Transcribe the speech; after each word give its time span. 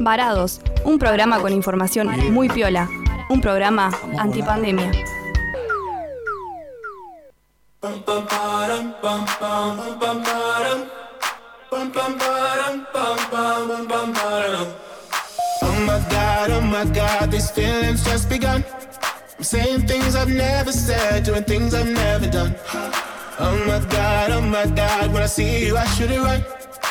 Varados, 0.00 0.60
un 0.84 0.98
programa 0.98 1.40
con 1.40 1.52
información 1.52 2.08
muy 2.32 2.48
piola, 2.48 2.88
un 3.28 3.40
programa 3.40 3.90
antipandemia. 4.18 4.90
Oh 15.60 15.74
my 15.86 16.00
god, 16.10 16.50
oh 16.50 16.60
my 16.60 16.84
god, 16.92 17.30
these 17.30 17.50
feelings 17.50 18.04
just 18.04 18.28
begun. 18.28 18.64
I'm 19.38 19.44
saying 19.44 19.86
things 19.86 20.16
I've 20.16 20.28
never 20.28 20.72
said, 20.72 21.24
doing 21.24 21.44
things 21.44 21.74
I've 21.74 21.88
never 21.88 22.26
done. 22.26 22.54
Oh 23.38 23.56
my 23.66 23.78
god, 23.88 24.30
oh 24.32 24.40
my 24.40 24.66
god, 24.66 25.12
when 25.12 25.22
I 25.22 25.26
see 25.26 25.66
you, 25.66 25.76
I 25.76 25.84
should 25.86 26.10
it 26.10 26.20
right. 26.20 26.57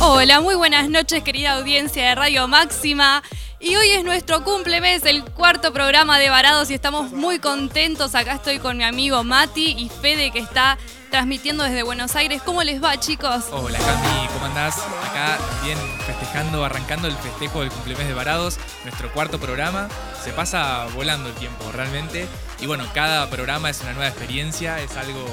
Hola, 0.00 0.40
muy 0.42 0.54
buenas 0.54 0.90
noches 0.90 1.22
querida 1.22 1.52
audiencia 1.52 2.08
de 2.08 2.14
Radio 2.14 2.46
Máxima. 2.46 3.22
Y 3.58 3.76
hoy 3.76 3.88
es 3.90 4.04
nuestro 4.04 4.44
cumplemes, 4.44 5.06
el 5.06 5.24
cuarto 5.24 5.72
programa 5.72 6.18
de 6.18 6.28
Varados 6.28 6.70
y 6.70 6.74
estamos 6.74 7.12
muy 7.12 7.38
contentos. 7.38 8.14
Acá 8.14 8.34
estoy 8.34 8.58
con 8.58 8.76
mi 8.76 8.84
amigo 8.84 9.24
Mati 9.24 9.74
y 9.78 9.88
Fede 9.88 10.30
que 10.30 10.40
está 10.40 10.76
transmitiendo 11.10 11.64
desde 11.64 11.82
Buenos 11.82 12.16
Aires. 12.16 12.42
¿Cómo 12.44 12.62
les 12.62 12.82
va 12.82 13.00
chicos? 13.00 13.44
Hola 13.50 13.78
Cami, 13.78 14.28
¿cómo 14.34 14.46
andás? 14.46 14.76
Acá 15.08 15.38
bien 15.64 15.78
festejando, 16.06 16.64
arrancando 16.64 17.08
el 17.08 17.16
festejo 17.16 17.60
del 17.60 17.70
cumpleaños 17.70 18.08
de 18.08 18.14
Varados, 18.14 18.58
nuestro 18.84 19.10
cuarto 19.12 19.38
programa. 19.38 19.88
Se 20.22 20.32
pasa 20.32 20.86
volando 20.94 21.30
el 21.30 21.34
tiempo 21.36 21.70
realmente. 21.72 22.26
Y 22.62 22.66
bueno, 22.68 22.84
cada 22.94 23.28
programa 23.28 23.70
es 23.70 23.80
una 23.80 23.92
nueva 23.92 24.06
experiencia, 24.06 24.78
es 24.78 24.96
algo 24.96 25.26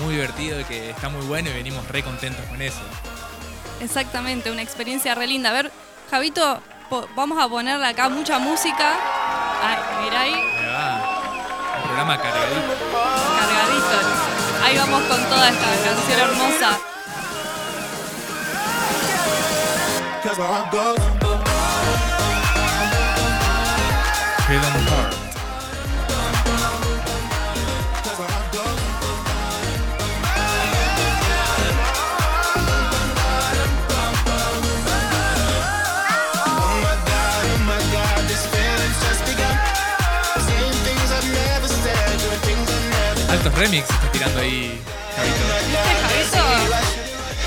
muy 0.00 0.14
divertido 0.14 0.60
y 0.60 0.64
que 0.64 0.90
está 0.90 1.08
muy 1.08 1.26
bueno 1.26 1.50
y 1.50 1.52
venimos 1.52 1.86
re 1.88 2.04
contentos 2.04 2.46
con 2.46 2.62
eso. 2.62 2.78
Exactamente, 3.80 4.52
una 4.52 4.62
experiencia 4.62 5.16
re 5.16 5.26
linda. 5.26 5.50
A 5.50 5.52
ver, 5.52 5.72
Javito, 6.12 6.62
vamos 7.16 7.42
a 7.42 7.48
ponerle 7.48 7.84
acá 7.86 8.08
mucha 8.08 8.38
música. 8.38 8.94
Ay, 9.64 9.78
mirá 10.04 10.20
ahí, 10.20 10.34
Ahí 10.34 10.66
va. 10.68 11.78
Un 11.78 11.82
programa 11.82 12.22
cargadito. 12.22 12.60
cargadito. 13.36 14.64
Ahí 14.64 14.78
vamos 14.78 15.02
con 15.08 15.24
toda 15.24 15.48
esta 15.48 15.66
canción 15.84 16.20
hermosa. 16.20 16.78
Heart 24.86 25.25
remix 43.54 43.88
está 43.88 44.12
tirando 44.12 44.40
ahí, 44.40 44.80
Javito. 45.16 45.36
¿Viste, 45.66 45.94
Javito? 46.02 46.76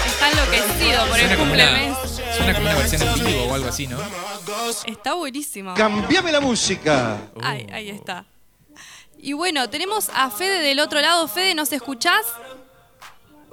Está 0.05 0.31
enloquecido 0.31 1.05
por 1.07 1.19
el 1.19 1.37
cumplemes. 1.37 1.97
suena 2.35 2.53
como 2.53 2.65
una 2.65 2.75
versión 2.75 3.01
en 3.01 3.25
vivo 3.25 3.43
o 3.45 3.53
algo 3.55 3.69
así, 3.69 3.87
¿no? 3.87 3.97
Está 4.85 5.13
buenísimo. 5.13 5.73
Cambiame 5.75 6.31
la 6.31 6.39
música. 6.39 7.17
Ahí, 7.41 7.67
ahí 7.71 7.89
está. 7.89 8.25
Y 9.17 9.33
bueno, 9.33 9.69
tenemos 9.69 10.09
a 10.13 10.29
Fede 10.29 10.59
del 10.61 10.79
otro 10.79 11.01
lado. 11.01 11.27
Fede, 11.27 11.53
¿nos 11.53 11.71
escuchás? 11.73 12.25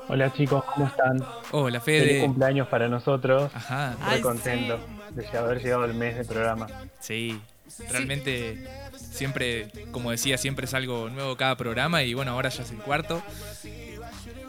Hola 0.09 0.33
chicos, 0.33 0.63
¿cómo 0.73 0.87
están? 0.87 1.25
Hola 1.51 1.81
Feliz 1.81 2.05
Fede. 2.09 2.21
cumpleaños 2.21 2.69
para 2.69 2.87
nosotros. 2.89 3.51
Ajá, 3.53 3.97
Ay, 4.01 4.13
Muy 4.15 4.21
contento 4.21 4.79
de 5.11 5.39
haber 5.39 5.61
llegado 5.61 5.85
el 5.85 5.95
mes 5.95 6.17
de 6.17 6.25
programa. 6.25 6.69
sí. 7.01 7.41
Realmente 7.91 8.65
siempre, 9.17 9.69
como 9.91 10.11
decía, 10.11 10.39
siempre 10.39 10.67
es 10.67 10.75
algo 10.75 11.09
nuevo 11.11 11.37
cada 11.37 11.57
programa 11.57 12.03
y 12.03 12.15
bueno, 12.15 12.33
ahora 12.33 12.51
ya 12.51 12.63
es 12.63 12.71
el 12.71 12.79
cuarto. 12.79 13.23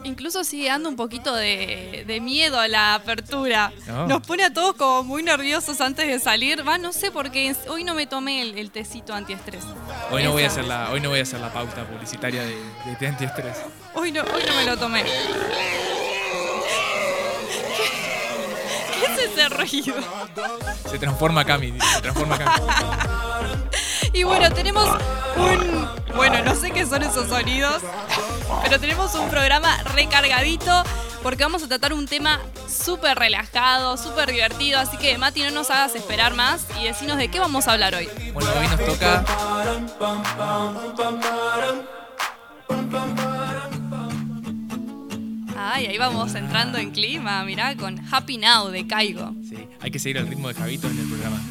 Incluso 0.03 0.43
sigue 0.43 0.67
dando 0.67 0.89
un 0.89 0.95
poquito 0.95 1.35
de, 1.35 2.03
de 2.07 2.21
miedo 2.21 2.59
a 2.59 2.67
la 2.67 2.93
apertura. 2.93 3.73
No. 3.87 4.07
Nos 4.07 4.25
pone 4.25 4.43
a 4.43 4.53
todos 4.53 4.75
como 4.75 5.03
muy 5.03 5.23
nerviosos 5.23 5.81
antes 5.81 6.07
de 6.07 6.19
salir. 6.19 6.65
Va, 6.65 6.77
no 6.77 6.93
sé 6.93 7.11
por 7.11 7.31
qué. 7.31 7.53
Hoy 7.67 7.83
no 7.83 7.93
me 7.95 8.05
tomé 8.05 8.41
el, 8.41 8.57
el 8.57 8.71
tecito 8.71 9.13
antiestrés. 9.13 9.63
Hoy 10.11 10.23
no 10.23 10.31
voy 10.31 10.43
a 10.43 10.47
hacer 10.47 10.65
la, 10.65 10.91
hoy 10.91 11.01
no 11.01 11.09
voy 11.09 11.19
a 11.19 11.23
hacer 11.23 11.39
la 11.39 11.51
pauta 11.51 11.83
publicitaria 11.85 12.43
de, 12.43 12.55
de 12.85 12.95
Te 12.99 13.07
Antiestrés. 13.07 13.57
Hoy 13.95 14.11
no, 14.11 14.21
hoy 14.21 14.43
no 14.47 14.55
me 14.55 14.65
lo 14.65 14.77
tomé. 14.77 15.03
¿Qué 18.93 19.05
es 19.13 19.31
ese 19.31 19.49
ruido? 19.49 19.95
Se 20.89 20.99
transforma 20.99 21.43
Cami, 21.43 21.73
se 21.95 22.01
transforma 22.01 22.37
Cami. 22.37 22.61
Y 24.13 24.23
bueno, 24.23 24.51
tenemos 24.51 24.87
un... 25.35 25.87
Bueno, 26.15 26.43
no 26.43 26.55
sé 26.55 26.71
qué 26.71 26.85
son 26.85 27.03
esos 27.03 27.27
sonidos, 27.27 27.81
pero 28.63 28.79
tenemos 28.79 29.13
un 29.15 29.29
programa 29.29 29.77
recargadito 29.83 30.83
porque 31.21 31.43
vamos 31.43 31.61
a 31.63 31.67
tratar 31.67 31.93
un 31.93 32.07
tema 32.07 32.39
súper 32.67 33.17
relajado, 33.19 33.97
súper 33.97 34.31
divertido, 34.31 34.79
así 34.79 34.97
que 34.97 35.17
Mati, 35.17 35.41
no 35.41 35.51
nos 35.51 35.69
hagas 35.69 35.95
esperar 35.95 36.33
más 36.33 36.65
y 36.79 36.85
decinos 36.85 37.17
de 37.17 37.27
qué 37.27 37.39
vamos 37.39 37.67
a 37.67 37.73
hablar 37.73 37.93
hoy. 37.95 38.09
Bueno, 38.33 38.49
hoy 38.57 38.67
nos 38.67 38.85
toca 38.85 39.23
Ay, 45.59 45.87
ahí 45.87 45.97
vamos 45.97 46.33
entrando 46.33 46.77
en 46.77 46.91
clima, 46.91 47.43
mirá, 47.43 47.75
con 47.75 47.99
Happy 48.11 48.37
Now 48.37 48.69
de 48.69 48.87
Caigo. 48.87 49.33
Sí, 49.47 49.67
hay 49.81 49.91
que 49.91 49.99
seguir 49.99 50.17
el 50.17 50.27
ritmo 50.27 50.47
de 50.47 50.53
Javito 50.53 50.87
en 50.87 50.99
el 50.99 51.07
programa. 51.07 51.41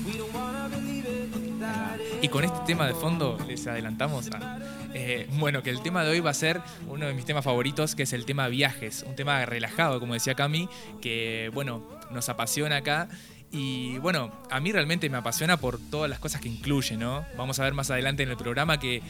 Y 2.26 2.28
con 2.28 2.42
este 2.42 2.58
tema 2.66 2.88
de 2.88 2.94
fondo 2.94 3.38
les 3.46 3.68
adelantamos 3.68 4.28
a, 4.32 4.58
eh, 4.94 5.28
bueno, 5.34 5.62
que 5.62 5.70
el 5.70 5.80
tema 5.80 6.02
de 6.02 6.10
hoy 6.10 6.18
va 6.18 6.30
a 6.30 6.34
ser 6.34 6.60
uno 6.88 7.06
de 7.06 7.14
mis 7.14 7.24
temas 7.24 7.44
favoritos, 7.44 7.94
que 7.94 8.02
es 8.02 8.12
el 8.12 8.24
tema 8.24 8.48
viajes, 8.48 9.04
un 9.06 9.14
tema 9.14 9.46
relajado, 9.46 10.00
como 10.00 10.14
decía 10.14 10.34
Cami, 10.34 10.68
que 11.00 11.52
bueno, 11.54 11.86
nos 12.10 12.28
apasiona 12.28 12.78
acá. 12.78 13.08
Y 13.56 13.96
bueno, 14.00 14.30
a 14.50 14.60
mí 14.60 14.70
realmente 14.70 15.08
me 15.08 15.16
apasiona 15.16 15.56
por 15.56 15.78
todas 15.78 16.10
las 16.10 16.18
cosas 16.18 16.42
que 16.42 16.48
incluye, 16.48 16.98
¿no? 16.98 17.24
Vamos 17.38 17.58
a 17.58 17.64
ver 17.64 17.72
más 17.72 17.90
adelante 17.90 18.22
en 18.22 18.28
el 18.28 18.36
programa 18.36 18.78
que 18.78 19.00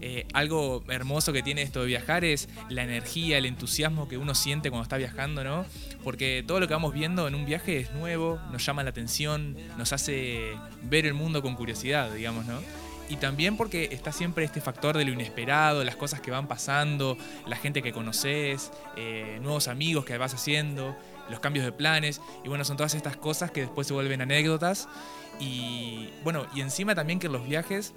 eh, 0.00 0.28
algo 0.32 0.84
hermoso 0.88 1.32
que 1.32 1.42
tiene 1.42 1.62
esto 1.62 1.80
de 1.80 1.86
viajar 1.86 2.24
es 2.24 2.48
la 2.68 2.84
energía, 2.84 3.36
el 3.36 3.46
entusiasmo 3.46 4.06
que 4.06 4.16
uno 4.16 4.36
siente 4.36 4.70
cuando 4.70 4.84
está 4.84 4.96
viajando, 4.96 5.42
¿no? 5.42 5.66
Porque 6.04 6.44
todo 6.46 6.60
lo 6.60 6.68
que 6.68 6.74
vamos 6.74 6.94
viendo 6.94 7.26
en 7.26 7.34
un 7.34 7.46
viaje 7.46 7.78
es 7.78 7.90
nuevo, 7.94 8.38
nos 8.52 8.64
llama 8.64 8.84
la 8.84 8.90
atención, 8.90 9.56
nos 9.76 9.92
hace 9.92 10.52
ver 10.84 11.04
el 11.04 11.14
mundo 11.14 11.42
con 11.42 11.56
curiosidad, 11.56 12.12
digamos, 12.12 12.46
¿no? 12.46 12.60
Y 13.08 13.16
también 13.16 13.56
porque 13.56 13.88
está 13.90 14.12
siempre 14.12 14.44
este 14.44 14.60
factor 14.60 14.96
de 14.96 15.04
lo 15.04 15.10
inesperado, 15.10 15.82
las 15.82 15.96
cosas 15.96 16.20
que 16.20 16.30
van 16.30 16.46
pasando, 16.46 17.18
la 17.48 17.56
gente 17.56 17.82
que 17.82 17.92
conoces, 17.92 18.70
eh, 18.96 19.40
nuevos 19.42 19.66
amigos 19.66 20.04
que 20.04 20.16
vas 20.16 20.32
haciendo, 20.32 20.96
los 21.30 21.40
cambios 21.40 21.64
de 21.64 21.72
planes. 21.72 22.20
Y 22.44 22.48
bueno, 22.48 22.64
son 22.64 22.76
todas 22.76 22.94
estas 22.94 23.16
cosas 23.16 23.50
que 23.50 23.62
después 23.62 23.86
se 23.86 23.94
vuelven 23.94 24.20
anécdotas. 24.20 24.88
Y 25.38 26.08
bueno, 26.24 26.46
y 26.54 26.60
encima 26.60 26.94
también 26.94 27.18
que 27.18 27.28
los 27.28 27.46
viajes 27.46 27.94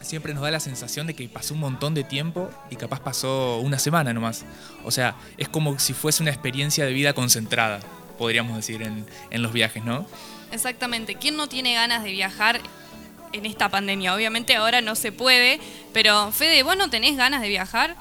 siempre 0.00 0.32
nos 0.34 0.42
da 0.42 0.50
la 0.50 0.60
sensación 0.60 1.06
de 1.06 1.14
que 1.14 1.28
pasó 1.28 1.54
un 1.54 1.60
montón 1.60 1.94
de 1.94 2.04
tiempo 2.04 2.50
y 2.70 2.76
capaz 2.76 3.00
pasó 3.00 3.58
una 3.58 3.78
semana 3.78 4.12
nomás. 4.12 4.44
O 4.84 4.90
sea, 4.90 5.16
es 5.36 5.48
como 5.48 5.78
si 5.78 5.92
fuese 5.92 6.22
una 6.22 6.30
experiencia 6.30 6.84
de 6.84 6.92
vida 6.92 7.12
concentrada, 7.12 7.80
podríamos 8.16 8.56
decir, 8.56 8.82
en, 8.82 9.06
en 9.30 9.42
los 9.42 9.52
viajes, 9.52 9.84
¿no? 9.84 10.06
Exactamente. 10.52 11.14
¿Quién 11.14 11.36
no 11.36 11.48
tiene 11.48 11.74
ganas 11.74 12.04
de 12.04 12.10
viajar 12.10 12.60
en 13.32 13.46
esta 13.46 13.68
pandemia? 13.68 14.14
Obviamente 14.14 14.56
ahora 14.56 14.80
no 14.80 14.94
se 14.94 15.12
puede, 15.12 15.60
pero 15.92 16.32
Fede, 16.32 16.62
¿vos 16.62 16.76
no 16.76 16.90
tenés 16.90 17.16
ganas 17.16 17.40
de 17.40 17.48
viajar? 17.48 17.96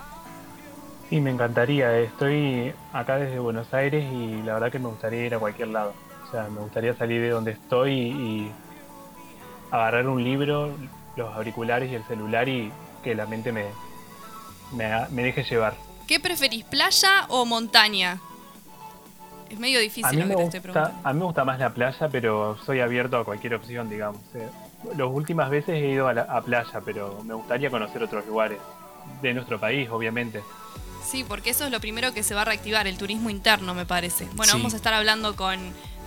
Sí, 1.10 1.22
me 1.22 1.32
encantaría. 1.32 1.98
Estoy 2.00 2.74
acá 2.92 3.18
desde 3.18 3.40
Buenos 3.40 3.74
Aires 3.74 4.06
y 4.12 4.42
la 4.44 4.56
verdad 4.56 4.72
que 4.72 4.80
me 4.80 4.90
gustaría 4.90 5.26
ir 5.26 5.36
a 5.36 5.40
cualquier 5.40 5.70
lado. 5.70 5.94
O 6.28 6.32
sea, 6.32 6.48
me 6.50 6.60
gustaría 6.60 6.94
salir 6.96 7.22
de 7.22 7.30
donde 7.30 7.52
estoy 7.52 7.92
y 7.94 8.52
agarrar 9.72 10.08
un 10.08 10.22
libro, 10.24 10.74
los 11.16 11.34
auriculares 11.34 11.90
y 11.92 11.96
el 11.96 12.04
celular 12.06 12.50
y 12.50 12.72
que 13.04 13.16
la 13.16 13.26
mente 13.26 13.52
me, 13.54 13.66
me, 14.74 15.08
me 15.12 15.24
deje 15.24 15.44
llevar. 15.44 15.76
¿Qué 16.08 16.20
preferís, 16.20 16.66
playa 16.66 17.26
o 17.30 17.46
montaña? 17.46 18.20
Es 19.50 19.58
medio 19.60 19.80
A 19.80 19.82
difícil 19.82 20.12
mí, 20.12 20.18
lo 20.24 20.26
me 20.28 20.36
que 20.36 20.36
te 20.36 20.44
estoy 20.44 20.60
gusta, 20.60 20.74
preguntando. 20.74 21.08
a 21.10 21.14
mí 21.14 21.20
me 21.20 21.26
gusta 21.26 21.46
más 21.46 21.60
la 21.60 21.70
playa, 21.74 22.10
pero 22.10 22.58
soy 22.66 22.82
abierto 22.82 23.18
a 23.18 23.24
cualquier 23.24 23.56
opción, 23.56 23.90
digamos. 23.90 24.22
Eh, 24.36 24.50
Las 24.98 25.08
últimas 25.08 25.50
veces 25.50 25.76
he 25.82 25.88
ido 25.88 26.10
a, 26.10 26.14
la, 26.14 26.24
a 26.24 26.42
playa, 26.42 26.82
pero 26.84 27.22
me 27.24 27.34
gustaría 27.34 27.70
conocer 27.70 28.04
otros 28.04 28.26
lugares 28.26 28.60
de 29.22 29.34
nuestro 29.34 29.58
país, 29.58 29.90
obviamente. 29.90 30.42
Sí, 31.10 31.24
porque 31.28 31.52
eso 31.52 31.66
es 31.66 31.72
lo 31.72 31.80
primero 31.80 32.14
que 32.14 32.24
se 32.24 32.34
va 32.36 32.42
a 32.42 32.46
reactivar, 32.46 32.88
el 32.88 32.98
turismo 32.98 33.30
interno, 33.30 33.74
me 33.74 33.86
parece. 33.86 34.26
Bueno, 34.34 34.52
Sí. 34.54 34.58
vamos 34.58 34.74
a 34.74 34.78
estar 34.78 34.94
hablando 34.94 35.36
con, 35.36 35.58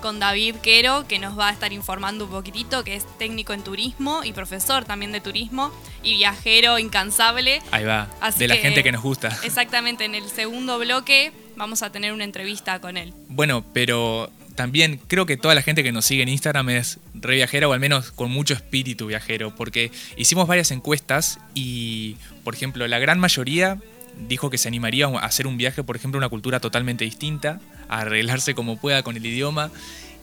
con 0.02 0.19
David 0.20 0.56
Quero, 0.56 1.06
que 1.08 1.19
nos 1.19 1.38
va 1.38 1.49
a 1.49 1.52
estar 1.52 1.73
informando 1.73 2.26
un 2.26 2.31
poquitito, 2.31 2.85
que 2.85 2.97
es 2.97 3.06
técnico 3.19 3.52
en 3.55 3.62
turismo 3.62 4.23
y 4.25 4.32
profesor 4.32 4.85
también 4.85 5.12
de 5.12 5.20
turismo 5.20 5.73
y 6.02 6.14
viajero 6.17 6.79
incansable. 6.79 7.62
Ahí 7.70 7.85
va, 7.85 8.08
Así 8.20 8.41
de 8.41 8.49
la 8.49 8.56
que- 8.56 8.62
gente 8.62 8.82
que 8.82 8.93
nos 8.93 9.02
gusta. 9.02 9.29
Exactamente, 9.44 10.05
en 10.05 10.14
el 10.14 10.29
segundo 10.29 10.79
bloque 10.79 11.32
vamos 11.56 11.82
a 11.82 11.91
tener 11.91 12.12
una 12.12 12.25
entrevista 12.25 12.79
con 12.81 12.97
él. 12.97 13.14
Bueno, 13.29 13.64
pero 13.73 14.31
también 14.55 15.00
creo 15.06 15.25
que 15.25 15.37
toda 15.38 15.55
la 15.55 15.62
gente 15.62 15.82
que 15.82 15.93
nos 15.93 16.05
sigue 16.05 16.23
en 16.23 16.29
Instagram 16.29 16.69
es 16.70 16.99
re 17.14 17.37
viajera 17.37 17.69
o 17.69 17.73
al 17.73 17.81
menos 17.81 18.12
con 18.12 18.31
mucho 18.31 18.52
espíritu 18.52 19.06
viajero, 19.06 19.55
porque 19.55 19.91
hicimos 20.17 20.47
varias 20.47 20.70
encuestas 20.70 21.38
y, 21.55 22.17
por 22.44 22.55
ejemplo, 22.55 22.87
la 22.87 22.99
gran 22.99 23.19
mayoría 23.19 23.79
dijo 24.28 24.50
que 24.50 24.58
se 24.58 24.69
animaría 24.69 25.06
a 25.06 25.19
hacer 25.19 25.46
un 25.46 25.56
viaje, 25.56 25.82
por 25.82 25.96
ejemplo, 25.96 26.19
a 26.19 26.20
una 26.20 26.28
cultura 26.28 26.61
totalmente 26.61 27.05
distinta, 27.05 27.61
a 27.88 28.00
arreglarse 28.00 28.55
como 28.55 28.76
pueda 28.76 29.02
con 29.02 29.17
el 29.17 29.25
idioma 29.25 29.70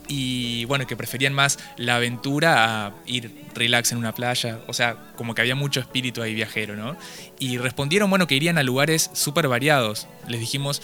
y, 0.08 0.64
bueno, 0.64 0.86
que 0.86 0.96
preferían 0.96 1.34
más 1.34 1.58
la 1.76 1.96
aventura 1.96 2.86
a 2.86 2.94
ir 3.06 3.30
relax 3.54 3.92
en 3.92 3.98
una 3.98 4.12
playa, 4.12 4.60
o 4.66 4.72
sea, 4.72 4.96
como 5.16 5.34
que 5.34 5.42
había 5.42 5.54
mucho 5.54 5.80
espíritu 5.80 6.22
ahí 6.22 6.34
viajero, 6.34 6.76
¿no? 6.76 6.96
Y 7.38 7.58
respondieron, 7.58 8.08
bueno, 8.08 8.26
que 8.26 8.34
irían 8.34 8.56
a 8.56 8.62
lugares 8.62 9.10
súper 9.12 9.48
variados. 9.48 10.08
Les 10.26 10.40
dijimos, 10.40 10.80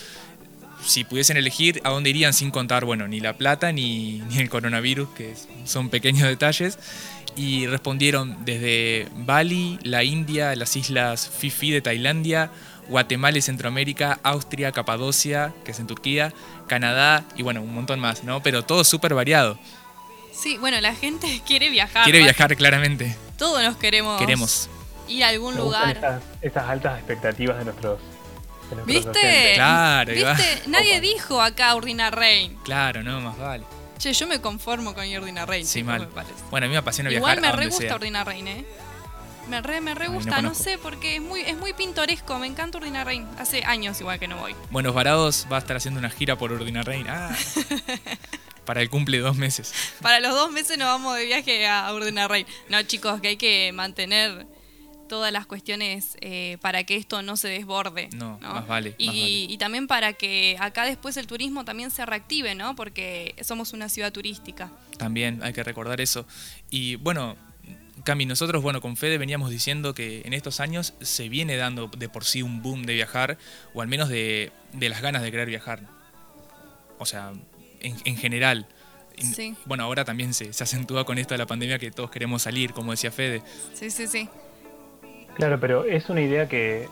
si 0.84 1.04
pudiesen 1.04 1.38
elegir 1.38 1.80
a 1.84 1.90
dónde 1.90 2.10
irían 2.10 2.34
sin 2.34 2.50
contar, 2.50 2.84
bueno, 2.84 3.08
ni 3.08 3.20
la 3.20 3.32
plata 3.32 3.72
ni, 3.72 4.18
ni 4.28 4.38
el 4.38 4.50
coronavirus, 4.50 5.08
que 5.10 5.34
son 5.64 5.88
pequeños 5.88 6.28
detalles. 6.28 6.78
Y 7.36 7.66
respondieron 7.66 8.44
desde 8.44 9.08
Bali, 9.16 9.80
la 9.82 10.04
India, 10.04 10.54
las 10.54 10.76
islas 10.76 11.28
Fifi 11.28 11.72
de 11.72 11.80
Tailandia, 11.80 12.52
Guatemala 12.88 13.38
y 13.38 13.42
Centroamérica, 13.42 14.18
Austria, 14.22 14.72
Capadocia, 14.72 15.52
que 15.64 15.70
es 15.72 15.78
en 15.80 15.86
Turquía, 15.86 16.32
Canadá 16.66 17.24
y 17.36 17.42
bueno, 17.42 17.62
un 17.62 17.74
montón 17.74 18.00
más, 18.00 18.24
¿no? 18.24 18.42
Pero 18.42 18.62
todo 18.64 18.84
súper 18.84 19.14
variado. 19.14 19.58
Sí, 20.32 20.58
bueno, 20.58 20.80
la 20.80 20.94
gente 20.94 21.40
quiere 21.46 21.70
viajar. 21.70 22.04
Quiere 22.04 22.20
¿no? 22.20 22.24
viajar 22.24 22.56
claramente. 22.56 23.16
Todos 23.38 23.62
nos 23.62 23.76
queremos, 23.76 24.18
Queremos. 24.20 24.68
ir 25.08 25.24
a 25.24 25.28
algún 25.28 25.54
Me 25.54 25.60
lugar. 25.60 25.96
esas, 25.96 26.22
esas 26.42 26.68
altas 26.68 26.98
expectativas 26.98 27.58
de 27.58 27.64
nuestros, 27.64 27.98
de 28.70 28.76
nuestros 28.76 28.86
¿Viste? 28.86 29.52
Claro. 29.54 30.12
¿Viste? 30.12 30.62
Nadie 30.66 30.92
Opa. 30.92 31.00
dijo 31.00 31.42
acá 31.42 31.74
Urdina 31.74 32.10
Rain. 32.10 32.56
Claro, 32.64 33.02
no, 33.02 33.20
más 33.20 33.36
vale. 33.38 33.64
Che, 33.98 34.12
yo 34.12 34.26
me 34.26 34.40
conformo 34.40 34.92
con 34.94 35.04
Urdina 35.08 35.46
Rain. 35.46 35.66
Sí, 35.66 35.82
mal. 35.82 36.00
me. 36.08 36.24
Bueno, 36.50 36.66
a 36.66 36.68
mí 36.68 36.72
me 36.72 36.78
apasiona 36.78 37.10
Igual 37.10 37.36
viajar 37.36 37.40
me 37.40 37.48
a 37.48 37.52
re 37.60 37.68
gusta. 37.68 37.94
Urdina 37.94 38.24
Rain, 38.24 38.46
¿eh? 38.48 38.64
Me 39.48 39.60
re, 39.60 39.80
me 39.80 39.94
re 39.94 40.04
Ay, 40.04 40.08
no 40.08 40.14
gusta, 40.14 40.42
no, 40.42 40.54
sé, 40.54 40.78
porque 40.78 41.16
es 41.16 41.22
muy, 41.22 41.40
es 41.40 41.56
muy 41.56 41.72
pintoresco, 41.74 42.38
me 42.38 42.46
encanta 42.46 42.78
Urdina 42.78 43.04
Rain. 43.04 43.26
Hace 43.38 43.62
años 43.64 44.00
igual 44.00 44.18
que 44.18 44.26
no 44.28 44.38
voy. 44.38 44.54
Buenos 44.70 44.94
Varados 44.94 45.46
va 45.52 45.56
a 45.56 45.58
estar 45.60 45.76
haciendo 45.76 46.00
una 46.00 46.10
gira 46.10 46.36
por 46.38 46.52
Ordina 46.52 46.82
Rein. 46.82 47.06
Ah. 47.08 47.36
Para 48.64 48.80
el 48.80 48.88
cumple 48.88 49.18
de 49.18 49.22
dos 49.22 49.36
meses. 49.36 49.74
Para 50.00 50.20
los 50.20 50.32
dos 50.32 50.50
meses 50.50 50.78
nos 50.78 50.86
vamos 50.86 51.16
de 51.16 51.26
viaje 51.26 51.66
a 51.66 51.92
Urdina 51.92 52.26
Rain. 52.26 52.46
No, 52.70 52.82
chicos, 52.82 53.20
que 53.20 53.28
hay 53.28 53.36
que 53.36 53.72
mantener 53.72 54.46
todas 55.08 55.30
las 55.30 55.46
cuestiones 55.46 56.16
eh, 56.22 56.56
para 56.62 56.84
que 56.84 56.96
esto 56.96 57.20
no 57.20 57.36
se 57.36 57.48
desborde. 57.48 58.08
No, 58.14 58.38
más 58.40 58.66
vale, 58.66 58.94
Y, 58.96 59.06
más 59.06 59.14
vale. 59.14 59.28
y 59.28 59.58
también 59.58 59.86
para 59.86 60.14
que 60.14 60.56
acá 60.58 60.86
después 60.86 61.18
el 61.18 61.26
turismo 61.26 61.66
también 61.66 61.90
se 61.90 62.06
reactive, 62.06 62.54
¿no? 62.54 62.74
Porque 62.74 63.34
somos 63.42 63.74
una 63.74 63.90
ciudad 63.90 64.12
turística. 64.12 64.72
También 64.96 65.42
hay 65.42 65.52
que 65.52 65.62
recordar 65.62 66.00
eso. 66.00 66.26
Y 66.70 66.96
bueno, 66.96 67.36
Cami, 68.04 68.26
nosotros, 68.26 68.62
bueno, 68.62 68.80
con 68.80 68.96
Fede 68.96 69.16
veníamos 69.18 69.50
diciendo 69.50 69.94
que 69.94 70.22
en 70.24 70.34
estos 70.34 70.60
años 70.60 70.94
se 71.00 71.28
viene 71.28 71.56
dando 71.56 71.88
de 71.88 72.08
por 72.08 72.24
sí 72.24 72.42
un 72.42 72.62
boom 72.62 72.84
de 72.84 72.92
viajar, 72.94 73.38
o 73.72 73.80
al 73.82 73.88
menos 73.88 74.08
de, 74.08 74.52
de 74.72 74.88
las 74.90 75.00
ganas 75.00 75.22
de 75.22 75.30
querer 75.30 75.48
viajar. 75.48 75.80
O 76.98 77.06
sea, 77.06 77.32
en, 77.80 77.96
en 78.04 78.16
general. 78.16 78.66
Sí. 79.18 79.54
Bueno, 79.64 79.84
ahora 79.84 80.04
también 80.04 80.34
se, 80.34 80.52
se 80.52 80.64
acentúa 80.64 81.04
con 81.04 81.18
esto 81.18 81.34
de 81.34 81.38
la 81.38 81.46
pandemia 81.46 81.78
que 81.78 81.90
todos 81.90 82.10
queremos 82.10 82.42
salir, 82.42 82.72
como 82.72 82.90
decía 82.90 83.10
Fede. 83.10 83.42
Sí, 83.72 83.90
sí, 83.90 84.06
sí. 84.06 84.28
Claro, 85.36 85.58
pero 85.58 85.84
es 85.84 86.08
una 86.10 86.20
idea 86.20 86.48
que 86.48 86.88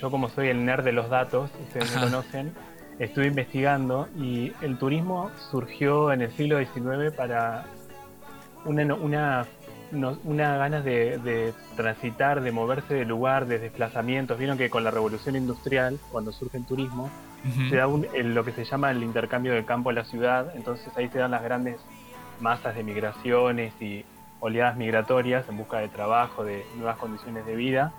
yo 0.00 0.10
como 0.10 0.28
soy 0.30 0.48
el 0.48 0.64
nerd 0.64 0.84
de 0.84 0.92
los 0.92 1.10
datos, 1.10 1.50
ustedes 1.62 1.94
me 1.94 2.00
conocen, 2.02 2.52
estuve 2.98 3.26
investigando 3.26 4.08
y 4.16 4.52
el 4.62 4.78
turismo 4.78 5.30
surgió 5.50 6.12
en 6.12 6.22
el 6.22 6.32
siglo 6.36 6.58
XIX 6.58 7.12
para 7.16 7.66
una, 8.64 8.84
no- 8.84 8.96
una, 8.96 9.46
no- 9.90 10.18
una 10.24 10.56
ganas 10.56 10.84
de, 10.84 11.18
de 11.18 11.54
transitar, 11.76 12.40
de 12.40 12.52
moverse 12.52 12.94
de 12.94 13.04
lugar, 13.04 13.46
de 13.46 13.58
desplazamientos. 13.58 14.38
Vieron 14.38 14.58
que 14.58 14.70
con 14.70 14.84
la 14.84 14.90
revolución 14.90 15.36
industrial, 15.36 15.98
cuando 16.10 16.32
surge 16.32 16.56
el 16.58 16.66
turismo, 16.66 17.10
se 17.70 17.76
da 17.76 17.86
un- 17.86 18.06
el- 18.14 18.34
lo 18.34 18.44
que 18.44 18.52
se 18.52 18.64
llama 18.64 18.90
el 18.90 19.02
intercambio 19.02 19.52
del 19.52 19.64
campo 19.64 19.90
a 19.90 19.92
la 19.92 20.04
ciudad, 20.04 20.54
entonces 20.56 20.92
ahí 20.96 21.08
se 21.08 21.18
dan 21.18 21.30
las 21.30 21.42
grandes 21.42 21.80
masas 22.40 22.74
de 22.74 22.82
migraciones 22.82 23.72
y 23.80 24.04
oleadas 24.40 24.76
migratorias 24.76 25.48
en 25.48 25.56
busca 25.56 25.78
de 25.78 25.88
trabajo, 25.88 26.44
de 26.44 26.64
nuevas 26.76 26.96
condiciones 26.98 27.44
de 27.46 27.56
vida. 27.56 27.92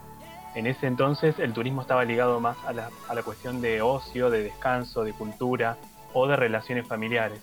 En 0.56 0.66
ese 0.68 0.88
entonces 0.88 1.38
el 1.40 1.54
turismo 1.54 1.82
estaba 1.82 2.06
ligado 2.06 2.40
más 2.40 2.58
a 2.66 2.74
la, 2.74 2.90
a 3.08 3.14
la 3.14 3.24
cuestión 3.24 3.62
de 3.62 3.82
ocio, 3.82 4.30
de 4.30 4.44
descanso, 4.44 5.04
de 5.04 5.14
cultura 5.14 5.78
o 6.14 6.28
de 6.28 6.36
relaciones 6.36 6.88
familiares. 6.88 7.42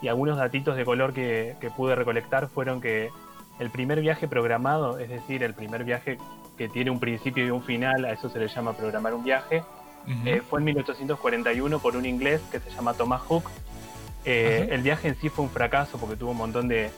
Y 0.00 0.08
algunos 0.08 0.36
datitos 0.36 0.76
de 0.76 0.84
color 0.84 1.12
que, 1.12 1.56
que 1.60 1.70
pude 1.70 1.94
recolectar 1.94 2.48
fueron 2.48 2.80
que 2.80 3.10
el 3.58 3.70
primer 3.70 4.00
viaje 4.00 4.28
programado, 4.28 4.98
es 4.98 5.08
decir, 5.08 5.42
el 5.42 5.54
primer 5.54 5.84
viaje 5.84 6.18
que 6.56 6.68
tiene 6.68 6.90
un 6.90 7.00
principio 7.00 7.46
y 7.46 7.50
un 7.50 7.62
final, 7.62 8.04
a 8.04 8.12
eso 8.12 8.28
se 8.28 8.38
le 8.38 8.48
llama 8.48 8.74
programar 8.74 9.14
un 9.14 9.24
viaje, 9.24 9.62
eh, 10.24 10.40
fue 10.48 10.60
en 10.60 10.66
1841 10.66 11.78
por 11.80 11.96
un 11.96 12.06
inglés 12.06 12.40
que 12.52 12.60
se 12.60 12.70
llama 12.70 12.94
Thomas 12.94 13.22
Hook. 13.22 13.44
Eh, 14.24 14.68
el 14.70 14.82
viaje 14.82 15.08
en 15.08 15.16
sí 15.16 15.28
fue 15.28 15.44
un 15.44 15.50
fracaso 15.50 15.98
porque 15.98 16.16
tuvo 16.16 16.30
un 16.30 16.36
montón 16.36 16.68
de, 16.68 16.90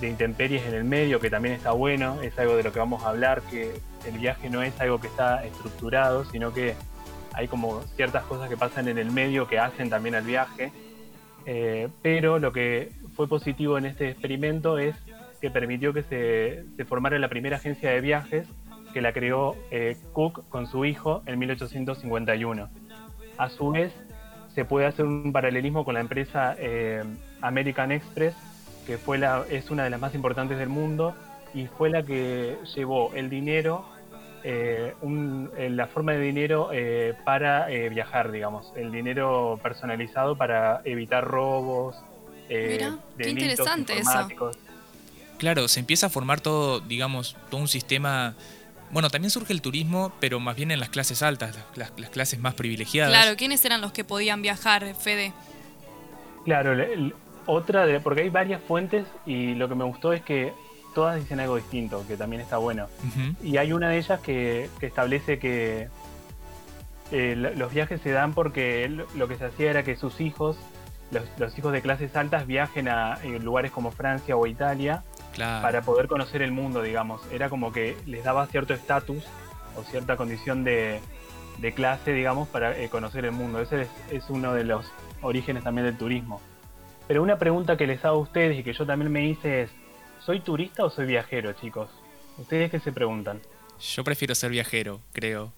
de 0.00 0.08
intemperies 0.08 0.64
en 0.66 0.74
el 0.74 0.84
medio, 0.84 1.18
que 1.18 1.30
también 1.30 1.54
está 1.54 1.72
bueno, 1.72 2.20
es 2.22 2.38
algo 2.38 2.56
de 2.56 2.62
lo 2.62 2.72
que 2.72 2.78
vamos 2.78 3.02
a 3.04 3.08
hablar, 3.08 3.42
que 3.42 3.72
el 4.06 4.18
viaje 4.18 4.48
no 4.48 4.62
es 4.62 4.78
algo 4.80 5.00
que 5.00 5.08
está 5.08 5.44
estructurado, 5.44 6.24
sino 6.26 6.52
que 6.52 6.74
hay 7.34 7.48
como 7.48 7.82
ciertas 7.96 8.24
cosas 8.24 8.48
que 8.48 8.56
pasan 8.56 8.88
en 8.88 8.98
el 8.98 9.10
medio 9.10 9.48
que 9.48 9.58
hacen 9.58 9.90
también 9.90 10.14
al 10.14 10.24
viaje. 10.24 10.72
Eh, 11.44 11.88
pero 12.02 12.38
lo 12.38 12.52
que 12.52 12.92
fue 13.16 13.28
positivo 13.28 13.76
en 13.78 13.86
este 13.86 14.10
experimento 14.10 14.78
es 14.78 14.94
que 15.42 15.50
permitió 15.50 15.92
que 15.92 16.04
se, 16.04 16.64
se 16.76 16.84
formara 16.84 17.18
la 17.18 17.28
primera 17.28 17.56
agencia 17.56 17.90
de 17.90 18.00
viajes 18.00 18.46
que 18.94 19.00
la 19.02 19.12
creó 19.12 19.56
eh, 19.72 19.96
Cook 20.12 20.48
con 20.48 20.68
su 20.68 20.84
hijo 20.84 21.22
en 21.26 21.38
1851. 21.40 22.68
A 23.38 23.48
su 23.48 23.72
vez, 23.72 23.92
se 24.54 24.64
puede 24.64 24.86
hacer 24.86 25.04
un 25.04 25.32
paralelismo 25.32 25.84
con 25.84 25.94
la 25.94 26.00
empresa 26.00 26.54
eh, 26.58 27.02
American 27.40 27.90
Express, 27.90 28.36
que 28.86 28.98
fue 28.98 29.18
la, 29.18 29.44
es 29.50 29.68
una 29.72 29.82
de 29.82 29.90
las 29.90 29.98
más 30.00 30.14
importantes 30.14 30.58
del 30.58 30.68
mundo 30.68 31.12
y 31.52 31.66
fue 31.66 31.90
la 31.90 32.04
que 32.04 32.56
llevó 32.76 33.12
el 33.14 33.28
dinero, 33.28 33.84
eh, 34.44 34.94
un- 35.00 35.50
la 35.70 35.88
forma 35.88 36.12
de 36.12 36.20
dinero 36.20 36.68
eh, 36.72 37.14
para 37.24 37.68
eh, 37.68 37.88
viajar, 37.88 38.30
digamos, 38.30 38.72
el 38.76 38.92
dinero 38.92 39.58
personalizado 39.60 40.36
para 40.36 40.82
evitar 40.84 41.24
robos, 41.26 41.96
Mirá, 42.72 42.96
qué 43.18 43.24
interesante 43.30 43.92
eso. 43.94 44.10
Claro, 45.42 45.66
se 45.66 45.80
empieza 45.80 46.06
a 46.06 46.08
formar 46.08 46.40
todo, 46.40 46.78
digamos, 46.78 47.36
todo 47.50 47.60
un 47.60 47.66
sistema. 47.66 48.36
Bueno, 48.92 49.10
también 49.10 49.28
surge 49.32 49.52
el 49.52 49.60
turismo, 49.60 50.12
pero 50.20 50.38
más 50.38 50.54
bien 50.54 50.70
en 50.70 50.78
las 50.78 50.88
clases 50.88 51.20
altas, 51.20 51.56
las, 51.56 51.76
las- 51.90 51.98
las 51.98 52.10
clases 52.10 52.38
más 52.38 52.54
privilegiadas. 52.54 53.10
Claro, 53.12 53.36
¿quiénes 53.36 53.64
eran 53.64 53.80
los 53.80 53.90
que 53.90 54.04
podían 54.04 54.40
viajar, 54.40 54.94
Fede? 54.94 55.32
Claro, 56.44 56.74
el- 56.74 56.80
el- 56.80 57.14
otra 57.46 57.86
de, 57.86 57.98
porque 57.98 58.20
hay 58.22 58.28
varias 58.28 58.62
fuentes 58.62 59.04
y 59.26 59.54
lo 59.56 59.68
que 59.68 59.74
me 59.74 59.82
gustó 59.82 60.12
es 60.12 60.22
que 60.22 60.52
todas 60.94 61.16
dicen 61.16 61.40
algo 61.40 61.56
distinto, 61.56 62.04
que 62.06 62.16
también 62.16 62.40
está 62.40 62.58
bueno. 62.58 62.86
Y 63.42 63.56
hay 63.56 63.72
una 63.72 63.88
de 63.88 63.98
ellas 63.98 64.20
que, 64.20 64.70
que 64.78 64.86
establece 64.86 65.40
que 65.40 65.88
eh, 67.10 67.34
lo- 67.36 67.52
los 67.54 67.74
viajes 67.74 68.00
se 68.00 68.10
dan 68.12 68.32
porque 68.32 68.84
él- 68.84 69.04
lo 69.16 69.26
que 69.26 69.36
se 69.38 69.46
hacía 69.46 69.70
era 69.70 69.82
que 69.82 69.96
sus 69.96 70.20
hijos, 70.20 70.56
los, 71.10 71.24
los 71.38 71.58
hijos 71.58 71.72
de 71.72 71.82
clases 71.82 72.14
altas, 72.16 72.46
viajen 72.46 72.88
a 72.88 73.18
lugares 73.40 73.70
como 73.70 73.90
Francia 73.90 74.36
o 74.36 74.46
Italia 74.46 75.02
Claro. 75.32 75.62
para 75.62 75.82
poder 75.82 76.08
conocer 76.08 76.42
el 76.42 76.52
mundo, 76.52 76.82
digamos. 76.82 77.22
Era 77.32 77.48
como 77.48 77.72
que 77.72 77.96
les 78.06 78.24
daba 78.24 78.46
cierto 78.46 78.74
estatus 78.74 79.24
o 79.76 79.82
cierta 79.82 80.16
condición 80.16 80.62
de, 80.64 81.00
de 81.58 81.72
clase, 81.72 82.12
digamos, 82.12 82.48
para 82.48 82.78
eh, 82.78 82.88
conocer 82.88 83.24
el 83.24 83.32
mundo. 83.32 83.60
Ese 83.60 83.82
es, 83.82 83.88
es 84.10 84.24
uno 84.28 84.52
de 84.52 84.64
los 84.64 84.86
orígenes 85.22 85.64
también 85.64 85.86
del 85.86 85.96
turismo. 85.96 86.40
Pero 87.08 87.22
una 87.22 87.38
pregunta 87.38 87.76
que 87.76 87.86
les 87.86 88.04
hago 88.04 88.16
a 88.16 88.20
ustedes 88.20 88.58
y 88.58 88.62
que 88.62 88.72
yo 88.72 88.86
también 88.86 89.10
me 89.10 89.26
hice 89.26 89.62
es, 89.62 89.70
¿soy 90.20 90.40
turista 90.40 90.84
o 90.84 90.90
soy 90.90 91.06
viajero, 91.06 91.52
chicos? 91.54 91.90
¿Ustedes 92.38 92.70
qué 92.70 92.80
se 92.80 92.92
preguntan? 92.92 93.40
Yo 93.80 94.04
prefiero 94.04 94.34
ser 94.34 94.50
viajero, 94.50 95.00
creo. 95.12 95.52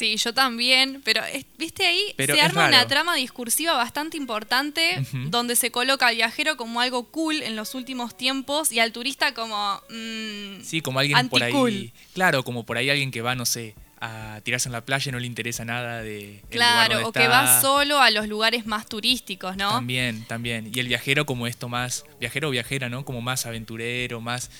Sí, 0.00 0.16
yo 0.16 0.32
también, 0.32 1.02
pero 1.04 1.20
viste 1.58 1.84
ahí 1.84 2.14
Pero 2.16 2.34
se 2.34 2.40
arma 2.40 2.68
una 2.68 2.86
trama 2.86 3.16
discursiva 3.16 3.74
bastante 3.74 4.16
importante 4.16 5.02
donde 5.26 5.56
se 5.56 5.70
coloca 5.70 6.06
al 6.06 6.16
viajero 6.16 6.56
como 6.56 6.80
algo 6.80 7.08
cool 7.08 7.42
en 7.42 7.54
los 7.54 7.74
últimos 7.74 8.16
tiempos 8.16 8.72
y 8.72 8.80
al 8.80 8.92
turista 8.92 9.34
como 9.34 9.78
mm, 9.90 10.62
Sí, 10.62 10.80
como 10.80 11.00
alguien 11.00 11.28
por 11.28 11.42
ahí. 11.42 11.92
Claro, 12.14 12.44
como 12.44 12.64
por 12.64 12.78
ahí 12.78 12.88
alguien 12.88 13.10
que 13.10 13.20
va, 13.20 13.34
no 13.34 13.44
sé, 13.44 13.74
a 14.00 14.40
tirarse 14.42 14.70
en 14.70 14.72
la 14.72 14.86
playa 14.86 15.10
y 15.10 15.12
no 15.12 15.18
le 15.18 15.26
interesa 15.26 15.66
nada 15.66 16.00
de. 16.00 16.18
el 16.18 16.56
lugar 16.56 16.86
claro, 16.88 16.94
donde 16.94 17.08
o 17.10 17.12
que 17.12 17.28
va 17.28 17.60
solo 17.60 18.00
a 18.00 18.10
los 18.10 18.26
lugares 18.26 18.64
más 18.64 18.86
turísticos, 18.86 19.58
¿no? 19.58 19.68
También, 19.72 20.24
también. 20.24 20.70
Y 20.74 20.80
el 20.80 20.88
viajero 20.88 21.26
como 21.26 21.46
esto 21.46 21.68
más, 21.68 22.06
viajero 22.18 22.48
o 22.48 22.50
viajera, 22.52 22.88
¿no? 22.88 23.04
Como 23.04 23.20
más 23.20 23.44
aventurero, 23.44 24.22
más 24.22 24.50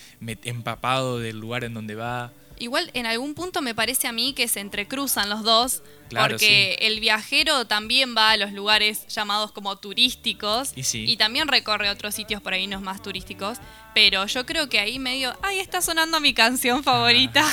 empapado 0.43 1.17
del 1.17 1.39
lugar 1.39 1.63
en 1.63 1.73
donde 1.73 1.95
va. 1.95 2.31
Igual 2.61 2.91
en 2.93 3.07
algún 3.07 3.33
punto 3.33 3.61
me 3.63 3.73
parece 3.73 4.07
a 4.07 4.11
mí 4.11 4.33
que 4.33 4.47
se 4.47 4.59
entrecruzan 4.59 5.29
los 5.29 5.41
dos, 5.43 5.81
Claro, 6.09 6.33
porque 6.35 6.77
el 6.81 6.99
viajero 6.99 7.65
también 7.65 8.15
va 8.15 8.31
a 8.31 8.37
los 8.37 8.51
lugares 8.51 9.07
llamados 9.07 9.51
como 9.53 9.77
turísticos 9.77 10.73
Y 10.75 10.83
sí. 10.83 11.15
también 11.17 11.47
recorre 11.47 11.89
otros 11.89 12.13
sitios 12.13 12.41
por 12.41 12.53
ahí 12.53 12.67
no 12.67 12.79
más 12.81 13.01
turísticos, 13.01 13.57
pero 13.95 14.25
yo 14.27 14.45
creo 14.45 14.69
que 14.69 14.79
ahí 14.79 14.99
medio, 14.99 15.35
ay, 15.41 15.59
está 15.59 15.81
sonando 15.81 16.19
mi 16.19 16.33
canción 16.33 16.83
favorita. 16.83 17.43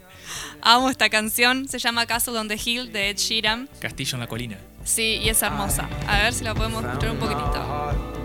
Amo 0.62 0.90
esta 0.90 1.08
canción, 1.08 1.68
se 1.68 1.78
llama 1.78 2.06
Castle 2.06 2.38
on 2.38 2.48
the 2.48 2.58
Hill 2.62 2.92
de 2.92 3.10
Ed 3.10 3.16
Sheeran. 3.16 3.68
Castillo 3.80 4.14
en 4.14 4.20
la 4.20 4.26
colina. 4.28 4.58
Sí, 4.84 5.18
y 5.22 5.28
es 5.28 5.42
hermosa. 5.42 5.88
A 6.06 6.18
ver 6.18 6.32
si 6.32 6.44
la 6.44 6.54
podemos 6.54 6.84
escuchar 6.84 7.10
un 7.10 7.18
poquitito. 7.18 8.16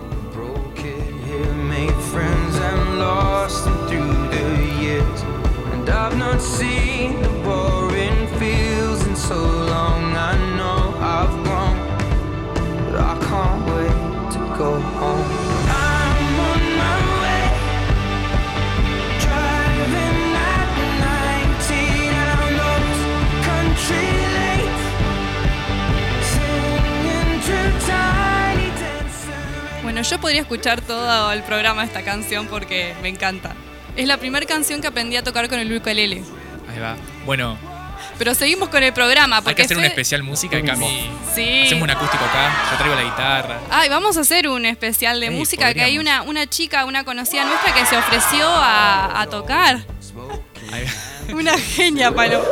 Made 1.68 1.94
friends 2.12 2.56
and 2.56 2.98
lost 2.98 3.64
them 3.64 3.88
through 3.88 4.28
the 4.30 4.82
years. 4.82 5.31
Yo 30.02 30.20
podría 30.20 30.40
escuchar 30.40 30.80
todo 30.80 31.32
el 31.32 31.42
programa 31.42 31.84
esta 31.84 32.02
canción 32.02 32.46
porque 32.46 32.94
me 33.02 33.08
encanta. 33.08 33.54
Es 33.96 34.06
la 34.06 34.16
primera 34.16 34.46
canción 34.46 34.80
que 34.80 34.86
aprendí 34.88 35.16
a 35.16 35.22
tocar 35.22 35.48
con 35.48 35.58
el 35.58 35.72
ukulele. 35.74 36.22
Ahí 36.70 36.78
va. 36.80 36.96
Bueno, 37.26 37.58
Pero 38.18 38.34
seguimos 38.34 38.68
con 38.68 38.82
el 38.82 38.92
programa 38.92 39.36
hay 39.38 39.42
porque 39.42 39.56
que 39.56 39.62
hacer 39.64 39.76
un 39.76 39.84
especial 39.84 40.22
música 40.22 40.58
y 40.58 40.62
Cami. 40.62 41.10
Sí. 41.34 41.62
Hacemos 41.66 41.82
un 41.84 41.90
acústico 41.90 42.24
acá. 42.24 42.68
Yo 42.70 42.76
traigo 42.78 42.94
la 42.94 43.02
guitarra. 43.02 43.60
Ay, 43.70 43.88
vamos 43.88 44.16
a 44.16 44.20
hacer 44.20 44.48
un 44.48 44.64
especial 44.66 45.18
de 45.20 45.30
música 45.30 45.72
que 45.74 45.82
hay 45.82 45.98
una, 45.98 46.22
una 46.22 46.46
chica, 46.46 46.84
una 46.84 47.04
conocida 47.04 47.44
nuestra 47.44 47.72
que 47.74 47.84
se 47.86 47.96
ofreció 47.96 48.46
a, 48.48 49.20
a 49.20 49.26
tocar. 49.26 49.84
Ahí, 50.72 50.84
va. 50.84 51.34
Una 51.34 51.58
genia, 51.58 52.10
Palo. 52.12 52.42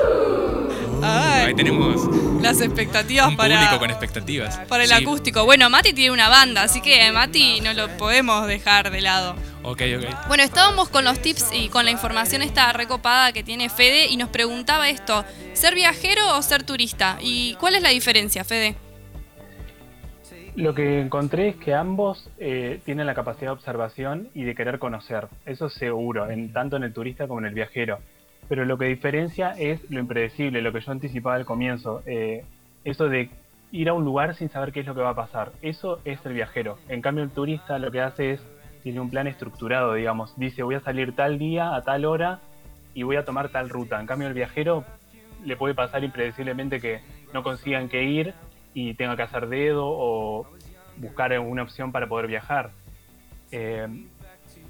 Ay, 1.02 1.46
Ahí 1.46 1.54
tenemos 1.54 2.02
las 2.42 2.60
expectativas 2.60 3.28
un 3.28 3.36
para, 3.36 3.54
público 3.56 3.78
con 3.78 3.90
expectativas. 3.90 4.56
para 4.68 4.84
el 4.84 4.90
Sí. 4.90 4.94
acústico. 5.02 5.44
Bueno, 5.44 5.70
Mati 5.70 5.92
tiene 5.94 6.10
una 6.10 6.28
banda, 6.28 6.62
así 6.62 6.80
que 6.82 7.10
Mati 7.12 7.60
no 7.62 7.72
lo 7.72 7.88
podemos 7.96 8.46
dejar 8.46 8.90
de 8.90 9.00
lado. 9.00 9.34
Ok, 9.62 9.82
ok. 9.96 10.28
Bueno, 10.28 10.42
estábamos 10.42 10.88
con 10.88 11.04
los 11.04 11.20
tips 11.20 11.50
y 11.52 11.68
con 11.68 11.84
la 11.84 11.90
información 11.90 12.42
esta 12.42 12.72
recopada 12.72 13.32
que 13.32 13.42
tiene 13.42 13.68
Fede 13.68 14.06
y 14.08 14.16
nos 14.16 14.30
preguntaba 14.30 14.88
esto, 14.88 15.24
¿ser 15.52 15.74
viajero 15.74 16.36
o 16.36 16.42
ser 16.42 16.62
turista? 16.62 17.18
¿Y 17.20 17.54
cuál 17.60 17.74
es 17.74 17.82
la 17.82 17.90
diferencia, 17.90 18.42
Fede? 18.44 18.74
Lo 20.56 20.74
que 20.74 21.00
encontré 21.00 21.48
es 21.48 21.56
que 21.56 21.74
ambos 21.74 22.28
eh, 22.38 22.80
tienen 22.84 23.06
la 23.06 23.14
capacidad 23.14 23.48
de 23.48 23.52
observación 23.52 24.28
y 24.34 24.44
de 24.44 24.54
querer 24.54 24.78
conocer. 24.78 25.28
Eso 25.46 25.68
seguro, 25.68 26.28
en, 26.30 26.52
tanto 26.52 26.76
en 26.76 26.82
el 26.82 26.92
turista 26.92 27.28
como 27.28 27.40
en 27.40 27.46
el 27.46 27.54
viajero. 27.54 27.98
Pero 28.48 28.64
lo 28.64 28.78
que 28.78 28.86
diferencia 28.86 29.52
es 29.52 29.80
lo 29.90 30.00
impredecible, 30.00 30.60
lo 30.62 30.72
que 30.72 30.80
yo 30.80 30.90
anticipaba 30.90 31.36
al 31.36 31.44
comienzo. 31.44 32.02
eh, 32.06 32.44
eso 32.82 33.08
de 33.10 33.28
ir 33.72 33.88
a 33.88 33.92
un 33.92 34.04
lugar 34.04 34.34
sin 34.34 34.48
saber 34.48 34.72
qué 34.72 34.80
es 34.80 34.86
lo 34.86 34.94
que 34.94 35.00
va 35.00 35.10
a 35.10 35.14
pasar. 35.14 35.52
Eso 35.62 36.00
es 36.04 36.18
el 36.24 36.32
viajero. 36.32 36.78
En 36.88 37.02
cambio, 37.02 37.24
el 37.24 37.30
turista 37.30 37.78
lo 37.78 37.90
que 37.90 38.00
hace 38.00 38.32
es, 38.32 38.40
tiene 38.82 39.00
un 39.00 39.10
plan 39.10 39.26
estructurado, 39.26 39.94
digamos. 39.94 40.36
Dice, 40.38 40.62
voy 40.62 40.74
a 40.74 40.80
salir 40.80 41.14
tal 41.14 41.38
día, 41.38 41.74
a 41.74 41.82
tal 41.82 42.04
hora, 42.04 42.40
y 42.94 43.02
voy 43.02 43.16
a 43.16 43.24
tomar 43.24 43.50
tal 43.50 43.68
ruta. 43.68 44.00
En 44.00 44.06
cambio, 44.06 44.28
el 44.28 44.34
viajero 44.34 44.84
le 45.44 45.56
puede 45.56 45.74
pasar 45.74 46.04
impredeciblemente 46.04 46.80
que 46.80 47.00
no 47.32 47.42
consigan 47.42 47.88
qué 47.88 48.04
ir 48.04 48.34
y 48.74 48.94
tenga 48.94 49.16
que 49.16 49.22
hacer 49.22 49.48
dedo 49.48 49.86
o 49.86 50.46
buscar 50.96 51.38
una 51.38 51.62
opción 51.62 51.92
para 51.92 52.08
poder 52.08 52.26
viajar. 52.26 52.70
Eh, 53.52 53.86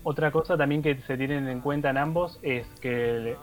otra 0.02 0.30
cosa 0.30 0.56
también 0.56 0.82
que 0.82 0.96
se 0.96 1.16
tienen 1.16 1.48
en 1.48 1.60
cuenta 1.60 1.90
en 1.90 1.98
ambos 1.98 2.38
es 2.42 2.66
que 2.80 3.16
el, 3.16 3.36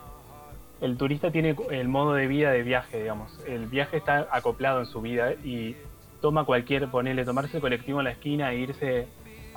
el 0.82 0.98
turista 0.98 1.32
tiene 1.32 1.56
el 1.72 1.88
modo 1.88 2.14
de 2.14 2.28
vida 2.28 2.52
de 2.52 2.64
viaje, 2.64 3.02
digamos. 3.02 3.40
El 3.46 3.68
viaje 3.68 3.98
está 3.98 4.28
acoplado 4.32 4.80
en 4.80 4.86
su 4.86 5.02
vida 5.02 5.34
y 5.34 5.76
toma 6.22 6.46
cualquier, 6.46 6.88
ponerle, 6.90 7.26
tomarse 7.26 7.58
el 7.58 7.62
colectivo 7.62 8.00
en 8.00 8.06
la 8.06 8.12
esquina 8.12 8.52
e 8.52 8.60
irse 8.60 9.08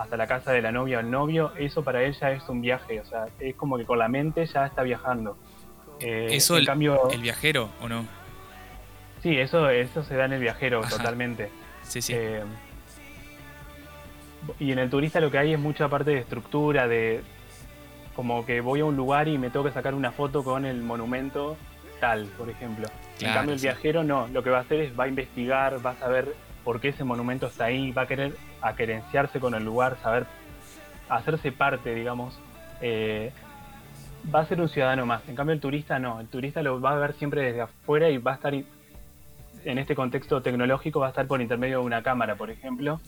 hasta 0.00 0.16
la 0.16 0.26
casa 0.26 0.52
de 0.52 0.62
la 0.62 0.72
novia 0.72 0.96
o 0.96 1.00
el 1.00 1.10
novio, 1.10 1.52
eso 1.58 1.84
para 1.84 2.02
él 2.02 2.16
ya 2.18 2.30
es 2.30 2.48
un 2.48 2.62
viaje, 2.62 3.00
o 3.00 3.04
sea, 3.04 3.26
es 3.38 3.54
como 3.54 3.76
que 3.76 3.84
con 3.84 3.98
la 3.98 4.08
mente 4.08 4.46
ya 4.46 4.66
está 4.66 4.82
viajando. 4.82 5.36
Eh, 6.00 6.28
¿Eso 6.30 6.54
en 6.54 6.60
el, 6.60 6.66
cambio, 6.66 7.10
el 7.10 7.20
viajero 7.20 7.68
o 7.82 7.88
no? 7.88 8.06
sí, 9.22 9.36
eso, 9.36 9.68
eso 9.68 10.02
se 10.02 10.16
da 10.16 10.24
en 10.24 10.32
el 10.32 10.40
viajero 10.40 10.80
Ajá. 10.80 10.96
totalmente. 10.96 11.50
Sí, 11.82 12.00
sí. 12.00 12.14
Eh, 12.16 12.42
y 14.58 14.72
en 14.72 14.78
el 14.78 14.88
turista 14.88 15.20
lo 15.20 15.30
que 15.30 15.36
hay 15.36 15.52
es 15.52 15.58
mucha 15.60 15.88
parte 15.88 16.12
de 16.12 16.18
estructura, 16.18 16.88
de 16.88 17.20
como 18.16 18.46
que 18.46 18.62
voy 18.62 18.80
a 18.80 18.86
un 18.86 18.96
lugar 18.96 19.28
y 19.28 19.36
me 19.36 19.50
tengo 19.50 19.66
que 19.66 19.72
sacar 19.72 19.94
una 19.94 20.12
foto 20.12 20.42
con 20.42 20.64
el 20.64 20.82
monumento 20.82 21.58
tal, 22.00 22.24
por 22.38 22.48
ejemplo. 22.48 22.88
en 23.20 23.34
cambio 23.34 23.52
el 23.52 23.60
sí. 23.60 23.66
viajero 23.66 24.02
no, 24.02 24.28
lo 24.28 24.42
que 24.42 24.48
va 24.48 24.58
a 24.58 24.60
hacer 24.62 24.80
es 24.80 24.98
va 24.98 25.04
a 25.04 25.08
investigar, 25.08 25.84
va 25.84 25.90
a 25.90 25.96
saber 25.96 26.34
por 26.64 26.80
qué 26.80 26.88
ese 26.88 27.04
monumento 27.04 27.46
está 27.46 27.66
ahí, 27.66 27.92
va 27.92 28.02
a 28.02 28.06
querer 28.06 28.34
acerenciarse 28.60 29.40
con 29.40 29.54
el 29.54 29.64
lugar, 29.64 29.96
saber 30.02 30.26
hacerse 31.08 31.52
parte, 31.52 31.94
digamos. 31.94 32.38
eh, 32.80 33.32
va 34.34 34.40
a 34.40 34.44
ser 34.46 34.60
un 34.60 34.68
ciudadano 34.68 35.06
más. 35.06 35.26
En 35.28 35.34
cambio 35.34 35.54
el 35.54 35.60
turista 35.60 35.98
no, 35.98 36.20
el 36.20 36.28
turista 36.28 36.62
lo 36.62 36.80
va 36.80 36.92
a 36.92 36.96
ver 36.96 37.14
siempre 37.14 37.42
desde 37.42 37.62
afuera 37.62 38.10
y 38.10 38.18
va 38.18 38.32
a 38.32 38.34
estar 38.34 38.54
en 38.54 39.78
este 39.78 39.94
contexto 39.94 40.40
tecnológico 40.42 41.00
va 41.00 41.06
a 41.06 41.10
estar 41.10 41.26
por 41.26 41.40
intermedio 41.40 41.80
de 41.80 41.84
una 41.84 42.02
cámara, 42.02 42.34
por 42.36 42.50
ejemplo. 42.50 43.00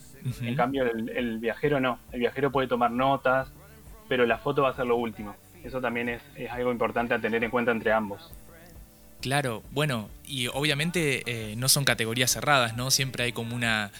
En 0.43 0.55
cambio, 0.55 0.85
el, 0.85 1.09
el 1.11 1.39
viajero 1.39 1.81
no. 1.81 1.99
El 2.13 2.21
viajero 2.21 2.51
puede 2.51 2.69
tomar 2.69 2.91
notas, 2.91 3.51
pero 4.09 4.27
la 4.27 4.39
foto 4.39 4.63
va 4.63 4.71
a 4.71 4.75
ser 4.75 4.87
lo 4.87 4.97
último. 4.97 5.35
Eso 5.65 5.81
también 5.81 6.09
es, 6.09 6.23
es 6.35 6.51
algo 6.51 6.71
importante 6.73 7.15
a 7.15 7.19
tener 7.19 7.43
en 7.43 7.51
cuenta 7.51 7.73
entre 7.73 7.93
ambos. 7.93 8.33
Claro, 9.23 9.63
bueno, 9.71 10.11
y 10.27 10.49
obviamente 10.49 11.23
eh, 11.27 11.55
no 11.57 11.69
son 11.69 11.85
categorías 11.85 12.33
cerradas, 12.33 12.77
¿no? 12.77 12.91
Siempre 12.91 13.23
hay 13.23 13.33
como 13.33 13.55
una, 13.55 13.93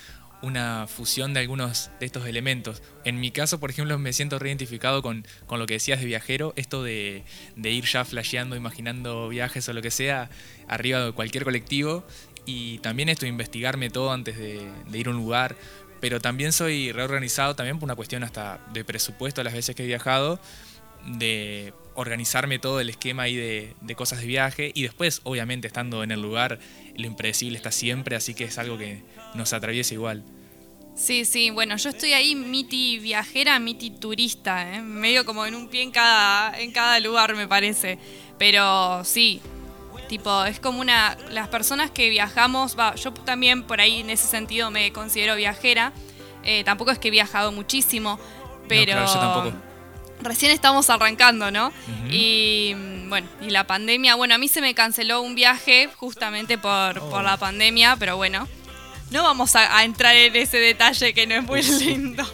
una 0.43 0.89
fusión 0.89 1.33
de 1.33 1.39
algunos 1.39 1.93
de 2.01 2.07
estos 2.07 2.27
elementos. 2.27 2.83
En 3.05 3.21
mi 3.21 3.31
caso, 3.31 3.61
por 3.61 3.71
ejemplo, 3.71 3.97
me 4.01 4.13
siento 4.13 4.41
reidentificado 4.41 5.01
con, 5.01 5.25
con 5.47 5.61
lo 5.61 5.67
que 5.67 5.75
decías 5.75 6.01
de 6.01 6.07
viajero, 6.07 6.55
esto 6.57 6.83
de, 6.83 7.23
de 7.55 7.71
ir 7.71 7.85
ya 7.85 8.05
flasheando, 8.05 8.57
imaginando 8.57 9.29
viajes 9.29 9.69
o 9.69 9.73
lo 9.73 9.81
que 9.81 9.93
sea, 9.93 10.29
arriba 10.67 10.99
de 11.05 11.13
cualquier 11.13 11.45
colectivo, 11.45 12.05
y 12.45 12.79
también 12.79 13.09
esto 13.09 13.25
de 13.25 13.29
investigarme 13.29 13.91
todo 13.91 14.11
antes 14.11 14.37
de, 14.37 14.69
de 14.89 14.99
ir 14.99 15.07
a 15.07 15.11
un 15.11 15.17
lugar. 15.17 15.55
Pero 16.01 16.21
también 16.21 16.53
soy 16.53 16.91
reorganizado, 16.91 17.55
también 17.55 17.79
por 17.79 17.85
una 17.85 17.95
cuestión 17.95 18.25
hasta 18.25 18.59
de 18.73 18.85
presupuesto 18.85 19.45
las 19.45 19.55
veces 19.55 19.77
que 19.77 19.85
he 19.85 19.87
viajado, 19.87 20.41
de 21.07 21.73
organizarme 21.95 22.59
todo 22.59 22.81
el 22.81 22.91
esquema 22.91 23.25
ahí 23.25 23.37
de, 23.37 23.75
de 23.81 23.95
cosas 23.95 24.21
de 24.21 24.27
viaje 24.27 24.73
y 24.75 24.83
después, 24.83 25.21
obviamente, 25.25 25.67
estando 25.67 26.03
en 26.03 26.11
el 26.11 26.21
lugar, 26.21 26.59
lo 26.97 27.07
impredecible 27.07 27.57
está 27.57 27.73
siempre, 27.73 28.17
así 28.17 28.35
que 28.35 28.45
es 28.45 28.59
algo 28.59 28.79
que 28.79 29.03
nos 29.35 29.53
atraviesa 29.53 29.95
igual. 29.95 30.25
Sí, 30.95 31.25
sí, 31.25 31.51
bueno, 31.51 31.77
yo 31.77 31.89
estoy 31.89 32.13
ahí 32.13 32.35
miti 32.35 32.99
viajera, 32.99 33.59
miti 33.59 33.91
turista, 33.91 34.75
¿eh? 34.75 34.83
medio 34.83 35.25
como 35.25 35.47
en 35.47 35.55
un 35.55 35.69
pie 35.69 35.83
en 35.83 35.91
cada, 35.91 36.59
en 36.61 36.71
cada 36.71 37.01
lugar 37.01 37.35
me 37.35 37.49
parece. 37.49 37.99
Pero 38.39 39.03
sí, 39.05 39.41
tipo, 40.09 40.45
es 40.45 40.61
como 40.61 40.81
una... 40.81 41.17
Las 41.31 41.49
personas 41.49 41.91
que 41.91 42.11
viajamos, 42.11 42.79
va, 42.79 42.95
yo 42.97 43.13
también 43.15 43.63
por 43.63 43.81
ahí 43.81 44.01
en 44.01 44.11
ese 44.11 44.27
sentido 44.27 44.71
me 44.71 44.93
considero 44.93 45.35
viajera. 45.35 45.93
Eh, 46.45 46.63
tampoco 46.65 46.91
es 46.91 46.99
que 46.99 47.09
he 47.09 47.11
viajado 47.11 47.53
muchísimo, 47.53 48.19
pero... 48.69 48.93
claro, 48.93 49.07
yo 49.07 49.21
tampoco. 49.21 49.72
Recién 50.25 50.53
estamos 50.53 50.89
arrancando, 50.91 51.51
¿no? 51.51 51.73
Y 52.11 52.75
mm, 52.77 53.09
bueno, 53.09 53.29
y 53.41 53.51
la 53.51 53.67
pandemia, 53.67 54.15
bueno, 54.15 54.35
a 54.35 54.39
mí 54.39 54.49
se 54.49 54.61
me 54.61 54.75
canceló 54.75 55.21
un 55.23 55.35
viaje 55.35 55.89
justamente 55.97 56.59
por, 56.59 56.99
Oh. 56.99 57.11
por 57.11 57.25
la 57.25 57.37
pandemia, 57.37 57.97
pero 57.99 58.17
bueno, 58.17 58.49
no 59.11 59.23
vamos 59.23 59.55
a, 59.57 59.77
a 59.77 59.85
entrar 59.85 60.15
en 60.17 60.35
ese 60.37 60.59
detalle 60.59 61.13
que 61.15 61.27
no 61.27 61.35
es 61.35 61.43
muy 61.43 61.63
lindo. 61.63 62.25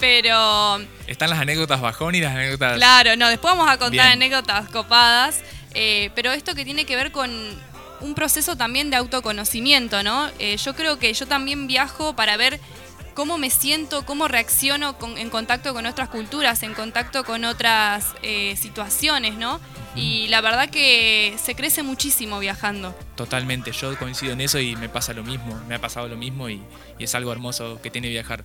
Pero 0.00 0.78
Están 1.06 1.30
las 1.30 1.40
anécdotas 1.40 1.80
bajón 1.80 2.14
y 2.14 2.20
las 2.20 2.32
anécdotas. 2.34 2.76
Claro, 2.76 3.16
no, 3.16 3.28
después 3.28 3.54
vamos 3.54 3.68
a 3.68 3.78
contar 3.78 3.90
Bien. 3.90 4.06
anécdotas 4.22 4.68
copadas, 4.70 5.40
eh, 5.74 6.10
pero 6.14 6.32
esto 6.32 6.54
que 6.54 6.64
tiene 6.64 6.84
que 6.84 6.94
ver 6.94 7.10
con 7.10 7.30
un 8.00 8.14
proceso 8.14 8.56
también 8.56 8.90
de 8.90 8.96
autoconocimiento, 8.96 10.04
¿no? 10.04 10.28
Eh, 10.38 10.56
yo 10.56 10.74
creo 10.76 11.00
que 11.00 11.12
yo 11.12 11.26
también 11.26 11.66
viajo 11.66 12.14
para 12.14 12.36
ver 12.36 12.60
cómo 13.18 13.36
me 13.36 13.50
siento, 13.50 14.06
cómo 14.06 14.28
reacciono 14.28 14.96
con- 14.96 15.18
en 15.18 15.28
contacto 15.28 15.74
con 15.74 15.86
otras 15.86 16.08
culturas, 16.08 16.62
en 16.62 16.72
contacto 16.72 17.24
con 17.24 17.44
otras 17.44 18.14
eh, 18.22 18.54
situaciones, 18.56 19.34
¿no? 19.34 19.58
Y 19.96 20.28
la 20.28 20.40
verdad 20.40 20.70
que 20.70 21.34
se 21.42 21.56
crece 21.56 21.82
muchísimo 21.82 22.38
viajando. 22.38 22.94
Totalmente, 23.16 23.72
yo 23.72 23.98
coincido 23.98 24.34
en 24.34 24.40
eso 24.40 24.60
y 24.60 24.76
me 24.76 24.88
pasa 24.88 25.14
lo 25.14 25.24
mismo. 25.24 25.60
Me 25.66 25.74
ha 25.74 25.80
pasado 25.80 26.06
lo 26.06 26.16
mismo 26.16 26.48
y, 26.48 26.62
y 26.96 27.02
es 27.04 27.14
algo 27.16 27.32
hermoso 27.32 27.80
que 27.82 27.90
tiene 27.90 28.08
viajar. 28.08 28.44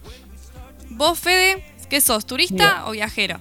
¿Vos, 0.89 1.19
Fede, 1.19 1.63
qué 1.91 2.01
sos, 2.01 2.25
turista 2.25 2.53
Mira. 2.79 2.87
o 2.87 2.91
viajero? 2.93 3.39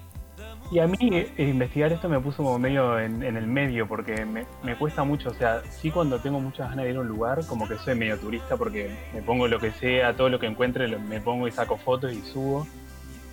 Y 0.73 0.79
a 0.79 0.87
mí 0.87 0.97
eh, 1.03 1.31
investigar 1.37 1.93
esto 1.93 2.09
me 2.09 2.19
puso 2.19 2.39
como 2.39 2.59
medio 2.59 2.99
en, 2.99 3.23
en 3.23 3.37
el 3.37 3.47
medio 3.47 3.87
porque 3.87 4.25
me, 4.25 4.47
cuesta 4.77 5.05
mucho, 5.05 5.29
o 5.29 5.35
sea, 5.35 5.61
sí 5.69 5.91
cuando 5.91 6.19
tengo 6.19 6.41
muchas 6.41 6.71
ganas 6.71 6.87
de 6.87 6.93
ir 6.93 6.97
a 6.97 7.01
un 7.01 7.09
lugar, 7.09 7.45
como 7.47 7.69
que 7.69 7.77
soy 7.77 7.95
medio 7.95 8.19
turista 8.19 8.57
porque 8.57 8.91
me 9.13 9.21
pongo 9.21 9.47
lo 9.49 9.61
que 9.61 9.71
sea, 9.73 10.17
todo 10.17 10.31
lo 10.31 10.41
que 10.41 10.47
encuentre, 10.47 10.89
me 10.97 11.21
pongo 11.21 11.47
y 11.47 11.51
saco 11.51 11.77
fotos 11.77 12.15
y 12.15 12.23
subo, 12.23 12.67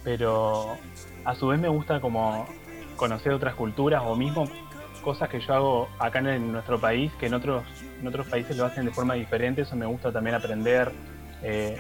pero 0.04 0.76
a 1.24 1.34
su 1.34 1.48
vez 1.48 1.62
me 1.62 1.70
gusta 1.70 2.02
como 2.02 2.46
conocer 2.98 3.32
otras 3.32 3.56
culturas 3.56 4.04
o 4.06 4.18
mismo 4.18 4.44
cosas 5.02 5.30
que 5.30 5.40
yo 5.40 5.54
hago 5.54 5.90
acá 5.98 6.20
en 6.20 6.52
nuestro 6.52 6.78
país 6.78 7.10
que 7.22 7.28
en 7.28 7.36
otros, 7.36 7.64
en 8.02 8.06
otros 8.06 8.28
países 8.28 8.58
lo 8.58 8.66
hacen 8.66 8.84
de 8.84 8.92
forma 8.92 9.14
diferente, 9.14 9.62
eso 9.62 9.78
me 9.78 9.86
gusta 9.86 10.12
también 10.12 10.36
aprender. 10.36 10.92
eh, 11.42 11.80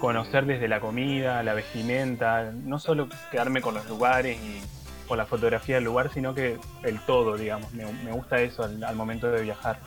conocer 0.00 0.46
desde 0.46 0.66
la 0.66 0.80
comida, 0.80 1.42
la 1.44 1.54
vestimenta, 1.54 2.50
no 2.52 2.80
solo 2.80 3.08
quedarme 3.30 3.60
con 3.60 3.74
los 3.74 3.86
lugares 3.88 4.36
y 4.38 4.60
con 5.06 5.18
la 5.18 5.26
fotografía 5.26 5.76
del 5.76 5.84
lugar, 5.84 6.10
sino 6.12 6.34
que 6.34 6.58
el 6.82 7.00
todo, 7.00 7.36
digamos. 7.36 7.72
Me, 7.72 7.84
gusta 8.12 8.40
eso 8.40 8.64
al, 8.64 8.96
momento 8.96 9.30
de 9.30 9.42
viajar. 9.42 9.78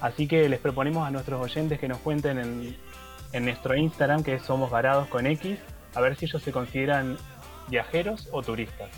Así 0.00 0.28
que 0.28 0.48
les 0.48 0.60
proponemos 0.60 1.08
a 1.08 1.10
nuestros 1.10 1.40
oyentes 1.40 1.80
que 1.80 1.88
nos 1.88 1.98
cuenten 1.98 2.38
en, 2.38 2.76
en 3.32 3.44
nuestro 3.44 3.74
Instagram, 3.76 4.22
que 4.22 4.34
es 4.34 4.42
Somos 4.42 4.70
Varados 4.70 5.08
con 5.08 5.26
X, 5.26 5.58
a 5.94 6.00
ver 6.00 6.16
si 6.16 6.26
ellos 6.26 6.42
se 6.42 6.52
consideran 6.52 7.16
viajeros 7.68 8.28
o 8.30 8.42
turistas. 8.42 8.90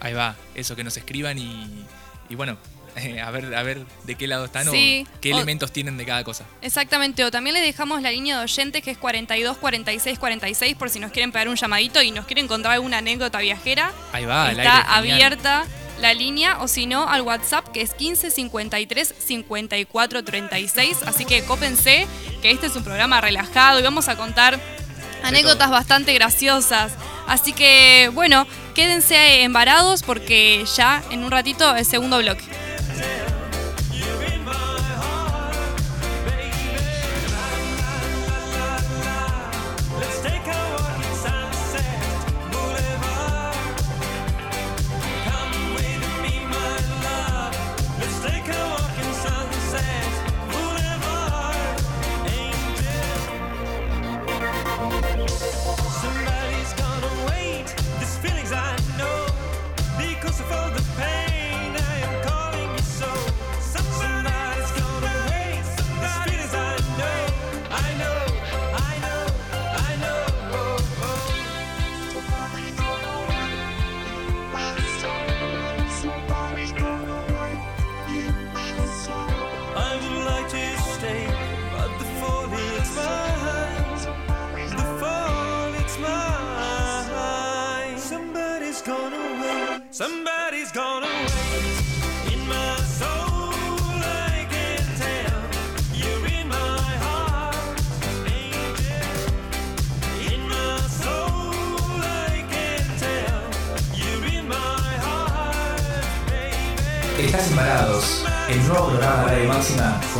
Ahí 0.00 0.14
va, 0.14 0.34
eso 0.54 0.74
que 0.74 0.82
nos 0.82 0.96
escriban 0.96 1.38
y, 1.38 1.86
y 2.28 2.34
bueno, 2.34 2.56
a 3.24 3.30
ver 3.30 3.54
a 3.54 3.62
ver 3.62 3.84
de 4.04 4.14
qué 4.14 4.26
lado 4.26 4.44
están 4.44 4.70
Sí, 4.70 5.06
o 5.16 5.20
qué 5.20 5.32
o- 5.32 5.36
elementos 5.36 5.72
tienen 5.72 5.96
de 5.96 6.04
cada 6.04 6.24
cosa. 6.24 6.44
Exactamente, 6.60 7.24
o 7.24 7.30
también 7.30 7.54
les 7.54 7.62
dejamos 7.62 8.02
la 8.02 8.10
línea 8.10 8.38
de 8.38 8.44
oyentes 8.44 8.82
que 8.82 8.90
es 8.90 8.98
42 8.98 9.56
46 9.58 10.18
46 10.18 10.76
por 10.76 10.90
si 10.90 10.98
nos 11.00 11.10
quieren 11.12 11.32
pegar 11.32 11.48
un 11.48 11.56
llamadito 11.56 12.02
y 12.02 12.10
nos 12.10 12.26
quieren 12.26 12.48
contar 12.48 12.72
alguna 12.72 12.98
anécdota 12.98 13.38
viajera. 13.38 13.92
Ahí 14.12 14.24
va, 14.24 14.50
Está 14.50 14.96
aire, 14.96 15.12
abierta 15.12 15.64
la 16.00 16.14
línea 16.14 16.58
o 16.60 16.68
si 16.68 16.86
no 16.86 17.08
al 17.08 17.22
WhatsApp 17.22 17.68
que 17.68 17.80
es 17.80 17.94
15 17.94 18.30
53 18.30 19.14
54 19.18 20.24
36. 20.24 20.98
Así 21.06 21.24
que 21.24 21.44
cópense 21.44 22.06
que 22.42 22.50
este 22.50 22.66
es 22.66 22.76
un 22.76 22.82
programa 22.84 23.20
relajado 23.20 23.78
y 23.78 23.82
vamos 23.82 24.08
a 24.08 24.16
contar 24.16 24.58
anécdotas 25.22 25.70
bastante 25.70 26.12
graciosas. 26.12 26.92
Así 27.28 27.52
que 27.52 28.10
bueno, 28.14 28.46
quédense 28.74 29.42
embarados 29.44 30.02
porque 30.02 30.64
ya 30.76 31.02
en 31.10 31.22
un 31.24 31.30
ratito 31.30 31.74
el 31.76 31.84
segundo 31.86 32.18
bloque. 32.18 32.42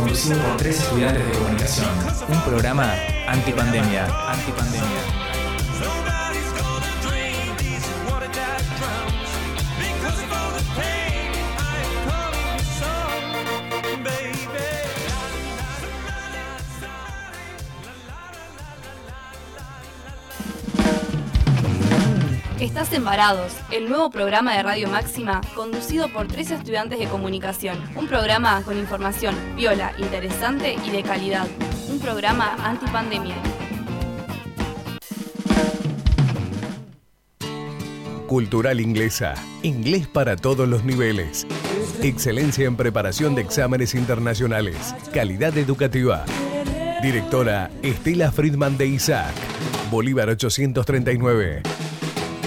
Conducido 0.03 0.37
por 0.41 0.57
tres 0.57 0.81
estudiantes 0.81 1.25
de 1.25 1.31
comunicación. 1.31 1.87
Un 2.27 2.41
programa 2.41 2.93
antipandemia, 3.27 4.05
antipandemia. 4.27 5.22
Varados, 23.01 23.53
el 23.71 23.89
nuevo 23.89 24.11
programa 24.11 24.55
de 24.55 24.61
Radio 24.61 24.87
Máxima 24.87 25.41
conducido 25.55 26.09
por 26.09 26.27
tres 26.27 26.51
estudiantes 26.51 26.99
de 26.99 27.07
comunicación. 27.07 27.77
Un 27.95 28.07
programa 28.07 28.61
con 28.63 28.77
información 28.77 29.35
viola, 29.55 29.93
interesante 29.97 30.75
y 30.85 30.91
de 30.91 31.01
calidad. 31.01 31.47
Un 31.89 31.99
programa 31.99 32.55
antipandemia. 32.63 33.35
Cultural 38.27 38.79
Inglesa. 38.79 39.33
Inglés 39.63 40.07
para 40.07 40.35
todos 40.35 40.67
los 40.67 40.83
niveles. 40.83 41.47
Excelencia 42.03 42.67
en 42.67 42.77
preparación 42.77 43.33
de 43.33 43.41
exámenes 43.41 43.95
internacionales. 43.95 44.93
Calidad 45.11 45.57
educativa. 45.57 46.25
Directora 47.01 47.71
Estela 47.81 48.31
Friedman 48.31 48.77
de 48.77 48.85
Isaac. 48.85 49.33
Bolívar 49.89 50.29
839. 50.29 51.63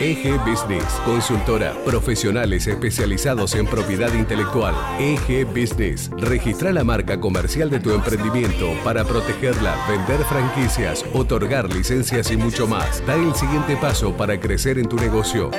EG 0.00 0.38
Business, 0.44 0.84
consultora, 1.04 1.72
profesionales 1.84 2.66
especializados 2.66 3.54
en 3.54 3.66
propiedad 3.66 4.12
intelectual. 4.12 4.74
EG 4.98 5.46
Business, 5.46 6.10
registra 6.18 6.72
la 6.72 6.84
marca 6.84 7.20
comercial 7.20 7.70
de 7.70 7.80
tu 7.80 7.92
emprendimiento 7.92 8.72
para 8.82 9.04
protegerla, 9.04 9.76
vender 9.88 10.24
franquicias, 10.24 11.04
otorgar 11.12 11.72
licencias 11.72 12.30
y 12.30 12.36
mucho 12.36 12.66
más. 12.66 13.06
Da 13.06 13.14
el 13.14 13.34
siguiente 13.34 13.76
paso 13.76 14.16
para 14.16 14.38
crecer 14.40 14.78
en 14.78 14.88
tu 14.88 14.96
negocio. 14.96 15.50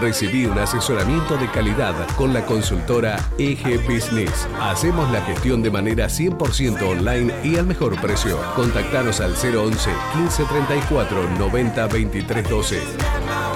Recibí 0.00 0.46
un 0.46 0.58
asesoramiento 0.58 1.36
de 1.36 1.48
calidad 1.50 1.94
con 2.16 2.34
la 2.34 2.44
consultora 2.44 3.16
EG 3.38 3.80
Business. 3.86 4.48
Hacemos 4.60 5.10
la 5.10 5.20
gestión 5.22 5.62
de 5.62 5.70
manera 5.70 6.06
100% 6.06 6.82
online 6.82 7.32
y 7.44 7.56
al 7.56 7.66
mejor 7.66 8.00
precio. 8.00 8.38
Contactanos 8.56 9.20
al 9.20 9.32
011 9.32 9.90
1534 10.16 11.30
90 11.38 11.86
23 11.86 12.50
12. 12.50 13.53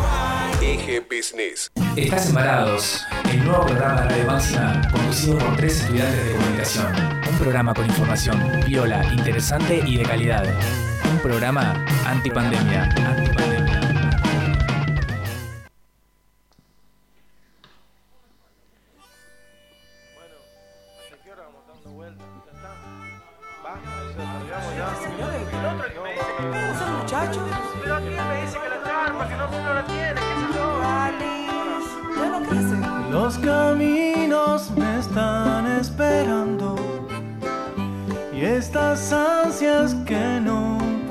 Business. 1.01 1.71
Estás 1.97 2.29
embarados, 2.29 3.05
el 3.31 3.45
nuevo 3.45 3.67
programa 3.67 4.03
de 4.03 4.09
Radio 4.09 4.27
Máxima 4.27 4.89
conducido 4.91 5.39
por 5.39 5.57
tres 5.57 5.81
estudiantes 5.81 6.25
de 6.27 6.33
comunicación. 6.33 6.87
Un 7.31 7.39
programa 7.39 7.75
con 7.75 7.87
información 7.87 8.61
viola, 8.67 9.05
interesante 9.13 9.83
y 9.87 9.97
de 9.97 10.05
calidad. 10.05 10.45
Un 11.11 11.19
programa 11.21 11.85
antipandemia. 12.07 12.85
Antipandemia. 12.85 13.48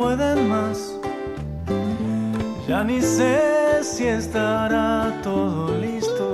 Pueden. 0.08 0.38
Ya 2.68 2.84
ni 2.84 3.02
sé 3.02 3.82
si 3.82 4.06
estará 4.06 5.14
todo 5.24 5.78
listo, 5.80 6.32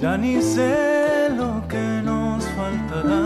ya 0.00 0.16
ni 0.16 0.40
sé 0.42 1.28
lo 1.40 1.50
que 1.68 1.86
nos 2.02 2.44
faltará. 2.56 3.22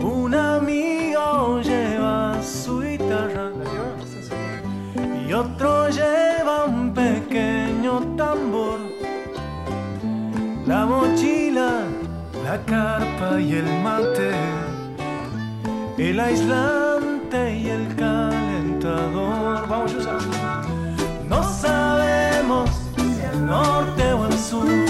Un 0.00 0.34
amigo 0.34 1.60
lleva 1.62 2.40
su 2.42 2.80
guitarra 2.80 3.50
y 5.26 5.32
otro 5.32 5.88
lleva 5.88 6.64
un 6.66 6.92
pequeño 6.92 7.94
tambor. 8.16 8.80
La 10.66 10.86
mochila, 10.86 11.70
la 12.44 12.56
carpa 12.72 13.40
y 13.40 13.54
el 13.54 13.68
mate, 13.84 14.30
el 15.98 16.20
aislante 16.20 17.56
y 17.56 17.68
el 17.68 17.94
calentador. 17.96 19.68
Vamos, 19.68 19.92
Yusa. 19.92 20.18
No 21.28 21.42
sabemos 21.42 22.70
si 22.96 23.22
al 23.22 23.46
norte 23.46 24.12
o 24.12 24.24
al 24.24 24.38
sur. 24.38 24.89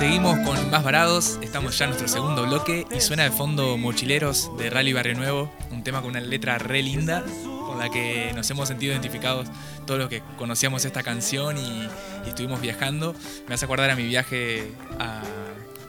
Seguimos 0.00 0.38
con 0.38 0.70
más 0.70 0.82
varados, 0.82 1.38
estamos 1.42 1.76
ya 1.76 1.84
en 1.84 1.90
nuestro 1.90 2.08
segundo 2.08 2.46
bloque 2.46 2.86
y 2.90 3.02
suena 3.02 3.24
de 3.24 3.30
fondo 3.30 3.76
Mochileros 3.76 4.50
de 4.56 4.70
Rally 4.70 4.94
Barrio 4.94 5.14
Nuevo, 5.14 5.52
un 5.70 5.84
tema 5.84 6.00
con 6.00 6.12
una 6.12 6.20
letra 6.20 6.56
re 6.56 6.82
linda 6.82 7.22
con 7.66 7.78
la 7.78 7.90
que 7.90 8.32
nos 8.34 8.48
hemos 8.50 8.68
sentido 8.68 8.92
identificados 8.92 9.48
todos 9.86 10.00
los 10.00 10.08
que 10.08 10.22
conocíamos 10.38 10.86
esta 10.86 11.02
canción 11.02 11.58
y, 11.58 11.86
estuvimos 12.26 12.62
viajando. 12.62 13.14
Me 13.46 13.54
hace 13.54 13.66
acordar 13.66 13.90
a 13.90 13.94
mi 13.94 14.04
viaje 14.04 14.72
a, 14.98 15.20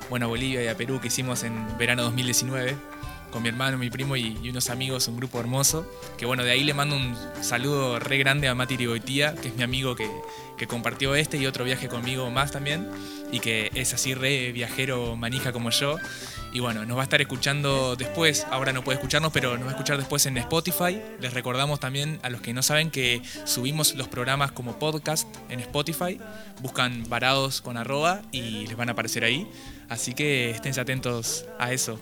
bueno, 0.10 0.28
Bolivia 0.28 0.62
y 0.62 0.68
a 0.68 0.76
Perú 0.76 1.00
que 1.00 1.08
hicimos 1.08 1.44
en 1.44 1.78
verano 1.78 2.04
2019 2.04 2.76
con 3.32 3.44
mi 3.44 3.50
hermano, 3.50 3.78
mi 3.78 3.90
primo 3.90 4.16
y, 4.16 4.38
unos 4.50 4.70
amigos, 4.70 5.08
un 5.08 5.18
grupo 5.18 5.40
hermoso. 5.40 5.86
Que 6.18 6.26
bueno, 6.26 6.44
de 6.44 6.52
ahí 6.52 6.64
le 6.64 6.74
mando 6.74 6.96
un 6.96 7.16
saludo 7.42 8.00
re 8.00 8.18
grande 8.18 8.48
a 8.48 8.56
Mati 8.56 8.78
Rigoitía, 8.78 9.36
que 9.36 9.48
es 9.48 9.56
mi 9.56 9.64
amigo 9.64 9.96
que, 9.96 10.10
que 10.58 10.68
compartió 10.68 11.16
este 11.16 11.38
y 11.38 11.48
otro 11.48 11.66
viaje 11.66 11.88
conmigo 11.88 12.30
más 12.30 12.52
también, 12.52 12.88
y 13.32 13.40
que 13.40 13.72
es 13.74 13.94
así 13.94 14.14
re 14.14 14.52
viajero 14.52 15.16
manija 15.16 15.52
como 15.52 15.72
yo. 15.72 15.98
Y 16.54 16.60
bueno, 16.60 16.86
nos 16.86 16.98
va 16.98 17.02
a 17.02 17.04
estar 17.06 17.22
escuchando 17.22 17.96
después, 17.96 18.46
ahora 18.52 18.74
no 18.74 18.84
puede 18.84 18.98
escucharnos, 18.98 19.32
pero 19.32 19.58
nos 19.58 19.68
va 19.68 19.70
a 19.70 19.72
escuchar 19.72 19.98
después 19.98 20.26
en 20.26 20.38
Spotify. 20.38 21.02
Les 21.22 21.34
recordamos 21.34 21.80
también 21.80 22.20
a 22.24 22.30
los 22.30 22.42
que 22.42 22.54
no 22.54 22.62
saben 22.62 22.92
que 22.92 23.22
subimos 23.46 23.96
los 23.96 24.10
programas 24.10 24.52
como 24.52 24.78
podcast 24.78 25.28
en 25.50 25.62
Spotify. 25.62 26.20
Buscan 26.62 27.06
varados 27.08 27.62
con 27.62 27.78
arroba 27.78 28.22
y 28.34 28.68
les 28.68 28.76
van 28.76 28.90
a 28.90 28.92
aparecer 28.92 29.24
ahí. 29.24 29.48
Así 29.88 30.14
que 30.14 30.52
estén 30.52 30.78
atentos 30.78 31.46
a 31.58 31.72
eso. 31.72 32.00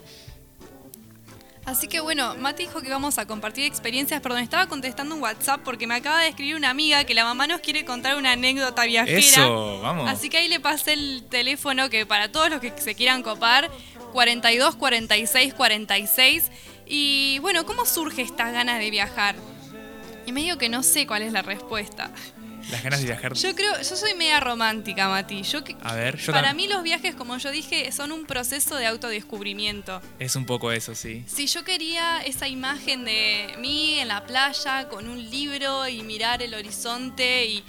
Así 1.66 1.88
que 1.88 2.00
bueno, 2.00 2.34
Mati 2.36 2.64
dijo 2.64 2.80
que 2.80 2.88
vamos 2.88 3.18
a 3.18 3.26
compartir 3.26 3.64
experiencias. 3.64 4.20
Perdón, 4.20 4.40
estaba 4.40 4.66
contestando 4.66 5.14
un 5.14 5.22
WhatsApp 5.22 5.60
porque 5.64 5.86
me 5.86 5.94
acaba 5.94 6.20
de 6.20 6.28
escribir 6.28 6.56
una 6.56 6.70
amiga 6.70 7.04
que 7.04 7.14
la 7.14 7.24
mamá 7.24 7.46
nos 7.46 7.60
quiere 7.60 7.84
contar 7.84 8.16
una 8.16 8.32
anécdota 8.32 8.84
viajera. 8.84 9.18
Eso, 9.18 9.80
vamos. 9.80 10.08
Así 10.08 10.30
que 10.30 10.38
ahí 10.38 10.48
le 10.48 10.58
pasé 10.58 10.94
el 10.94 11.24
teléfono 11.28 11.90
que 11.90 12.06
para 12.06 12.32
todos 12.32 12.50
los 12.50 12.60
que 12.60 12.72
se 12.78 12.94
quieran 12.94 13.22
copar, 13.22 13.70
42 14.12 14.76
46 14.76 15.54
46. 15.54 16.50
Y 16.86 17.38
bueno, 17.40 17.64
¿cómo 17.66 17.84
surge 17.86 18.22
estas 18.22 18.52
ganas 18.52 18.78
de 18.80 18.90
viajar? 18.90 19.36
Y 20.26 20.32
me 20.32 20.40
digo 20.42 20.58
que 20.58 20.68
no 20.68 20.82
sé 20.82 21.06
cuál 21.06 21.22
es 21.22 21.32
la 21.32 21.42
respuesta. 21.42 22.10
Las 22.70 22.82
ganas 22.82 23.00
de 23.00 23.06
viajar. 23.06 23.34
Yo 23.34 23.54
creo, 23.54 23.76
yo 23.80 23.96
soy 23.96 24.14
media 24.14 24.40
romántica, 24.40 25.08
Mati. 25.08 25.42
Yo 25.42 25.60
A 25.82 25.94
ver, 25.94 26.16
yo 26.18 26.32
para 26.32 26.52
mí 26.54 26.68
los 26.68 26.82
viajes, 26.82 27.14
como 27.14 27.36
yo 27.38 27.50
dije, 27.50 27.90
son 27.92 28.12
un 28.12 28.26
proceso 28.26 28.76
de 28.76 28.86
autodescubrimiento. 28.86 30.00
Es 30.18 30.36
un 30.36 30.46
poco 30.46 30.70
eso, 30.72 30.94
sí. 30.94 31.24
Si 31.26 31.46
yo 31.46 31.64
quería 31.64 32.20
esa 32.22 32.48
imagen 32.48 33.04
de 33.04 33.54
mí 33.58 33.98
en 33.98 34.08
la 34.08 34.24
playa 34.24 34.88
con 34.88 35.08
un 35.08 35.30
libro 35.30 35.88
y 35.88 36.02
mirar 36.02 36.42
el 36.42 36.54
horizonte 36.54 37.46
y 37.46 37.64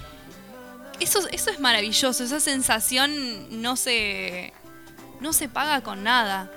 eso, 1.00 1.28
eso 1.32 1.50
es 1.50 1.60
maravilloso, 1.60 2.24
esa 2.24 2.40
sensación 2.40 3.62
no 3.62 3.76
se, 3.76 4.54
no 5.20 5.34
se 5.34 5.50
paga 5.50 5.82
con 5.82 6.04
nada. 6.04 6.52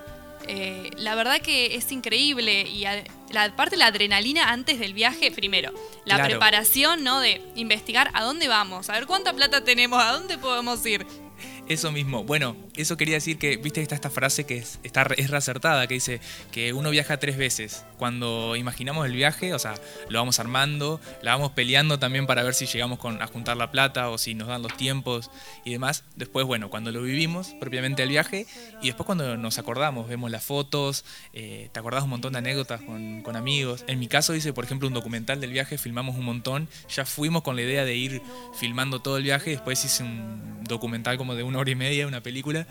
Eh, 0.47 0.91
la 0.99 1.15
verdad 1.15 1.41
que 1.41 1.75
es 1.77 1.91
increíble 1.93 2.63
y 2.69 2.85
a- 2.85 3.03
la 3.35 3.55
parte 3.55 3.77
la 3.77 3.87
adrenalina 3.87 4.51
antes 4.51 4.79
del 4.79 4.95
viaje, 4.95 5.31
primero, 5.31 5.73
la 6.05 6.15
Claro. 6.15 6.31
preparación, 6.31 7.05
¿no? 7.05 7.21
De 7.21 7.43
investigar 7.57 8.11
a 8.15 8.23
dónde 8.23 8.49
vamos, 8.49 8.89
a 8.89 8.95
ver 8.95 9.07
cuánta 9.07 9.33
plata 9.35 9.63
tenemos, 9.65 10.03
a 10.03 10.13
dónde 10.13 10.39
podemos 10.39 10.85
ir. 10.87 11.07
Eso 11.67 11.91
mismo. 11.93 12.25
Bueno, 12.25 12.57
eso 12.77 12.99
quería 12.99 13.15
decir 13.15 13.39
que, 13.39 13.57
viste, 13.57 13.81
está 13.81 13.95
esta 13.95 14.11
frase 14.11 14.45
que 14.45 14.59
es, 14.59 14.79
está, 14.83 15.07
es 15.17 15.31
reacertada, 15.31 15.87
que 15.87 15.95
dice 15.95 16.21
que 16.53 16.75
uno 16.75 16.91
viaja 16.91 17.17
tres 17.17 17.39
veces. 17.39 17.87
Cuando 17.97 18.55
imaginamos 18.55 19.07
el 19.07 19.13
viaje, 19.13 19.55
o 19.55 19.59
sea, 19.59 19.75
lo 20.11 20.19
vamos 20.19 20.39
armando, 20.41 21.01
la 21.23 21.33
vamos 21.33 21.53
peleando 21.53 21.99
también 21.99 22.27
para 22.27 22.43
ver 22.43 22.53
si 22.53 22.67
llegamos 22.67 22.99
con, 22.99 23.23
a 23.23 23.27
juntar 23.29 23.57
la 23.57 23.71
plata 23.71 24.11
o 24.11 24.19
si 24.19 24.35
nos 24.35 24.49
dan 24.49 24.61
los 24.61 24.77
tiempos 24.77 25.31
y 25.65 25.73
demás. 25.73 26.05
Después, 26.17 26.45
bueno, 26.45 26.69
cuando 26.69 26.93
lo 26.93 27.01
vivimos 27.01 27.55
propiamente 27.59 28.03
el 28.03 28.11
viaje 28.11 28.47
y 28.83 28.89
después 28.89 29.07
cuando 29.07 29.39
nos 29.39 29.59
acordamos, 29.59 30.07
vemos 30.07 30.31
las 30.31 30.45
fotos, 30.45 31.07
eh, 31.33 31.71
te 31.73 31.81
acordás 31.81 32.05
un 32.05 32.11
montón 32.11 32.35
de 32.35 32.41
anécdotas 32.41 32.83
con, 32.83 33.25
amigos. 33.35 33.85
En 33.89 33.99
mi 33.99 34.07
caso 34.07 34.35
hice, 34.35 34.53
por 34.53 34.65
ejemplo, 34.65 34.87
un 34.87 34.95
documental 34.95 35.41
del 35.41 35.51
viaje, 35.51 35.79
filmamos 35.79 36.17
un 36.17 36.25
montón, 36.25 36.69
ya 36.89 37.05
fuimos 37.05 37.43
con 37.43 37.57
la 37.57 37.63
idea 37.63 37.85
de 37.85 37.97
ir 37.97 38.23
filmando 38.55 39.01
todo 39.01 39.17
el 39.17 39.25
viaje, 39.25 39.51
después 39.51 39.85
hice 39.85 40.05
un 40.05 40.63
documental 40.65 41.17
como 41.17 41.35
de 41.35 41.43
una 41.55 41.61
hora 41.61 41.71
y 41.71 41.75
media, 41.77 42.07
una 42.07 42.21
película. 42.21 42.67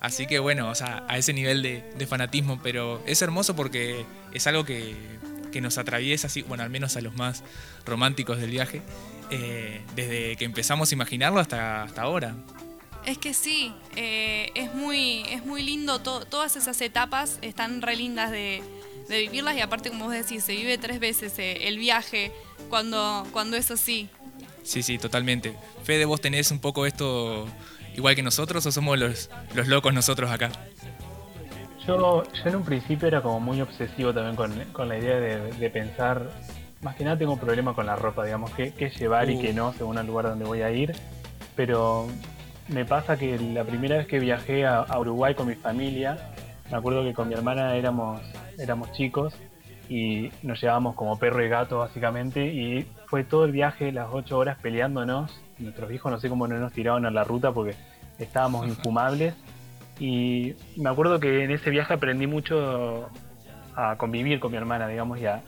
Así 0.00 0.26
que 0.26 0.38
bueno, 0.38 0.70
o 0.70 0.74
sea, 0.74 1.04
a 1.08 1.18
ese 1.18 1.32
nivel 1.32 1.62
de, 1.62 1.82
de 1.96 2.06
fanatismo, 2.06 2.60
pero 2.62 3.02
es 3.06 3.20
hermoso 3.20 3.54
porque 3.56 4.04
es 4.32 4.46
algo 4.46 4.64
que, 4.64 4.94
que 5.52 5.60
nos 5.60 5.76
atraviesa, 5.78 6.28
así, 6.28 6.42
bueno, 6.42 6.62
al 6.62 6.70
menos 6.70 6.96
a 6.96 7.00
los 7.00 7.14
más 7.16 7.42
románticos 7.84 8.38
del 8.38 8.50
viaje, 8.50 8.80
eh, 9.30 9.82
desde 9.96 10.36
que 10.36 10.44
empezamos 10.44 10.90
a 10.90 10.94
imaginarlo 10.94 11.40
hasta, 11.40 11.82
hasta 11.82 12.02
ahora. 12.02 12.34
Es 13.04 13.18
que 13.18 13.32
sí, 13.34 13.72
eh, 13.96 14.50
es, 14.54 14.74
muy, 14.74 15.22
es 15.30 15.44
muy 15.44 15.62
lindo, 15.62 16.00
to- 16.00 16.24
todas 16.26 16.56
esas 16.56 16.80
etapas 16.80 17.38
están 17.42 17.80
re 17.80 17.96
lindas 17.96 18.30
de, 18.30 18.62
de 19.08 19.20
vivirlas 19.20 19.56
y 19.56 19.60
aparte 19.60 19.88
como 19.88 20.04
vos 20.06 20.14
decís, 20.14 20.44
se 20.44 20.52
vive 20.54 20.76
tres 20.78 21.00
veces 21.00 21.38
eh, 21.38 21.68
el 21.68 21.78
viaje 21.78 22.32
cuando, 22.68 23.26
cuando 23.32 23.56
es 23.56 23.70
así. 23.70 24.08
Sí, 24.62 24.82
sí, 24.82 24.98
totalmente. 24.98 25.54
Fede, 25.84 26.04
vos 26.04 26.20
tenés 26.20 26.50
un 26.50 26.58
poco 26.58 26.84
esto 26.84 27.48
igual 27.98 28.14
que 28.14 28.22
nosotros 28.22 28.64
o 28.64 28.72
somos 28.72 28.98
los, 28.98 29.28
los 29.54 29.66
locos 29.68 29.92
nosotros 29.92 30.30
acá? 30.30 30.50
Yo, 31.86 32.22
yo 32.22 32.42
en 32.44 32.56
un 32.56 32.64
principio 32.64 33.08
era 33.08 33.20
como 33.20 33.40
muy 33.40 33.60
obsesivo 33.60 34.14
también 34.14 34.36
con, 34.36 34.52
con 34.72 34.88
la 34.88 34.98
idea 34.98 35.18
de, 35.18 35.52
de 35.52 35.70
pensar, 35.70 36.30
más 36.80 36.94
que 36.96 37.04
nada 37.04 37.18
tengo 37.18 37.32
un 37.32 37.38
problema 37.38 37.74
con 37.74 37.86
la 37.86 37.96
ropa, 37.96 38.24
digamos, 38.24 38.50
qué, 38.52 38.72
qué 38.72 38.90
llevar 38.90 39.28
y 39.30 39.36
Uh. 39.36 39.40
qué 39.40 39.52
no 39.52 39.72
según 39.72 39.98
el 39.98 40.06
lugar 40.06 40.26
donde 40.26 40.44
voy 40.44 40.62
a 40.62 40.70
ir, 40.70 40.94
pero 41.56 42.06
me 42.68 42.84
pasa 42.84 43.16
que 43.16 43.38
la 43.38 43.64
primera 43.64 43.96
vez 43.96 44.06
que 44.06 44.18
viajé 44.20 44.64
a, 44.64 44.78
a 44.80 44.98
Uruguay 45.00 45.34
con 45.34 45.48
mi 45.48 45.54
familia, 45.54 46.18
me 46.70 46.76
acuerdo 46.76 47.02
que 47.02 47.14
con 47.14 47.28
mi 47.28 47.34
hermana 47.34 47.74
éramos, 47.74 48.20
éramos 48.58 48.92
chicos 48.92 49.34
y 49.88 50.30
nos 50.42 50.60
llevábamos 50.60 50.94
como 50.94 51.18
perro 51.18 51.42
y 51.44 51.48
gato 51.48 51.78
básicamente 51.78 52.46
y 52.46 52.86
fue 53.06 53.24
todo 53.24 53.44
el 53.46 53.52
viaje, 53.52 53.90
las 53.90 54.08
ocho 54.12 54.36
horas 54.38 54.58
peleándonos. 54.60 55.40
Nuestros 55.58 55.90
hijos 55.92 56.12
no 56.12 56.18
sé 56.18 56.28
cómo 56.28 56.46
no 56.46 56.58
nos 56.58 56.72
tiraron 56.72 57.06
a 57.06 57.10
la 57.10 57.24
ruta 57.24 57.52
porque 57.52 57.74
estábamos 58.18 58.66
infumables 58.66 59.34
y 60.00 60.54
me 60.76 60.90
acuerdo 60.90 61.18
que 61.18 61.44
en 61.44 61.50
ese 61.50 61.70
viaje 61.70 61.94
aprendí 61.94 62.26
mucho 62.26 63.08
a 63.74 63.96
convivir 63.96 64.40
con 64.40 64.50
mi 64.50 64.56
hermana, 64.56 64.88
digamos, 64.88 65.18
y 65.18 65.26
a, 65.26 65.42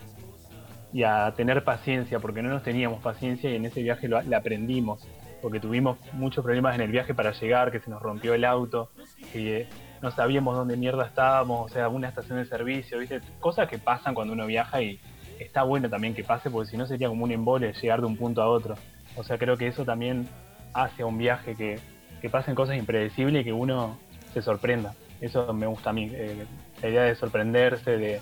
y 0.92 1.04
a 1.04 1.32
tener 1.36 1.62
paciencia, 1.64 2.18
porque 2.18 2.42
no 2.42 2.48
nos 2.48 2.62
teníamos 2.62 3.00
paciencia 3.02 3.50
y 3.50 3.56
en 3.56 3.64
ese 3.64 3.82
viaje 3.82 4.08
lo, 4.08 4.20
la 4.22 4.38
aprendimos, 4.38 5.06
porque 5.40 5.60
tuvimos 5.60 5.98
muchos 6.12 6.44
problemas 6.44 6.74
en 6.74 6.80
el 6.80 6.90
viaje 6.90 7.14
para 7.14 7.32
llegar, 7.32 7.70
que 7.70 7.80
se 7.80 7.90
nos 7.90 8.02
rompió 8.02 8.34
el 8.34 8.44
auto, 8.44 8.90
que 9.32 9.68
no 10.02 10.10
sabíamos 10.10 10.56
dónde 10.56 10.76
mierda 10.76 11.06
estábamos, 11.06 11.70
o 11.70 11.72
sea, 11.72 11.88
una 11.88 12.08
estación 12.08 12.38
de 12.38 12.44
servicio, 12.44 12.98
¿viste? 12.98 13.20
Cosas 13.38 13.68
que 13.68 13.78
pasan 13.78 14.14
cuando 14.14 14.32
uno 14.32 14.46
viaja 14.46 14.82
y 14.82 15.00
está 15.38 15.62
bueno 15.62 15.88
también 15.88 16.14
que 16.14 16.24
pase, 16.24 16.50
porque 16.50 16.70
si 16.70 16.76
no 16.76 16.86
sería 16.86 17.08
como 17.08 17.24
un 17.24 17.30
embole 17.30 17.72
llegar 17.72 18.00
de 18.00 18.06
un 18.06 18.16
punto 18.16 18.42
a 18.42 18.48
otro. 18.48 18.74
O 19.16 19.24
sea, 19.24 19.38
creo 19.38 19.56
que 19.56 19.66
eso 19.66 19.84
también 19.84 20.28
hace 20.72 21.02
a 21.02 21.06
un 21.06 21.18
viaje 21.18 21.54
que, 21.54 21.78
que 22.20 22.30
pasen 22.30 22.54
cosas 22.54 22.76
impredecibles 22.76 23.42
y 23.42 23.44
que 23.44 23.52
uno 23.52 23.98
se 24.32 24.42
sorprenda. 24.42 24.94
Eso 25.20 25.52
me 25.52 25.66
gusta 25.66 25.90
a 25.90 25.92
mí, 25.92 26.10
eh, 26.12 26.44
la 26.82 26.88
idea 26.88 27.02
de 27.02 27.14
sorprenderse, 27.14 27.98
de, 27.98 28.20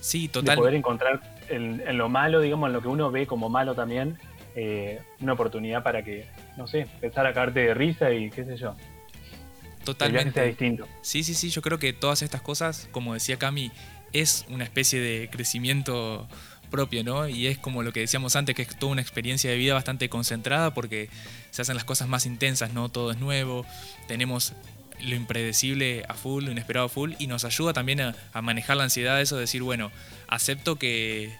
Sí, 0.00 0.26
de 0.26 0.32
total. 0.32 0.56
poder 0.58 0.74
encontrar 0.74 1.20
en, 1.48 1.82
en 1.86 1.96
lo 1.98 2.08
malo, 2.08 2.40
digamos, 2.40 2.68
en 2.68 2.72
lo 2.74 2.82
que 2.82 2.88
uno 2.88 3.10
ve 3.10 3.26
como 3.26 3.48
malo 3.48 3.74
también, 3.74 4.18
eh, 4.54 5.00
una 5.20 5.32
oportunidad 5.34 5.82
para 5.82 6.02
que, 6.02 6.26
no 6.56 6.66
sé, 6.66 6.80
empezar 6.80 7.26
a 7.26 7.32
caerte 7.32 7.60
de 7.60 7.74
risa 7.74 8.10
y 8.12 8.30
qué 8.30 8.44
sé 8.44 8.56
yo. 8.56 8.70
El 8.70 8.74
viaje 8.74 9.76
sea 9.78 9.84
Totalmente. 9.84 10.44
distinto. 10.44 10.86
Sí, 11.00 11.22
sí, 11.22 11.32
sí, 11.34 11.48
yo 11.50 11.62
creo 11.62 11.78
que 11.78 11.92
todas 11.94 12.20
estas 12.22 12.42
cosas, 12.42 12.88
como 12.92 13.14
decía 13.14 13.38
Cami, 13.38 13.72
es 14.12 14.44
una 14.50 14.64
especie 14.64 15.00
de 15.00 15.30
crecimiento 15.30 16.28
propio, 16.68 17.04
¿no? 17.04 17.28
Y 17.28 17.46
es 17.46 17.58
como 17.58 17.82
lo 17.82 17.92
que 17.92 18.00
decíamos 18.00 18.36
antes, 18.36 18.54
que 18.54 18.62
es 18.62 18.78
toda 18.78 18.92
una 18.92 19.02
experiencia 19.02 19.50
de 19.50 19.56
vida 19.56 19.74
bastante 19.74 20.08
concentrada 20.08 20.74
porque 20.74 21.08
se 21.50 21.62
hacen 21.62 21.74
las 21.74 21.84
cosas 21.84 22.08
más 22.08 22.26
intensas, 22.26 22.72
¿no? 22.72 22.88
Todo 22.88 23.10
es 23.10 23.18
nuevo, 23.18 23.66
tenemos 24.06 24.54
lo 25.00 25.14
impredecible 25.14 26.04
a 26.08 26.14
full, 26.14 26.44
lo 26.44 26.52
inesperado 26.52 26.86
a 26.86 26.88
full, 26.88 27.12
y 27.18 27.26
nos 27.26 27.44
ayuda 27.44 27.72
también 27.72 28.00
a, 28.00 28.42
manejar 28.42 28.76
la 28.76 28.84
ansiedad, 28.84 29.20
eso 29.20 29.36
de 29.36 29.42
decir, 29.42 29.62
bueno, 29.62 29.92
acepto 30.26 30.76
que, 30.76 31.32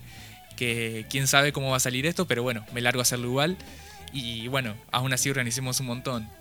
que 0.57 1.07
quién 1.11 1.27
sabe 1.27 1.53
cómo 1.53 1.71
va 1.71 1.79
a 1.79 1.81
salir 1.81 2.07
esto, 2.07 2.27
pero 2.27 2.43
bueno, 2.43 2.65
me 2.73 2.81
largo 2.81 3.01
a 3.01 3.03
hacerlo 3.03 3.27
igual, 3.27 3.57
y 4.13 4.49
bueno, 4.49 4.75
aún 4.91 5.13
así 5.13 5.29
organicemos 5.29 5.81
un 5.81 5.87
montón. 5.87 6.38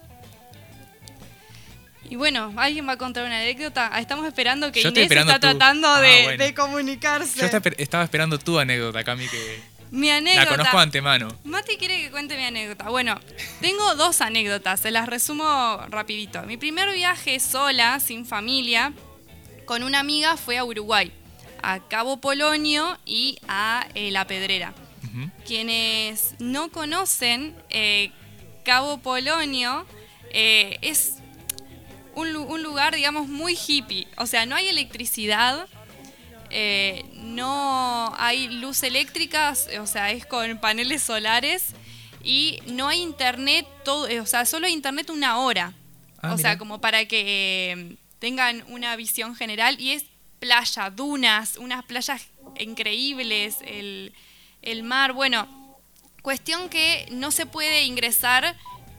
Y 2.10 2.16
bueno, 2.16 2.54
¿alguien 2.56 2.88
va 2.88 2.94
a 2.94 2.98
contar 2.98 3.26
una 3.26 3.38
anécdota? 3.40 3.90
Ah, 3.92 4.00
Estamos 4.00 4.26
esperando 4.26 4.72
que 4.72 4.82
Yo 4.82 4.90
Inés 4.90 5.04
esperando 5.04 5.34
está 5.34 5.48
tu- 5.52 5.58
tratando 5.58 5.88
Ah, 5.90 6.02
de, 6.02 6.24
bueno. 6.24 6.44
de 6.44 6.54
comunicarse. 6.54 7.40
Yo 7.40 7.46
estaba 7.46 7.70
estaba 7.78 8.04
esperando 8.04 8.40
tu 8.40 8.58
anécdota, 8.60 9.04
Cami, 9.04 9.28
que 9.28 9.60
Mi 9.92 10.08
la 10.08 10.18
anécdota. 10.18 10.48
conozco 10.50 10.78
de 10.78 10.84
antemano. 10.84 11.28
Mati 11.44 11.76
quiere 11.78 12.02
que 12.02 12.12
cuente 12.12 12.38
mi 12.38 12.46
anécdota. 12.46 12.90
Bueno, 12.90 13.20
tengo 13.62 13.96
dos 13.96 14.22
anécdotas, 14.22 14.80
se 14.80 14.92
las 14.92 15.08
resumo 15.08 15.82
rapidito. 15.90 16.42
Mi 16.44 16.56
primer 16.58 16.94
viaje 16.94 17.40
sola, 17.42 18.00
sin 18.00 18.26
familia, 18.26 18.94
con 19.66 19.84
una 19.84 20.00
amiga 20.00 20.38
fue 20.38 20.58
a 20.58 20.64
Uruguay, 20.64 21.12
a 21.62 21.80
Cabo 21.90 22.22
Polonio 22.22 22.98
y 23.06 23.38
a 23.50 23.86
eh, 23.96 24.12
La 24.12 24.26
Pedrera. 24.28 24.74
Quienes 25.46 26.36
no 26.40 26.70
conocen, 26.72 27.56
eh, 27.70 28.12
Cabo 28.64 28.98
Polonio 29.00 29.86
eh, 30.32 30.78
es 30.82 31.16
un, 32.18 32.36
un 32.36 32.64
lugar, 32.64 32.96
digamos, 32.96 33.28
muy 33.28 33.56
hippie. 33.56 34.08
O 34.18 34.26
sea, 34.26 34.46
no 34.46 34.56
hay 34.56 34.68
electricidad, 34.68 35.68
eh, 36.50 37.06
no 37.14 38.14
hay 38.18 38.48
luz 38.48 38.82
eléctrica, 38.84 39.54
o 39.80 39.88
sea, 39.88 40.12
es 40.12 40.26
con 40.26 40.58
paneles 40.58 41.04
solares 41.04 41.68
y 42.24 42.60
no 42.66 42.88
hay 42.88 43.02
internet, 43.02 43.68
todo, 43.86 44.08
eh, 44.08 44.20
o 44.20 44.26
sea, 44.26 44.46
solo 44.46 44.66
hay 44.66 44.74
internet 44.74 45.10
una 45.12 45.38
hora. 45.38 45.74
Ah, 46.22 46.34
o 46.34 46.38
sea, 46.38 46.58
como 46.58 46.82
para 46.82 47.06
que 47.06 47.72
eh, 47.72 47.96
tengan 48.18 48.64
una 48.70 48.96
visión 48.96 49.36
general 49.36 49.80
y 49.80 49.92
es 49.92 50.06
playa, 50.40 50.90
dunas, 50.90 51.58
unas 51.58 51.86
playas 51.86 52.28
increíbles, 52.60 53.58
el, 53.64 54.12
el 54.64 54.82
mar, 54.82 55.14
bueno, 55.14 55.48
cuestión 56.24 56.70
que 56.70 57.08
no 57.12 57.30
se 57.30 57.46
puede 57.46 57.84
ingresar 57.84 58.56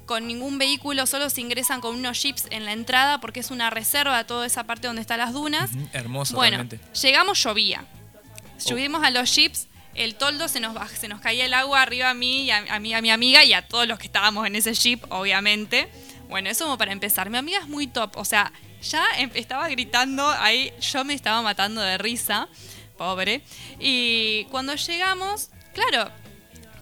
con 0.09 0.27
ningún 0.27 0.59
vehículo, 0.59 1.07
solo 1.07 1.29
se 1.31 1.43
ingresan 1.43 1.81
con 1.81 1.95
unos 1.95 2.21
jeeps 2.21 2.47
en 2.51 2.65
la 2.65 2.73
entrada 2.73 3.21
porque 3.21 3.41
es 3.41 3.51
una 3.53 3.69
reserva 3.71 4.25
toda 4.25 4.47
esa 4.47 4.65
parte 4.65 4.87
donde 4.89 5.03
están 5.03 5.19
las 5.19 5.33
dunas. 5.35 5.71
Hermoso, 5.93 6.35
Bueno, 6.35 6.57
realmente. 6.57 6.81
llegamos, 7.01 7.41
llovía. 7.45 7.85
Oh. 7.85 8.61
Subimos 8.61 9.05
a 9.05 9.11
los 9.11 9.33
jeeps, 9.33 9.69
el 9.95 10.15
toldo 10.15 10.49
se 10.49 10.61
nos, 10.61 10.75
se 10.93 11.09
nos 11.09 11.21
caía 11.21 11.45
el 11.45 11.53
agua 11.55 11.83
arriba 11.83 12.09
a 12.11 12.15
mí, 12.15 12.45
y 12.45 12.51
a, 12.51 12.65
a 12.71 12.81
mí, 12.81 12.95
a 12.95 13.03
mi 13.03 13.11
amiga 13.11 13.45
y 13.45 13.53
a 13.53 13.69
todos 13.69 13.87
los 13.87 13.99
que 13.99 14.07
estábamos 14.07 14.47
en 14.47 14.57
ese 14.57 14.73
jeep, 14.75 15.05
obviamente. 15.13 15.89
Bueno, 16.29 16.49
eso 16.51 16.65
como 16.65 16.79
para 16.79 16.93
empezar. 16.93 17.29
Mi 17.31 17.37
amiga 17.39 17.59
es 17.59 17.69
muy 17.69 17.87
top, 17.87 18.17
o 18.17 18.25
sea, 18.25 18.51
ya 18.83 19.05
em- 19.19 19.31
estaba 19.35 19.69
gritando 19.69 20.27
ahí, 20.29 20.73
yo 20.81 21.05
me 21.05 21.13
estaba 21.15 21.43
matando 21.43 21.81
de 21.83 21.99
risa, 21.99 22.49
pobre. 22.97 23.43
Y 23.79 24.45
cuando 24.47 24.75
llegamos, 24.75 25.51
claro, 25.75 26.11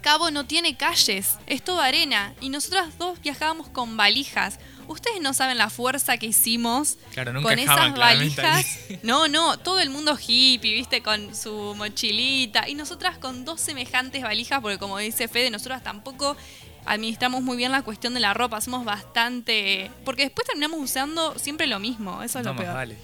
Cabo 0.06 0.30
no 0.30 0.46
tiene 0.46 0.76
calles, 0.76 1.36
es 1.48 1.64
todo 1.64 1.80
arena. 1.80 2.32
Y 2.40 2.48
nosotras 2.48 2.96
dos 2.96 3.20
viajábamos 3.20 3.68
con 3.68 3.96
valijas. 3.96 4.60
Ustedes 4.86 5.20
no 5.20 5.34
saben 5.34 5.58
la 5.58 5.68
fuerza 5.68 6.16
que 6.16 6.26
hicimos 6.26 6.96
Claro, 7.12 7.32
nunca 7.32 7.48
con 7.48 7.58
esas 7.58 7.76
ahí. 7.76 7.90
valijas. 7.90 8.66
No, 9.02 9.26
no, 9.26 9.58
todo 9.58 9.80
el 9.80 9.90
mundo 9.90 10.16
hippie, 10.16 10.74
viste, 10.74 11.02
con 11.02 11.34
su 11.34 11.74
mochilita. 11.76 12.68
Y 12.68 12.74
nosotras 12.74 13.18
con 13.18 13.44
dos 13.44 13.60
semejantes 13.60 14.22
valijas, 14.22 14.60
porque 14.60 14.78
como 14.78 14.96
dice 14.98 15.26
Fede, 15.26 15.50
nosotras 15.50 15.82
tampoco 15.82 16.36
administramos 16.84 17.42
muy 17.42 17.56
bien 17.56 17.72
la 17.72 17.82
cuestión 17.82 18.14
de 18.14 18.20
la 18.20 18.32
ropa. 18.32 18.60
Somos 18.60 18.84
bastante. 18.84 19.90
Porque 20.04 20.22
después 20.22 20.46
terminamos 20.46 20.78
usando 20.78 21.36
siempre 21.36 21.66
lo 21.66 21.80
mismo. 21.80 22.22
Eso 22.22 22.38
es 22.38 22.44
No 22.44 22.52
lo 22.52 22.60
peor. 22.60 22.74
vale. 22.74 22.96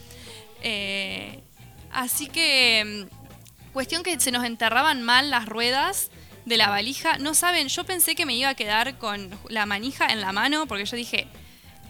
Eh, 0.62 1.42
así 1.90 2.28
que, 2.28 3.08
mm, 3.10 3.72
cuestión 3.72 4.04
que 4.04 4.20
se 4.20 4.30
nos 4.30 4.44
enterraban 4.44 5.02
mal 5.02 5.30
las 5.30 5.46
ruedas 5.46 6.12
de 6.44 6.56
la 6.56 6.68
valija. 6.68 7.18
No 7.18 7.34
saben, 7.34 7.68
yo 7.68 7.84
pensé 7.84 8.14
que 8.14 8.26
me 8.26 8.34
iba 8.34 8.48
a 8.50 8.54
quedar 8.54 8.98
con 8.98 9.30
la 9.48 9.66
manija 9.66 10.06
en 10.12 10.20
la 10.20 10.32
mano 10.32 10.66
porque 10.66 10.84
yo 10.84 10.96
dije, 10.96 11.28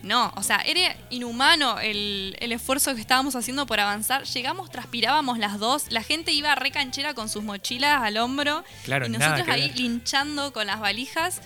no, 0.02 0.32
o 0.36 0.42
sea, 0.42 0.56
era 0.66 0.96
inhumano 1.10 1.78
el, 1.78 2.36
el 2.40 2.52
esfuerzo 2.52 2.94
que 2.94 3.00
estábamos 3.00 3.36
haciendo 3.36 3.66
por 3.66 3.78
avanzar. 3.80 4.24
Llegamos, 4.24 4.70
transpirábamos 4.70 5.38
las 5.38 5.58
dos, 5.58 5.84
la 5.90 6.02
gente 6.02 6.32
iba 6.32 6.54
re 6.54 6.70
canchera 6.72 7.14
con 7.14 7.28
sus 7.28 7.44
mochilas 7.44 8.02
al 8.02 8.16
hombro 8.16 8.64
Claro, 8.84 9.06
y 9.06 9.10
nosotros 9.10 9.46
ahí 9.48 9.68
ver. 9.68 9.78
linchando 9.78 10.52
con 10.52 10.66
las 10.66 10.80
valijas. 10.80 11.40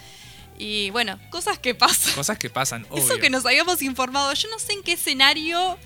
Y 0.59 0.89
bueno, 0.91 1.19
cosas 1.29 1.59
que 1.59 1.75
pasan. 1.75 2.15
Cosas 2.15 2.39
que 2.39 2.49
pasan, 2.49 2.87
obvio. 2.91 3.05
Eso 3.05 3.19
que 3.19 3.29
nos 3.29 3.45
habíamos 3.45 3.83
informado, 3.83 4.33
yo 4.33 4.49
no 4.49 4.59
sé 4.59 4.73
en 4.73 4.83
qué 4.83 4.93
escenario 4.93 5.77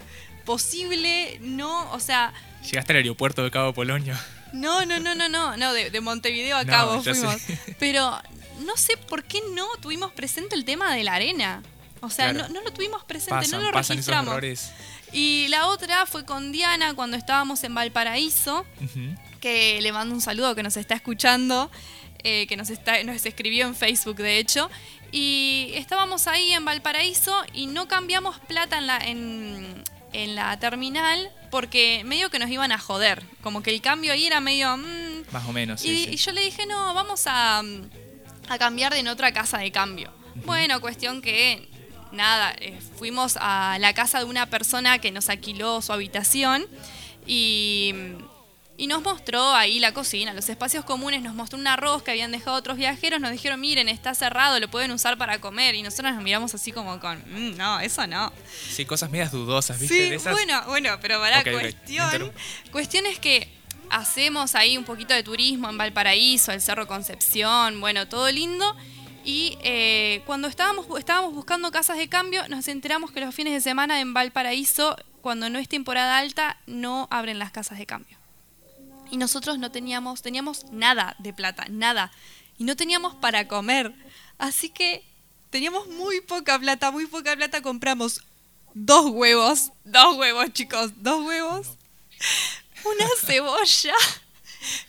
posible, 0.45 1.39
no, 1.43 1.91
o 1.93 2.01
sea, 2.01 2.33
Llegaste 2.63 2.93
al 2.93 2.99
aeropuerto 2.99 3.43
de 3.43 3.51
Cabo 3.51 3.73
Polonio. 3.73 4.15
No, 4.53 4.85
no, 4.87 4.99
no, 5.01 5.15
no, 5.15 5.29
no, 5.29 5.57
no, 5.57 5.73
de, 5.73 5.91
de 5.91 6.01
Montevideo 6.01 6.57
a 6.57 6.65
No, 6.65 6.71
Cabo 6.71 7.03
sé. 7.03 7.15
fuimos. 7.15 7.37
Pero 7.79 8.19
no 8.61 8.77
sé 8.77 8.97
por 8.97 9.25
qué 9.25 9.41
no 9.55 9.67
tuvimos 9.81 10.13
presente 10.13 10.55
el 10.55 10.65
tema 10.65 10.95
de 10.95 11.05
la 11.05 11.15
arena. 11.15 11.63
O 12.03 12.09
sea, 12.11 12.33
Claro. 12.33 12.49
no, 12.49 12.55
no 12.55 12.63
lo 12.63 12.73
tuvimos 12.73 13.05
presente, 13.05 13.35
Pasan, 13.35 13.61
no 13.61 13.71
lo 13.71 13.73
registramos. 13.73 14.41
Y 15.13 15.49
la 15.49 15.67
otra 15.67 16.07
fue 16.07 16.25
con 16.25 16.53
Diana 16.53 16.95
cuando 16.95 17.17
estábamos 17.17 17.63
en 17.65 17.75
Valparaíso, 17.75 18.65
que 19.41 19.81
le 19.83 19.93
mando 19.93 20.15
un 20.15 20.21
saludo 20.21 20.55
que 20.55 20.63
nos 20.63 20.77
está 20.77 20.95
escuchando, 20.95 21.71
eh, 22.23 22.47
que 22.47 22.57
nos, 22.57 22.71
está, 22.71 23.03
nos 23.03 23.25
escribió 23.27 23.67
en 23.67 23.75
Facebook 23.75 24.17
de 24.17 24.39
hecho. 24.39 24.71
Y 25.13 25.73
estábamos 25.75 26.27
ahí 26.29 26.53
en 26.53 26.65
Valparaíso 26.65 27.37
y 27.53 27.67
no 27.67 27.89
cambiamos 27.89 28.39
plata 28.41 28.79
en 28.79 28.87
la, 28.87 28.99
en, 28.99 29.83
en 30.13 30.35
la 30.35 30.59
terminal 30.59 31.31
porque 31.51 32.03
medio 32.05 32.31
que 32.31 32.39
nos 32.39 32.51
iban 32.51 32.73
a 32.73 32.79
joder. 32.79 33.25
Como 33.43 33.63
que 33.63 33.71
el 33.71 33.81
cambio 33.81 34.13
ahí 34.13 34.27
era 34.27 34.41
medio... 34.41 34.77
mm, 34.77 35.33
Más 35.33 35.47
o 35.49 35.53
menos, 35.53 35.81
sí, 35.81 35.91
y, 35.91 36.05
sí. 36.05 36.11
y 36.13 36.17
yo 36.17 36.33
le 36.33 36.43
dije, 36.43 36.67
no, 36.67 36.95
vamos 36.95 37.23
a, 37.27 37.63
mm, 37.63 37.91
a 38.49 38.59
cambiar 38.59 38.93
de 38.93 39.01
en 39.01 39.09
otra 39.09 39.33
casa 39.33 39.59
de 39.59 39.71
cambio. 39.73 40.13
Bueno, 40.47 40.81
cuestión 40.81 41.23
que, 41.23 41.69
nada, 42.13 42.55
eh, 42.61 42.79
fuimos 42.97 43.37
a 43.41 43.79
la 43.81 43.93
casa 43.95 44.19
de 44.19 44.25
una 44.25 44.47
persona 44.47 44.99
que 44.99 45.11
nos 45.11 45.29
alquiló 45.29 45.83
su 45.83 45.93
habitación 45.93 46.67
y, 47.27 47.95
y 48.81 48.87
nos 48.87 49.03
mostró 49.03 49.53
ahí 49.55 49.79
la 49.79 49.93
cocina, 49.93 50.33
los 50.33 50.49
espacios 50.49 50.87
comunes, 50.87 51.21
nos 51.23 51.35
mostró 51.35 51.59
un 51.59 51.67
arroz 51.67 52.03
que 52.03 52.13
habían 52.13 52.33
dejado 52.33 52.57
otros 52.57 52.79
viajeros, 52.79 53.21
nos 53.21 53.31
dijeron, 53.31 53.61
miren, 53.61 53.89
está 53.91 54.15
cerrado, 54.15 54.59
lo 54.59 54.69
pueden 54.71 54.91
usar 54.91 55.19
para 55.19 55.39
comer. 55.39 55.75
Y 55.75 55.83
nosotros 55.83 56.15
nos 56.15 56.23
miramos 56.23 56.55
así 56.55 56.73
como 56.73 56.99
con, 56.99 57.19
"Mm, 57.31 57.57
no, 57.59 57.79
eso 57.81 58.07
no. 58.07 58.33
Sí, 58.71 58.87
cosas 58.87 59.11
medias 59.11 59.33
dudosas, 59.33 59.79
¿viste? 59.79 59.95
Sí, 60.05 60.09
De 60.11 60.17
esas- 60.17 60.33
bueno, 60.33 60.63
bueno, 60.67 60.99
pero 61.03 61.21
para 61.21 61.41
Ok, 61.41 61.47
ok, 61.49 61.53
cuestión, 61.61 62.33
cuestión 62.73 63.07
es 63.07 63.19
que 63.19 63.53
hacemos 63.91 64.55
ahí 64.55 64.79
un 64.79 64.85
poquito 64.85 65.13
de 65.13 65.23
turismo 65.23 65.69
en 65.69 65.77
Valparaíso, 65.77 66.53
el 66.53 66.63
Cerro 66.63 66.87
Concepción, 66.87 67.81
bueno, 67.81 68.09
todo 68.09 68.31
lindo. 68.31 68.77
Y 69.25 69.59
eh, 69.63 70.23
cuando 70.25 70.49
estábamos, 70.49 70.87
estábamos 70.99 71.35
buscando 71.35 71.71
casas 71.71 71.99
de 71.99 72.09
cambio, 72.09 72.49
nos 72.49 72.67
enteramos 72.69 73.11
que 73.13 73.21
los 73.21 73.35
fines 73.35 73.53
de 73.53 73.61
semana 73.61 74.01
en 74.01 74.15
Valparaíso, 74.15 74.97
cuando 75.21 75.51
no 75.51 75.59
es 75.59 75.69
temporada 75.69 76.17
alta, 76.17 76.57
no 76.67 77.09
abren 77.11 77.39
las 77.39 77.51
casas 77.51 77.77
de 77.77 77.85
cambio. 77.85 78.20
Y 79.11 79.17
nosotros 79.17 79.59
no 79.59 79.71
teníamos, 79.71 80.23
teníamos 80.23 80.65
nada 80.71 81.17
de 81.19 81.33
plata, 81.33 81.67
nada. 81.69 82.11
Y 82.59 82.65
no 82.65 82.77
teníamos 82.77 83.15
para 83.17 83.49
comer. 83.49 83.93
Así 84.39 84.69
que 84.71 85.05
teníamos 85.51 85.89
muy 85.89 86.21
poca 86.21 86.59
plata, 86.59 86.91
muy 86.91 87.07
poca 87.07 87.35
plata. 87.37 87.63
Compramos 87.63 88.21
dos 88.75 89.07
huevos, 89.11 89.73
dos 89.85 90.17
huevos 90.17 90.53
chicos, 90.53 90.93
dos 90.97 91.25
huevos, 91.27 91.67
una 92.85 93.07
cebolla 93.27 93.95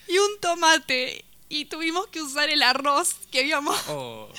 y 0.08 0.18
un 0.18 0.40
tomate. 0.40 1.26
Y 1.50 1.66
tuvimos 1.66 2.08
que 2.08 2.22
usar 2.22 2.50
el 2.50 2.64
arroz 2.64 3.16
que 3.32 3.40
habíamos, 3.40 3.78
Oh, 3.90 4.30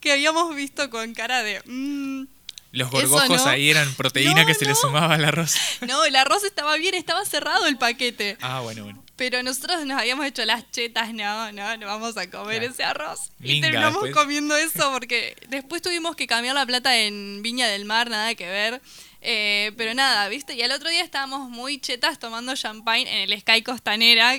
que 0.00 0.12
habíamos 0.12 0.54
visto 0.54 0.90
con 0.90 1.14
cara 1.14 1.42
de... 1.42 1.62
"Mm". 1.64 2.26
los 2.72 2.90
gorgojos 2.90 3.28
no. 3.44 3.50
ahí 3.50 3.70
eran 3.70 3.92
proteína 3.94 4.40
No, 4.42 4.46
que 4.46 4.54
se 4.54 4.64
le 4.66 4.74
sumaba 4.74 5.14
al 5.14 5.24
arroz. 5.24 5.54
No, 5.86 6.04
el 6.04 6.14
arroz 6.16 6.44
estaba 6.44 6.76
bien, 6.76 6.94
estaba 6.94 7.24
cerrado 7.24 7.66
el 7.66 7.78
paquete. 7.78 8.36
Ah, 8.42 8.60
bueno, 8.60 8.84
bueno. 8.84 9.02
Pero 9.22 9.40
nosotros 9.44 9.86
nos 9.86 10.00
habíamos 10.00 10.26
hecho 10.26 10.44
las 10.44 10.68
chetas, 10.72 11.14
no, 11.14 11.52
no, 11.52 11.76
no 11.76 11.86
vamos 11.86 12.16
a 12.16 12.28
comer 12.28 12.58
Claro. 12.58 12.72
ese 12.72 12.82
arroz. 12.82 13.20
y 13.38 13.60
terminamos 13.60 14.02
después. 14.02 14.14
comiendo 14.24 14.56
eso 14.56 14.90
porque 14.90 15.36
después 15.46 15.80
tuvimos 15.80 16.16
que 16.16 16.26
cambiar 16.26 16.56
la 16.56 16.66
plata 16.66 16.96
en 16.98 17.40
Viña 17.40 17.68
del 17.68 17.84
Mar, 17.84 18.10
nada 18.10 18.34
que 18.34 18.46
ver. 18.48 18.82
Eh, 19.20 19.70
pero 19.76 19.94
nada, 19.94 20.26
¿viste? 20.28 20.54
Y 20.54 20.62
al 20.62 20.72
otro 20.72 20.88
día 20.88 21.04
estábamos 21.04 21.48
muy 21.48 21.78
chetas 21.78 22.18
tomando 22.18 22.56
champagne 22.56 23.02
en 23.22 23.30
el 23.30 23.40
Sky 23.40 23.62
Costanera. 23.62 24.34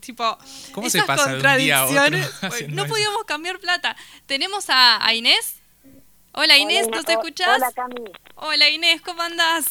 Tipo, 0.00 0.36
¿Cómo 0.72 0.90
se 0.90 0.98
esas 0.98 1.06
pasa 1.06 1.30
de 1.34 1.36
un 1.48 1.56
día 1.56 1.78
a 1.80 1.86
otro 1.86 2.18
No 2.68 2.82
eso? 2.84 2.92
podíamos 2.92 3.24
cambiar 3.24 3.58
plata. 3.60 3.96
Tenemos 4.26 4.68
a, 4.68 5.02
a 5.06 5.14
Inés. 5.14 5.54
Hola 6.32 6.58
Inés, 6.58 6.86
Hola, 6.88 6.96
¿nos 6.98 7.06
o- 7.06 7.10
escuchás? 7.12 7.56
Hola, 7.56 7.72
Cami. 7.74 8.04
Hola 8.34 8.68
Inés, 8.68 9.00
¿cómo 9.00 9.22
andás? 9.22 9.64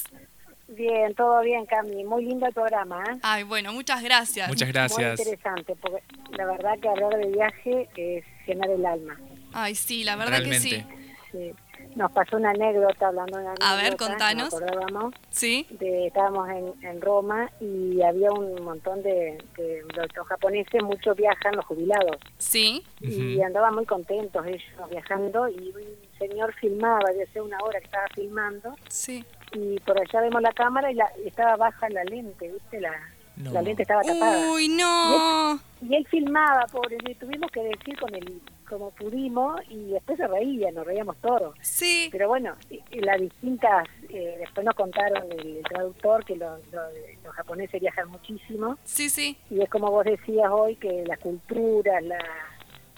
Bien, 0.67 1.13
todo 1.15 1.41
bien, 1.41 1.65
Cami. 1.65 2.03
Muy 2.03 2.25
lindo 2.25 2.45
el 2.45 2.53
programa, 2.53 3.03
¿eh? 3.09 3.17
Ay, 3.23 3.43
bueno, 3.43 3.71
muchas 3.73 4.03
gracias. 4.03 4.49
Muchas 4.49 4.67
Muy 4.67 4.73
gracias. 4.73 5.19
interesante, 5.19 5.75
porque 5.81 6.03
la 6.37 6.45
verdad 6.45 6.77
que 6.81 6.89
hablar 6.89 7.15
de 7.17 7.27
viaje 7.31 7.89
es 7.95 8.23
llenar 8.45 8.69
el 8.69 8.85
alma. 8.85 9.17
Ay, 9.53 9.75
sí, 9.75 10.03
la 10.03 10.15
verdad 10.17 10.43
que 10.43 10.59
sí. 10.59 10.83
Sí. 11.31 11.53
Nos 11.95 12.11
pasó 12.11 12.37
una 12.37 12.49
anécdota, 12.51 13.07
hablando 13.07 13.37
de 13.37 13.43
una 13.43 13.51
anécdota. 13.51 13.71
A 13.71 13.75
ver, 13.75 13.91
nos 13.91 14.07
contanos. 14.07 14.47
acordábamos 14.53 15.15
Sí, 15.29 15.67
de, 15.71 16.07
estábamos 16.07 16.49
en, 16.49 16.73
en 16.85 17.01
Roma 17.01 17.49
y 17.59 18.01
había 18.01 18.31
un 18.31 18.61
montón 18.63 19.01
de, 19.03 19.37
de 19.57 19.83
los, 19.95 20.07
los 20.15 20.27
japoneses, 20.27 20.81
muchos 20.83 21.15
viajan, 21.15 21.55
los 21.55 21.65
jubilados, 21.65 22.17
sí. 22.37 22.83
y 22.99 23.35
Ujú. 23.37 23.45
andaban 23.45 23.75
muy 23.75 23.85
contentos 23.85 24.45
ellos 24.45 24.63
viajando 24.89 25.47
y 25.49 25.69
un 25.75 26.17
señor 26.19 26.53
filmaba, 26.55 27.09
de 27.11 27.23
hace 27.23 27.41
una 27.41 27.57
hora 27.63 27.79
que 27.79 27.85
estaba 27.85 28.07
filmando 28.15 28.75
Sí. 28.89 29.23
Y 29.53 29.79
por 29.79 29.99
allá 29.99 30.21
vemos 30.21 30.41
la 30.41 30.51
cámara 30.53 30.91
y, 30.91 30.95
la, 30.95 31.09
y 31.23 31.27
estaba 31.27 31.55
baja 31.55 31.89
la 31.89 32.03
lente, 32.03 32.51
¿viste? 32.51 32.79
La, 32.81 32.91
No. 33.37 33.51
la 33.53 33.61
lente 33.61 33.83
estaba 33.83 34.01
tapada. 34.01 34.51
Uy, 34.51 34.67
no. 34.67 35.59
Y 35.81 35.95
él 35.95 36.05
filmaba, 36.09 36.65
pobre, 36.71 36.97
le 37.05 37.15
tuvimos 37.15 37.51
que 37.51 37.61
decir 37.63 37.99
con 37.99 38.13
él 38.15 38.41
como 38.67 38.91
pudimos 38.91 39.61
y 39.69 39.91
después 39.91 40.17
se 40.17 40.27
reía, 40.27 40.71
nos 40.71 40.85
reíamos 40.85 41.15
todos. 41.21 41.55
Sí. 41.61 42.09
Pero 42.11 42.27
bueno, 42.27 42.55
y- 42.69 42.81
y 42.91 42.99
las 42.99 43.17
distintas, 43.21 43.87
eh, 44.09 44.35
después 44.39 44.65
nos 44.65 44.75
contaron 44.75 45.23
el, 45.31 45.61
traductor 45.69 46.25
que 46.25 46.35
lo- 46.35 46.57
lo- 46.73 46.91
los 47.23 47.33
japoneses 47.33 47.79
viajan 47.79 48.09
muchísimo 48.09 48.77
Sí, 48.83 49.09
sí. 49.09 49.37
y 49.49 49.61
es 49.61 49.69
como 49.69 49.89
vos 49.89 50.03
decías 50.03 50.49
hoy 50.51 50.75
que 50.75 51.05
la 51.07 51.15
cultura, 51.17 52.01
la 52.01 52.19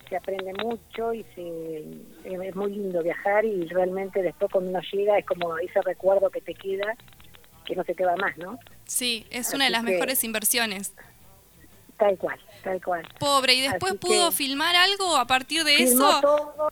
se 0.09 0.17
aprende 0.17 0.53
mucho 0.63 1.13
y 1.13 1.23
se, 1.35 1.83
es 2.47 2.55
muy 2.55 2.71
lindo 2.71 3.01
viajar 3.03 3.45
y 3.45 3.65
realmente 3.67 4.21
después 4.21 4.51
cuando 4.51 4.71
uno 4.71 4.79
llega 4.91 5.17
es 5.19 5.25
como 5.25 5.57
ese 5.59 5.81
recuerdo 5.81 6.29
que 6.29 6.41
te 6.41 6.53
queda 6.55 6.95
que 7.65 7.75
no 7.75 7.83
se 7.83 7.93
te 7.93 8.03
va 8.03 8.15
más, 8.15 8.35
¿no? 8.37 8.57
Sí, 8.85 9.27
es 9.29 9.53
una 9.53 9.65
de 9.65 9.69
las 9.69 9.83
que- 9.85 9.91
mejores 9.91 10.23
inversiones. 10.23 10.93
Tal 11.97 12.17
cual, 12.17 12.39
tal 12.63 12.81
cual. 12.81 13.05
Pobre, 13.19 13.53
¿y 13.55 13.61
después 13.61 13.91
Así 13.91 13.99
pudo 13.99 14.29
que- 14.29 14.35
filmar 14.37 14.73
algo 14.75 15.17
a 15.17 15.25
partir 15.25 15.63
de 15.65 15.73
Filmó 15.75 16.09
eso? 16.09 16.21
todo, 16.21 16.71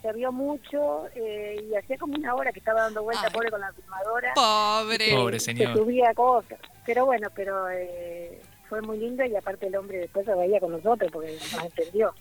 se 0.00 0.12
vio 0.14 0.32
mucho 0.32 1.06
eh, 1.14 1.62
y 1.70 1.74
hacía 1.76 1.98
como 1.98 2.14
una 2.14 2.34
hora 2.34 2.52
que 2.52 2.58
estaba 2.60 2.80
dando 2.82 3.02
vuelta 3.02 3.24
Ay. 3.26 3.32
pobre 3.34 3.50
con 3.50 3.60
la 3.60 3.70
filmadora. 3.74 4.32
Pobre. 4.34 5.14
Pobre 5.14 5.38
Se 5.40 5.54
señor. 5.54 5.76
subía 5.76 6.14
cosas. 6.14 6.58
Pero 6.86 7.04
bueno, 7.04 7.28
pero 7.36 7.68
eh, 7.70 8.40
fue 8.68 8.80
muy 8.80 8.96
lindo 8.96 9.22
y 9.26 9.36
aparte 9.36 9.66
el 9.66 9.76
hombre 9.76 9.98
después 9.98 10.24
se 10.24 10.34
veía 10.34 10.58
con 10.58 10.72
nosotros 10.72 11.10
porque 11.12 11.32
nos 11.52 11.64
entendió. 11.64 12.14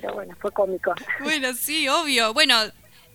Pero 0.00 0.14
bueno, 0.14 0.34
fue 0.40 0.50
cómico. 0.52 0.92
Bueno, 1.22 1.52
sí, 1.54 1.88
obvio. 1.88 2.32
Bueno, 2.34 2.54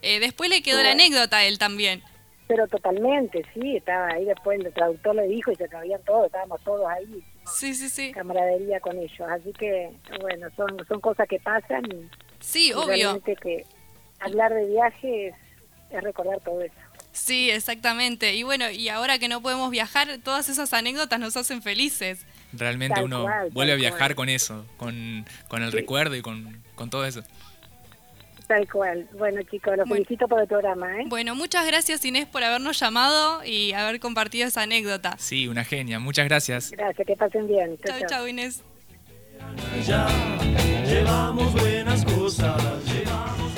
eh, 0.02 0.20
después 0.20 0.50
le 0.50 0.62
quedó 0.62 0.82
la 0.82 0.92
anécdota 0.92 1.38
a 1.38 1.46
él 1.46 1.58
también. 1.58 2.02
Pero 2.48 2.68
totalmente, 2.68 3.44
sí, 3.54 3.78
estaba 3.78 4.08
ahí 4.08 4.26
después 4.26 4.60
el 4.60 4.74
traductor 4.74 5.16
le 5.16 5.28
dijo 5.28 5.52
y 5.52 5.56
se 5.56 5.68
sabían 5.70 6.02
todos, 6.04 6.26
estábamos 6.26 6.60
todos 6.64 6.86
ahí, 6.90 7.24
Sí, 7.46 7.74
sí, 7.74 7.88
sí. 7.88 8.12
camaradería 8.12 8.80
con 8.82 8.98
ellos. 9.00 9.22
Así 9.30 9.54
que, 9.54 9.90
bueno, 10.20 10.48
son, 10.58 10.86
son 10.86 11.00
cosas 11.00 11.28
que 11.30 11.40
pasan 11.40 11.86
y, 11.86 12.10
Sí, 12.42 12.68
y 12.70 12.74
obvio. 12.74 12.88
realmente 12.88 13.36
que 13.38 13.64
hablar 14.20 14.54
de 14.54 14.66
viaje 14.66 15.28
es, 15.28 15.36
es 15.92 16.04
recordar 16.04 16.42
todo 16.42 16.62
eso. 16.62 16.74
Sí, 17.14 17.50
exactamente. 17.52 18.34
Y 18.36 18.44
bueno, 18.44 18.70
y 18.72 18.88
ahora 18.90 19.20
que 19.20 19.28
no 19.28 19.42
podemos 19.42 19.70
viajar, 19.70 20.20
todas 20.24 20.48
esas 20.50 20.74
anécdotas 20.74 21.20
nos 21.20 21.36
hacen 21.38 21.62
felices. 21.62 22.26
Realmente 22.54 22.96
Tal 22.96 23.06
uno 23.06 23.24
cual, 23.24 23.50
vuelve 23.52 23.74
a 23.74 23.76
viajar 23.76 24.00
cual. 24.00 24.16
con 24.16 24.30
eso, 24.30 24.66
con, 24.78 25.26
con 25.48 25.62
el 25.64 25.72
Sí. 25.72 25.78
recuerdo 25.78 26.16
y 26.16 26.22
con, 26.22 26.62
con 26.76 26.90
todo 26.90 27.06
eso. 27.06 27.22
Tal 28.48 28.70
cual. 28.70 29.08
Bueno, 29.18 29.42
chicos, 29.44 29.78
los 29.78 29.88
Bueno. 29.88 30.04
felicito 30.06 30.28
por 30.28 30.42
el 30.42 30.48
programa, 30.48 31.00
¿eh? 31.00 31.04
Bueno, 31.08 31.36
muchas 31.36 31.66
gracias 31.66 32.04
Inés 32.04 32.26
por 32.28 32.44
habernos 32.44 32.78
llamado 32.80 33.44
y 33.46 33.72
haber 33.74 34.00
compartido 34.02 34.48
esa 34.48 34.64
anécdota. 34.64 35.16
Sí, 35.20 35.48
una 35.48 35.64
genia. 35.64 36.00
Muchas 36.00 36.26
gracias. 36.26 36.72
Gracias, 36.72 37.08
que 37.08 37.16
pasen 37.16 37.48
bien. 37.48 37.78
Chau, 37.78 37.88
Chau, 37.88 38.00
chau. 38.00 38.10
chau 38.10 38.28
Inés. 38.28 38.62
Ya 39.88 40.08
llevamos 40.86 41.54
buenas 41.54 42.04
cosas, 42.06 42.62
llevamos 42.86 43.51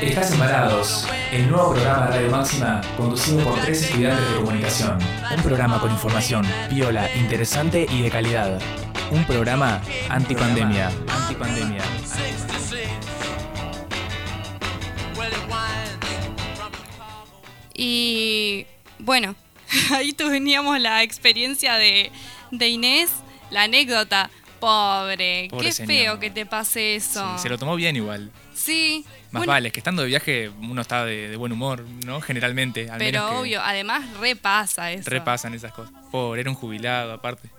Estás 0.00 0.32
embarados, 0.32 1.06
el 1.32 1.50
nuevo 1.50 1.72
programa 1.72 2.06
de 2.06 2.12
Radio 2.16 2.30
Máxima 2.30 2.80
conducido 2.96 3.42
por 3.44 3.60
tres 3.60 3.82
estudiantes 3.82 4.28
de 4.28 4.36
comunicación. 4.36 4.98
Un 5.34 5.42
programa 5.42 5.80
con 5.80 5.90
información 5.90 6.46
piola, 6.68 7.08
interesante 7.16 7.86
y 7.90 8.02
de 8.02 8.10
calidad. 8.10 8.60
Un 9.10 9.24
programa 9.24 9.80
antipandemia. 10.08 10.90
Antipandemia. 11.08 11.82
Y 17.74 18.66
bueno, 18.98 19.34
ahí 19.92 20.12
teníamos 20.12 20.78
la 20.80 21.02
experiencia 21.02 21.74
de, 21.76 22.10
de 22.50 22.68
Inés, 22.68 23.10
la 23.50 23.64
anécdota. 23.64 24.30
Pobre, 24.60 25.48
Pobre 25.50 25.66
qué 25.66 25.72
señor. 25.72 25.86
feo 25.88 26.20
que 26.20 26.30
te 26.30 26.46
pase 26.46 26.98
Sí, 26.98 27.10
eso. 27.10 27.38
se 27.38 27.50
lo 27.50 27.58
tomó 27.58 27.76
bien 27.76 27.96
igual. 27.96 28.30
Sí, 28.64 29.04
Más 29.30 29.40
bueno, 29.40 29.52
vale, 29.52 29.68
es 29.68 29.72
que 29.74 29.80
estando 29.80 30.02
de 30.02 30.08
viaje 30.08 30.48
uno 30.48 30.80
está 30.80 31.04
de, 31.04 31.28
de 31.28 31.36
buen 31.36 31.52
humor, 31.52 31.84
¿no? 32.06 32.20
Generalmente. 32.20 32.88
Al 32.90 32.98
pero 32.98 33.20
menos 33.20 33.30
que 33.30 33.36
obvio, 33.38 33.62
además 33.62 34.02
repasa 34.20 34.90
eso. 34.92 35.10
Repasan 35.10 35.52
esas 35.54 35.72
cosas. 35.72 35.92
Pobre, 36.10 36.40
era 36.40 36.50
un 36.50 36.56
jubilado 36.56 37.12
aparte. 37.12 37.50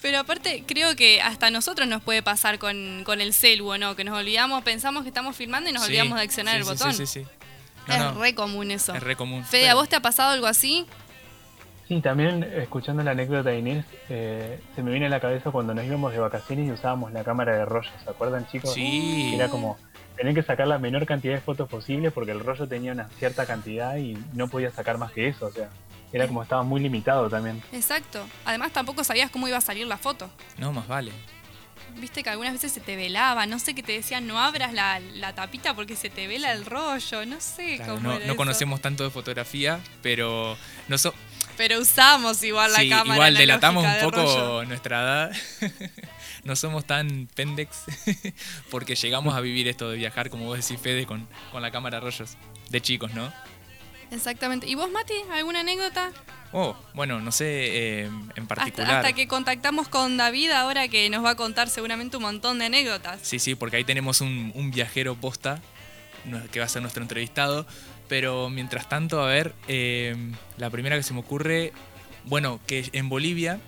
Pero 0.00 0.20
aparte, 0.20 0.64
creo 0.66 0.96
que 0.96 1.20
hasta 1.20 1.48
a 1.48 1.50
nosotros 1.50 1.86
nos 1.88 2.02
puede 2.02 2.22
pasar 2.22 2.58
con, 2.58 3.02
con 3.04 3.20
el 3.20 3.34
celu, 3.34 3.68
¿o 3.72 3.78
¿no? 3.78 3.96
Que 3.96 4.04
nos 4.04 4.16
olvidamos, 4.16 4.62
pensamos 4.62 5.02
que 5.02 5.08
estamos 5.08 5.36
filmando 5.36 5.68
y 5.68 5.72
nos 5.72 5.82
Sí, 5.82 5.88
olvidamos 5.88 6.18
de 6.18 6.24
accionar 6.24 6.54
sí, 6.54 6.58
el 6.60 6.64
sí, 6.64 6.70
botón. 6.70 6.94
Sí, 6.94 7.06
sí, 7.06 7.20
sí. 7.20 7.26
No, 7.88 7.94
es 7.94 8.00
no, 8.00 8.20
re 8.20 8.34
común 8.34 8.70
eso. 8.70 8.94
es 8.94 9.02
re 9.02 9.16
común. 9.16 9.44
Fede, 9.44 9.68
¿a 9.68 9.74
vos 9.74 9.88
te 9.88 9.96
ha 9.96 10.00
pasado 10.00 10.30
algo 10.30 10.46
así? 10.46 10.86
Sí, 11.88 12.00
también 12.00 12.42
escuchando 12.42 13.02
la 13.04 13.12
anécdota 13.12 13.50
de 13.50 13.58
Inés, 13.60 13.84
eh, 14.08 14.60
se 14.74 14.82
me 14.82 14.90
viene 14.90 15.06
a 15.06 15.08
la 15.08 15.20
cabeza 15.20 15.50
cuando 15.52 15.72
nos 15.72 15.84
íbamos 15.84 16.12
de 16.12 16.18
vacaciones 16.18 16.66
y 16.68 16.72
usábamos 16.72 17.12
la 17.12 17.22
cámara 17.22 17.56
de 17.56 17.64
rollo, 17.64 17.90
¿se 18.02 18.10
acuerdan 18.10 18.46
chicos? 18.48 18.72
Sí. 18.74 19.34
Era 19.36 19.48
como 19.48 19.78
tener 20.16 20.34
que 20.34 20.42
sacar 20.42 20.66
la 20.66 20.78
menor 20.78 21.06
cantidad 21.06 21.34
de 21.34 21.40
fotos 21.40 21.68
posible 21.68 22.10
porque 22.10 22.32
el 22.32 22.40
rollo 22.40 22.66
tenía 22.66 22.92
una 22.92 23.08
cierta 23.18 23.46
cantidad 23.46 23.96
y 23.96 24.16
no 24.32 24.48
podía 24.48 24.70
sacar 24.70 24.98
más 24.98 25.12
que 25.12 25.28
eso, 25.28 25.46
o 25.46 25.52
sea, 25.52 25.68
era 26.12 26.26
como 26.26 26.42
estaba 26.42 26.62
muy 26.62 26.80
limitado 26.80 27.28
también. 27.28 27.62
Exacto. 27.72 28.26
Además 28.44 28.72
tampoco 28.72 29.04
sabías 29.04 29.30
cómo 29.30 29.48
iba 29.48 29.58
a 29.58 29.60
salir 29.60 29.86
la 29.86 29.98
foto. 29.98 30.30
No, 30.58 30.72
más 30.72 30.86
vale. 30.88 31.12
Viste 31.98 32.22
que 32.22 32.28
algunas 32.30 32.52
veces 32.52 32.72
se 32.72 32.80
te 32.80 32.94
velaba, 32.96 33.46
no 33.46 33.58
sé 33.58 33.74
qué 33.74 33.82
te 33.82 33.92
decían, 33.92 34.26
no 34.26 34.38
abras 34.40 34.72
la, 34.74 35.00
la 35.00 35.34
tapita 35.34 35.74
porque 35.74 35.96
se 35.96 36.10
te 36.10 36.26
vela 36.26 36.52
el 36.52 36.64
rollo, 36.66 37.24
no 37.24 37.40
sé 37.40 37.76
Claro, 37.76 37.94
cómo 37.94 38.08
no, 38.08 38.10
era 38.16 38.20
no 38.26 38.32
eso. 38.32 38.36
conocemos 38.36 38.80
tanto 38.82 39.04
de 39.04 39.10
fotografía, 39.10 39.80
pero 40.02 40.56
no 40.88 40.98
so- 40.98 41.14
Pero 41.56 41.80
usamos 41.80 42.42
igual 42.42 42.72
la 42.72 42.80
sí, 42.80 42.90
cámara. 42.90 43.14
igual 43.14 43.34
delatamos 43.34 43.84
un 43.84 43.90
de 43.92 44.00
poco 44.00 44.64
nuestra 44.66 45.00
edad. 45.02 45.32
no 46.46 46.56
somos 46.56 46.86
tan 46.86 47.28
pendex 47.34 47.84
porque 48.70 48.94
llegamos 48.94 49.34
a 49.34 49.40
vivir 49.40 49.68
esto 49.68 49.90
de 49.90 49.96
viajar, 49.96 50.30
como 50.30 50.46
vos 50.46 50.58
decís, 50.58 50.80
Fede, 50.80 51.06
con, 51.06 51.28
con 51.52 51.62
la 51.62 51.70
cámara 51.70 52.00
rollos. 52.00 52.36
De 52.70 52.80
chicos, 52.80 53.14
¿no? 53.14 53.32
Exactamente. 54.10 54.66
¿Y 54.66 54.74
vos, 54.74 54.90
Mati, 54.90 55.14
alguna 55.32 55.60
anécdota? 55.60 56.10
Oh, 56.52 56.76
bueno, 56.94 57.20
no 57.20 57.30
sé 57.32 58.04
eh, 58.04 58.10
en 58.36 58.46
particular. 58.46 58.90
hasta 58.90 59.12
que 59.12 59.28
contactamos 59.28 59.88
con 59.88 60.16
David 60.16 60.50
ahora 60.50 60.88
que 60.88 61.10
nos 61.10 61.24
va 61.24 61.30
a 61.30 61.34
contar 61.36 61.68
seguramente 61.68 62.16
un 62.16 62.22
montón 62.22 62.58
de 62.58 62.66
anécdotas. 62.66 63.20
Sí, 63.22 63.38
sí, 63.38 63.54
porque 63.54 63.76
ahí 63.76 63.84
tenemos 63.84 64.20
un, 64.20 64.52
un 64.54 64.70
viajero 64.70 65.14
posta 65.16 65.60
que 66.50 66.58
va 66.58 66.66
a 66.66 66.68
ser 66.68 66.82
nuestro 66.82 67.02
entrevistado. 67.02 67.66
Pero 68.08 68.50
mientras 68.50 68.88
tanto, 68.88 69.20
a 69.20 69.26
ver, 69.26 69.54
eh, 69.68 70.14
la 70.58 70.70
primera 70.70 70.96
que 70.96 71.02
se 71.02 71.12
me 71.12 71.20
ocurre, 71.20 71.72
bueno, 72.24 72.60
que 72.66 72.88
en 72.92 73.08
Bolivia, 73.08 73.58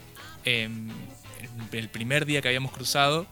eh, 0.45 0.69
el 1.73 1.89
primer 1.89 2.27
día 2.27 2.41
que 2.41 2.49
habíamos 2.49 2.73
cruzado, 2.73 3.27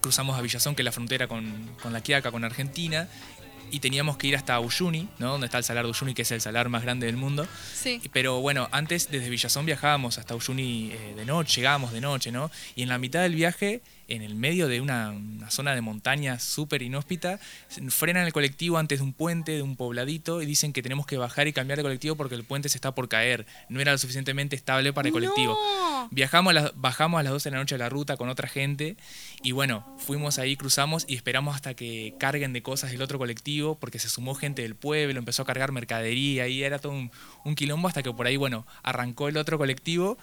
cruzamos 0.00 0.38
a 0.38 0.42
Villazón, 0.42 0.74
que 0.74 0.82
es 0.82 0.84
la 0.84 0.92
frontera 0.92 1.28
con, 1.28 1.70
con 1.82 1.92
la 1.92 2.00
Quiaca, 2.00 2.30
con 2.30 2.44
Argentina, 2.44 3.08
y 3.70 3.80
teníamos 3.80 4.16
que 4.16 4.28
ir 4.28 4.36
hasta 4.36 4.60
Uyuni, 4.60 5.08
¿no? 5.18 5.32
Donde 5.32 5.46
está 5.46 5.58
el 5.58 5.64
salar 5.64 5.84
de 5.84 5.90
Uyuni, 5.90 6.14
que 6.14 6.22
es 6.22 6.30
el 6.30 6.40
salar 6.40 6.68
más 6.68 6.82
grande 6.82 7.06
del 7.06 7.16
mundo. 7.16 7.46
Sí. 7.74 8.00
Pero 8.12 8.40
bueno, 8.40 8.68
antes 8.70 9.10
desde 9.10 9.28
Villazón 9.28 9.66
viajábamos 9.66 10.18
hasta 10.18 10.34
Uyuni 10.34 10.92
eh, 10.92 11.14
de 11.16 11.24
noche, 11.24 11.56
llegábamos 11.56 11.92
de 11.92 12.00
noche, 12.00 12.30
¿no? 12.30 12.50
Y 12.74 12.82
en 12.82 12.88
la 12.88 12.98
mitad 12.98 13.22
del 13.22 13.34
viaje, 13.34 13.82
en 14.08 14.22
el 14.22 14.34
medio 14.34 14.68
de 14.68 14.80
una, 14.80 15.10
una 15.10 15.50
zona 15.50 15.74
de 15.74 15.80
montaña 15.80 16.38
súper 16.38 16.82
inhóspita, 16.82 17.40
frenan 17.88 18.24
el 18.26 18.32
colectivo 18.32 18.78
antes 18.78 18.98
de 19.00 19.04
un 19.04 19.12
puente, 19.12 19.52
de 19.52 19.62
un 19.62 19.76
pobladito, 19.76 20.42
y 20.42 20.46
dicen 20.46 20.72
que 20.72 20.82
tenemos 20.82 21.06
que 21.06 21.16
bajar 21.16 21.48
y 21.48 21.52
cambiar 21.52 21.76
de 21.78 21.82
colectivo 21.82 22.14
porque 22.16 22.34
el 22.34 22.44
puente 22.44 22.68
se 22.68 22.78
está 22.78 22.94
por 22.94 23.08
caer. 23.08 23.46
No 23.68 23.80
era 23.80 23.92
lo 23.92 23.98
suficientemente 23.98 24.54
estable 24.56 24.92
para 24.92 25.08
el 25.08 25.12
colectivo. 25.12 25.52
No. 25.54 26.08
Viajamos 26.12 26.50
a 26.52 26.54
las- 26.54 26.72
bajamos 26.76 27.18
a 27.18 27.22
las 27.22 27.32
12 27.32 27.48
de 27.50 27.54
la 27.56 27.60
noche 27.60 27.74
a 27.74 27.78
la 27.78 27.88
ruta 27.88 28.16
con 28.16 28.28
otra 28.28 28.48
gente 28.48 28.96
y 29.42 29.52
bueno, 29.52 29.84
fuimos 29.98 30.38
ahí, 30.38 30.56
cruzamos 30.56 31.04
y 31.08 31.16
esperamos 31.16 31.54
hasta 31.56 31.74
que 31.74 32.14
carguen 32.18 32.52
de 32.52 32.62
cosas 32.62 32.92
el 32.92 33.02
otro 33.02 33.18
colectivo 33.18 33.76
porque 33.78 33.98
se 33.98 34.08
sumó 34.08 34.34
gente 34.34 34.62
del 34.62 34.76
pueblo, 34.76 35.18
empezó 35.18 35.42
a 35.42 35.46
cargar 35.46 35.72
mercadería 35.72 36.46
y 36.48 36.62
era 36.62 36.78
todo 36.78 36.92
un, 36.92 37.10
un 37.44 37.54
quilombo 37.54 37.88
hasta 37.88 38.02
que 38.02 38.12
por 38.12 38.26
ahí, 38.26 38.36
bueno, 38.36 38.66
arrancó 38.82 39.28
el 39.28 39.36
otro 39.36 39.58
colectivo 39.58 40.16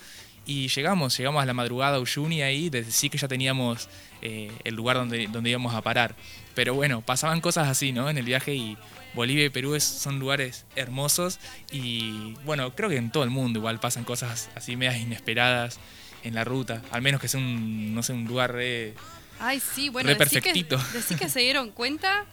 y 0.45 0.67
llegamos, 0.67 1.17
llegamos 1.17 1.41
a 1.41 1.45
la 1.45 1.53
madrugada 1.53 1.97
a 1.97 1.99
Uyuni 1.99 2.41
ahí, 2.41 2.69
desde 2.69 2.91
sí 2.91 3.09
que 3.09 3.17
ya 3.17 3.27
teníamos 3.27 3.87
eh, 4.21 4.51
el 4.63 4.75
lugar 4.75 4.97
donde, 4.97 5.27
donde 5.27 5.49
íbamos 5.49 5.73
a 5.73 5.81
parar. 5.81 6.15
Pero 6.55 6.73
bueno, 6.73 7.01
pasaban 7.01 7.41
cosas 7.41 7.67
así, 7.69 7.91
¿no? 7.91 8.09
En 8.09 8.17
el 8.17 8.25
viaje 8.25 8.53
y 8.53 8.77
Bolivia 9.13 9.45
y 9.45 9.49
Perú 9.49 9.75
es- 9.75 9.83
son 9.83 10.19
lugares 10.19 10.65
hermosos 10.75 11.39
y 11.71 12.33
bueno, 12.45 12.75
creo 12.75 12.89
que 12.89 12.97
en 12.97 13.11
todo 13.11 13.23
el 13.23 13.29
mundo 13.29 13.59
igual 13.59 13.79
pasan 13.79 14.03
cosas 14.03 14.49
así 14.55 14.75
medias 14.75 14.97
inesperadas 14.97 15.79
en 16.23 16.35
la 16.35 16.43
ruta, 16.43 16.81
al 16.91 17.01
menos 17.01 17.19
que 17.21 17.27
sea 17.27 17.39
un, 17.39 17.93
no 17.93 18.01
sé, 18.03 18.13
un 18.13 18.25
lugar 18.25 18.51
re... 18.53 18.93
Ay, 19.39 19.59
sí, 19.59 19.89
bueno, 19.89 20.09
Re 20.09 20.15
decí 20.15 20.39
que, 20.41 20.53
decí 20.93 21.15
que 21.15 21.27
se 21.29 21.41
dieron 21.41 21.71
cuenta. 21.71 22.25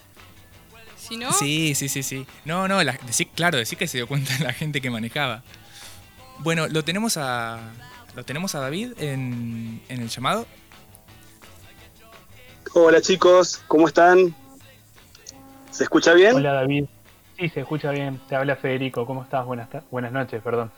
Si 0.96 1.16
no, 1.16 1.32
Sí, 1.32 1.74
sí, 1.74 1.88
sí, 1.88 2.02
sí. 2.02 2.26
No, 2.44 2.68
no, 2.68 2.82
la, 2.84 2.98
decí- 3.00 3.28
claro, 3.34 3.58
decir 3.58 3.76
que 3.78 3.88
se 3.88 3.98
dio 3.98 4.06
cuenta 4.06 4.36
la 4.40 4.52
gente 4.52 4.80
que 4.80 4.90
manejaba. 4.90 5.42
Bueno, 6.38 6.68
lo 6.68 6.84
tenemos 6.84 7.16
a, 7.16 7.58
lo 8.14 8.24
tenemos 8.24 8.54
a 8.54 8.60
David 8.60 8.92
en, 8.98 9.82
en 9.88 10.00
el 10.00 10.08
llamado. 10.08 10.46
Hola 12.74 13.00
chicos, 13.00 13.62
¿cómo 13.66 13.88
están? 13.88 14.34
¿Se 15.70 15.84
escucha 15.84 16.12
bien? 16.14 16.36
Hola 16.36 16.52
David. 16.52 16.86
Sí, 17.38 17.48
se 17.48 17.60
escucha 17.60 17.90
bien. 17.90 18.20
Te 18.28 18.36
habla 18.36 18.56
Federico. 18.56 19.06
¿Cómo 19.06 19.22
estás? 19.22 19.46
Buenas, 19.46 19.68
buenas 19.90 20.12
noches, 20.12 20.42
perdón. 20.42 20.70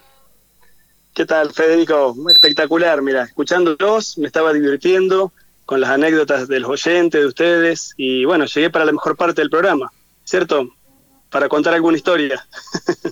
¿Qué 1.12 1.26
tal, 1.26 1.53
Federico? 1.53 2.14
Espectacular, 2.30 3.03
mira, 3.03 3.24
escuchándolos, 3.24 4.16
me 4.16 4.26
estaba 4.26 4.53
divirtiendo 4.53 5.33
con 5.66 5.80
las 5.80 5.91
anécdotas 5.91 6.49
de 6.49 6.61
los 6.61 6.70
oyentes, 6.70 7.20
de 7.20 7.26
ustedes, 7.26 7.93
y 7.97 8.24
bueno, 8.24 8.47
llegué 8.47 8.70
para 8.70 8.85
la 8.85 8.93
mejor 8.93 9.16
parte 9.16 9.43
del 9.43 9.51
programa, 9.51 9.93
¿cierto? 10.24 10.68
Para 11.30 11.49
contar 11.49 11.74
alguna 11.74 11.97
historia. 11.97 12.47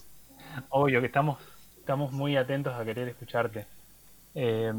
Obvio 0.71 1.01
que 1.01 1.07
estamos, 1.07 1.39
estamos 1.79 2.13
muy 2.13 2.37
atentos 2.37 2.75
a 2.75 2.85
querer 2.85 3.09
escucharte. 3.09 3.67
Eh, 4.35 4.73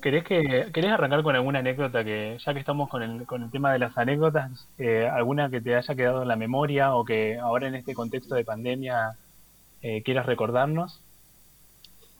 ¿querés, 0.00 0.24
que, 0.24 0.70
¿Querés 0.72 0.92
arrancar 0.92 1.22
con 1.22 1.34
alguna 1.34 1.58
anécdota 1.58 2.04
que, 2.04 2.38
ya 2.44 2.54
que 2.54 2.60
estamos 2.60 2.88
con 2.88 3.02
el, 3.02 3.26
con 3.26 3.42
el 3.42 3.50
tema 3.50 3.72
de 3.72 3.78
las 3.78 3.96
anécdotas, 3.96 4.68
eh, 4.78 5.08
alguna 5.12 5.50
que 5.50 5.60
te 5.60 5.74
haya 5.74 5.94
quedado 5.94 6.22
en 6.22 6.28
la 6.28 6.36
memoria 6.36 6.94
o 6.94 7.04
que 7.04 7.38
ahora 7.38 7.68
en 7.68 7.74
este 7.74 7.94
contexto 7.94 8.34
de 8.34 8.44
pandemia 8.44 9.16
eh, 9.82 10.02
quieras 10.02 10.26
recordarnos? 10.26 11.00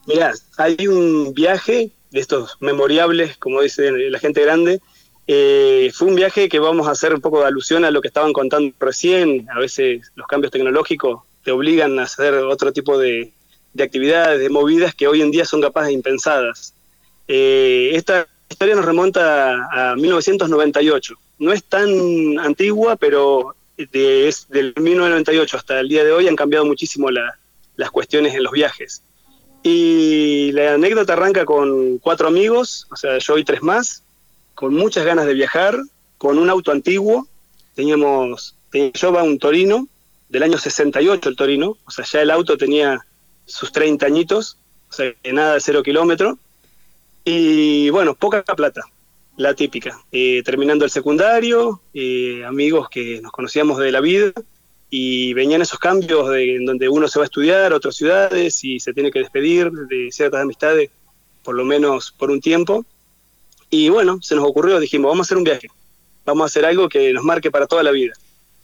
Mirá, 0.05 0.31
hay 0.57 0.87
un 0.87 1.33
viaje 1.33 1.91
de 2.11 2.19
estos 2.19 2.57
memorables, 2.61 3.37
como 3.37 3.61
dice 3.61 3.91
la 3.91 4.19
gente 4.19 4.41
grande. 4.41 4.81
eh, 5.27 5.91
fue 5.93 6.07
un 6.07 6.15
viaje 6.15 6.49
que 6.49 6.59
vamos 6.59 6.87
a 6.87 6.91
hacer 6.91 7.13
un 7.13 7.21
poco 7.21 7.41
de 7.41 7.47
alusión 7.47 7.85
a 7.85 7.91
lo 7.91 8.01
que 8.01 8.07
estaban 8.07 8.33
contando 8.33 8.73
recién. 8.79 9.47
A 9.51 9.59
veces 9.59 10.11
los 10.15 10.25
cambios 10.25 10.51
tecnológicos 10.51 11.21
te 11.43 11.51
obligan 11.51 11.99
a 11.99 12.03
hacer 12.03 12.33
otro 12.33 12.73
tipo 12.73 12.97
de, 12.97 13.31
de 13.73 13.83
actividades, 13.83 14.39
de 14.39 14.49
movidas 14.49 14.95
que 14.95 15.07
hoy 15.07 15.21
en 15.21 15.31
día 15.31 15.45
son 15.45 15.61
capaces 15.61 15.93
impensadas. 15.93 16.73
Eh, 17.27 17.91
esta 17.93 18.27
historia 18.49 18.75
nos 18.75 18.85
remonta 18.85 19.91
a 19.91 19.95
1998. 19.95 21.15
No 21.39 21.53
es 21.53 21.63
tan 21.63 22.39
antigua, 22.39 22.95
pero 22.95 23.55
de, 23.77 24.27
es 24.27 24.47
del 24.49 24.73
1998 24.75 25.57
hasta 25.57 25.79
el 25.79 25.87
día 25.87 26.03
de 26.03 26.11
hoy 26.11 26.27
han 26.27 26.35
cambiado 26.35 26.65
muchísimo 26.65 27.09
la- 27.11 27.37
las 27.75 27.91
cuestiones 27.91 28.33
en 28.35 28.43
los 28.43 28.51
viajes. 28.51 29.03
Y 29.63 30.51
la 30.53 30.73
anécdota 30.75 31.13
arranca 31.13 31.45
con 31.45 31.97
cuatro 31.99 32.27
amigos, 32.27 32.87
o 32.91 32.95
sea, 32.95 33.17
yo 33.19 33.37
y 33.37 33.43
tres 33.43 33.61
más, 33.61 34.03
con 34.55 34.73
muchas 34.73 35.05
ganas 35.05 35.25
de 35.25 35.33
viajar, 35.33 35.77
con 36.17 36.37
un 36.39 36.49
auto 36.49 36.71
antiguo. 36.71 37.27
Teníamos, 37.75 38.55
tenía 38.71 38.91
yo 38.93 39.11
va 39.13 39.23
un 39.23 39.37
Torino, 39.39 39.87
del 40.29 40.43
año 40.43 40.57
68 40.57 41.29
el 41.29 41.35
Torino, 41.35 41.77
o 41.85 41.91
sea, 41.91 42.05
ya 42.05 42.21
el 42.21 42.31
auto 42.31 42.57
tenía 42.57 43.05
sus 43.49 43.71
30 43.71 44.05
añitos, 44.05 44.57
o 44.89 44.93
sea, 44.93 45.13
que 45.21 45.33
nada 45.33 45.55
de 45.55 45.61
cero 45.61 45.83
kilómetro. 45.83 46.37
Y 47.25 47.89
bueno, 47.89 48.15
poca 48.15 48.43
plata, 48.43 48.83
la 49.37 49.53
típica. 49.53 50.01
Eh, 50.11 50.41
terminando 50.43 50.85
el 50.85 50.91
secundario, 50.91 51.81
eh, 51.93 52.43
amigos 52.45 52.89
que 52.89 53.21
nos 53.21 53.31
conocíamos 53.31 53.77
de 53.79 53.91
la 53.91 54.01
vida, 54.01 54.31
y 54.89 55.33
venían 55.33 55.61
esos 55.61 55.79
cambios 55.79 56.29
de, 56.29 56.55
en 56.55 56.65
donde 56.65 56.89
uno 56.89 57.07
se 57.07 57.19
va 57.19 57.25
a 57.25 57.27
estudiar 57.27 57.71
a 57.71 57.75
otras 57.75 57.95
ciudades 57.95 58.63
y 58.63 58.79
se 58.79 58.93
tiene 58.93 59.11
que 59.11 59.19
despedir 59.19 59.71
de 59.71 60.09
ciertas 60.11 60.41
amistades, 60.41 60.89
por 61.43 61.55
lo 61.55 61.63
menos 61.63 62.11
por 62.11 62.31
un 62.31 62.41
tiempo. 62.41 62.85
Y 63.69 63.89
bueno, 63.89 64.19
se 64.21 64.35
nos 64.35 64.45
ocurrió, 64.45 64.79
dijimos, 64.79 65.09
vamos 65.09 65.25
a 65.25 65.27
hacer 65.27 65.37
un 65.37 65.43
viaje, 65.43 65.67
vamos 66.25 66.43
a 66.43 66.45
hacer 66.47 66.65
algo 66.65 66.89
que 66.89 67.13
nos 67.13 67.23
marque 67.23 67.51
para 67.51 67.67
toda 67.67 67.83
la 67.83 67.91
vida. 67.91 68.13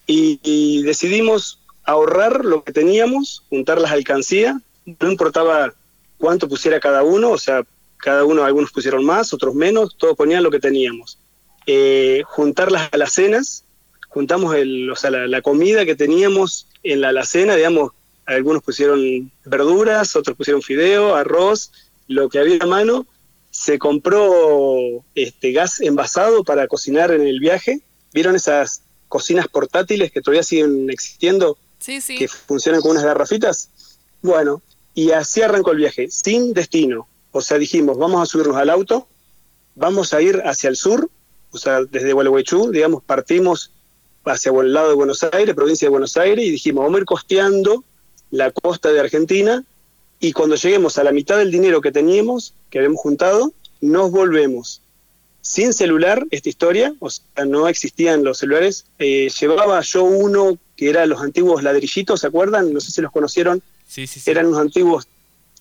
Y, 0.07 0.39
y 0.43 0.81
decidimos 0.81 1.59
ahorrar 1.83 2.43
lo 2.43 2.63
que 2.63 2.73
teníamos, 2.73 3.43
juntar 3.49 3.79
las 3.79 3.91
alcancías, 3.91 4.55
no 4.85 5.11
importaba 5.11 5.73
cuánto 6.17 6.47
pusiera 6.47 6.79
cada 6.79 7.03
uno, 7.03 7.31
o 7.31 7.37
sea, 7.37 7.63
cada 7.97 8.23
uno, 8.23 8.43
algunos 8.43 8.71
pusieron 8.71 9.03
más, 9.03 9.33
otros 9.33 9.55
menos, 9.55 9.95
todos 9.97 10.15
ponían 10.15 10.43
lo 10.43 10.51
que 10.51 10.59
teníamos. 10.59 11.17
Eh, 11.65 12.23
juntar 12.25 12.71
las 12.71 12.93
alacenas, 12.93 13.65
juntamos 14.09 14.55
el, 14.55 14.89
o 14.91 14.95
sea, 14.95 15.09
la, 15.09 15.27
la 15.27 15.41
comida 15.41 15.85
que 15.85 15.95
teníamos 15.95 16.67
en 16.83 17.01
la 17.01 17.09
alacena, 17.09 17.55
digamos, 17.55 17.91
algunos 18.25 18.63
pusieron 18.63 19.31
verduras, 19.43 20.15
otros 20.15 20.35
pusieron 20.35 20.61
fideo, 20.61 21.15
arroz, 21.15 21.71
lo 22.07 22.29
que 22.29 22.39
había 22.39 22.57
a 22.61 22.67
mano. 22.67 23.05
Se 23.51 23.79
compró 23.79 25.03
este 25.13 25.51
gas 25.51 25.79
envasado 25.79 26.43
para 26.43 26.67
cocinar 26.67 27.11
en 27.11 27.21
el 27.21 27.39
viaje. 27.39 27.81
¿Vieron 28.13 28.35
esas 28.35 28.81
cocinas 29.07 29.47
portátiles 29.47 30.11
que 30.11 30.21
todavía 30.21 30.43
siguen 30.43 30.89
existiendo? 30.89 31.57
sí, 31.79 32.01
sí. 32.01 32.17
que 32.17 32.27
funcionan 32.27 32.81
con 32.81 32.91
unas 32.91 33.03
garrafitas. 33.03 33.69
Bueno, 34.21 34.61
y 34.95 35.11
así 35.11 35.41
arrancó 35.41 35.71
el 35.71 35.77
viaje, 35.77 36.09
sin 36.09 36.53
destino. 36.53 37.07
O 37.31 37.41
sea, 37.41 37.57
dijimos, 37.57 37.97
vamos 37.97 38.23
a 38.23 38.25
subirnos 38.25 38.55
al 38.55 38.69
auto, 38.69 39.07
vamos 39.75 40.13
a 40.13 40.21
ir 40.21 40.41
hacia 40.45 40.69
el 40.69 40.77
sur, 40.77 41.09
o 41.51 41.57
sea, 41.57 41.83
desde 41.83 42.13
Gualeguaychú, 42.13 42.71
digamos, 42.71 43.03
partimos 43.03 43.71
hacia 44.23 44.51
el 44.51 44.73
lado 44.73 44.89
de 44.89 44.95
Buenos 44.95 45.21
Aires, 45.23 45.53
provincia 45.53 45.85
de 45.85 45.91
Buenos 45.91 46.17
Aires, 46.17 46.43
y 46.43 46.49
dijimos, 46.49 46.85
vamos 46.85 46.97
a 46.97 46.99
ir 47.01 47.05
costeando 47.05 47.83
la 48.31 48.51
costa 48.51 48.91
de 48.91 49.01
Argentina, 49.01 49.63
y 50.19 50.31
cuando 50.31 50.55
lleguemos 50.55 50.97
a 50.97 51.03
la 51.03 51.11
mitad 51.11 51.37
del 51.37 51.51
dinero 51.51 51.81
que 51.81 51.91
teníamos, 51.91 52.53
que 52.69 52.79
habíamos 52.79 53.01
juntado, 53.01 53.53
nos 53.81 54.11
volvemos. 54.11 54.81
Sin 55.41 55.73
celular, 55.73 56.25
esta 56.31 56.49
historia, 56.49 56.95
o 56.99 57.09
sea, 57.09 57.45
no 57.45 57.67
existían 57.67 58.23
los 58.23 58.39
celulares. 58.39 58.85
Eh, 58.97 59.29
llevaba 59.39 59.79
yo 59.81 60.03
uno 60.03 60.57
que 60.75 60.89
era 60.89 61.05
los 61.05 61.21
antiguos 61.21 61.61
ladrillitos, 61.61 62.21
¿se 62.21 62.27
acuerdan? 62.27 62.73
No 62.73 62.79
sé 62.79 62.91
si 62.91 63.01
los 63.01 63.11
conocieron. 63.11 63.61
Eran 64.25 64.47
unos 64.47 64.59
antiguos, 64.59 65.07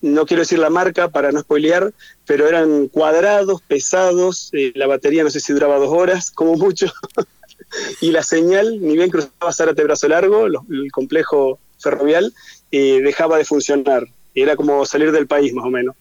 no 0.01 0.27
quiero 0.27 0.43
decir 0.43 0.59
la 0.59 0.71
marca 0.71 1.09
para 1.09 1.33
no 1.33 1.41
spoilear, 1.41 1.93
pero 2.27 2.47
eran 2.47 2.89
cuadrados, 2.89 3.63
pesados. 3.63 4.51
eh, 4.53 4.73
la 4.75 4.87
batería 4.87 5.25
no 5.25 5.31
sé 5.31 5.41
si 5.41 5.53
duraba 5.53 5.79
dos 5.79 5.89
horas, 5.89 6.31
como 6.31 6.57
mucho. 6.57 6.93
y 8.01 8.11
la 8.11 8.23
señal, 8.23 8.81
ni 8.83 8.97
bien 8.97 9.11
cruzaba 9.11 9.53
Zárate 9.53 9.83
Brazo 9.85 10.09
Largo, 10.09 10.47
el 10.47 10.93
complejo 10.93 11.59
ferrovial, 11.79 12.35
eh, 12.71 13.01
dejaba 13.03 13.39
de 13.39 13.45
funcionar. 13.45 14.07
Era 14.35 14.57
como 14.57 14.85
salir 14.85 15.11
del 15.13 15.27
país, 15.27 15.55
más 15.55 15.65
o 15.65 15.71
menos, 15.71 15.97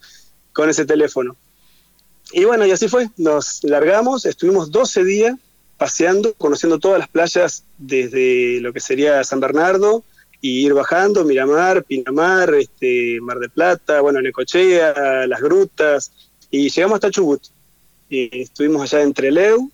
con 0.51 0.69
ese 0.69 0.85
teléfono. 0.85 1.37
Y 2.31 2.45
bueno, 2.45 2.65
y 2.65 2.71
así 2.71 2.87
fue. 2.87 3.09
Nos 3.17 3.63
largamos, 3.63 4.25
estuvimos 4.25 4.71
12 4.71 5.03
días 5.05 5.35
paseando, 5.77 6.33
conociendo 6.33 6.79
todas 6.79 6.99
las 6.99 7.07
playas 7.07 7.63
desde 7.77 8.59
lo 8.59 8.73
que 8.73 8.79
sería 8.79 9.23
San 9.23 9.39
Bernardo 9.39 10.03
y 10.43 10.65
ir 10.65 10.73
bajando, 10.73 11.23
Miramar, 11.23 11.85
Pinamar, 11.85 12.53
este, 12.55 13.17
Mar 13.21 13.39
del 13.39 13.49
Plata, 13.49 14.01
bueno, 14.01 14.21
Necochea, 14.21 15.25
las 15.25 15.39
grutas, 15.39 16.11
y 16.51 16.69
llegamos 16.69 16.95
hasta 16.95 17.11
Chubut. 17.11 17.41
Y 18.09 18.41
estuvimos 18.41 18.81
allá 18.81 19.03
en 19.03 19.13
Treleu 19.13 19.71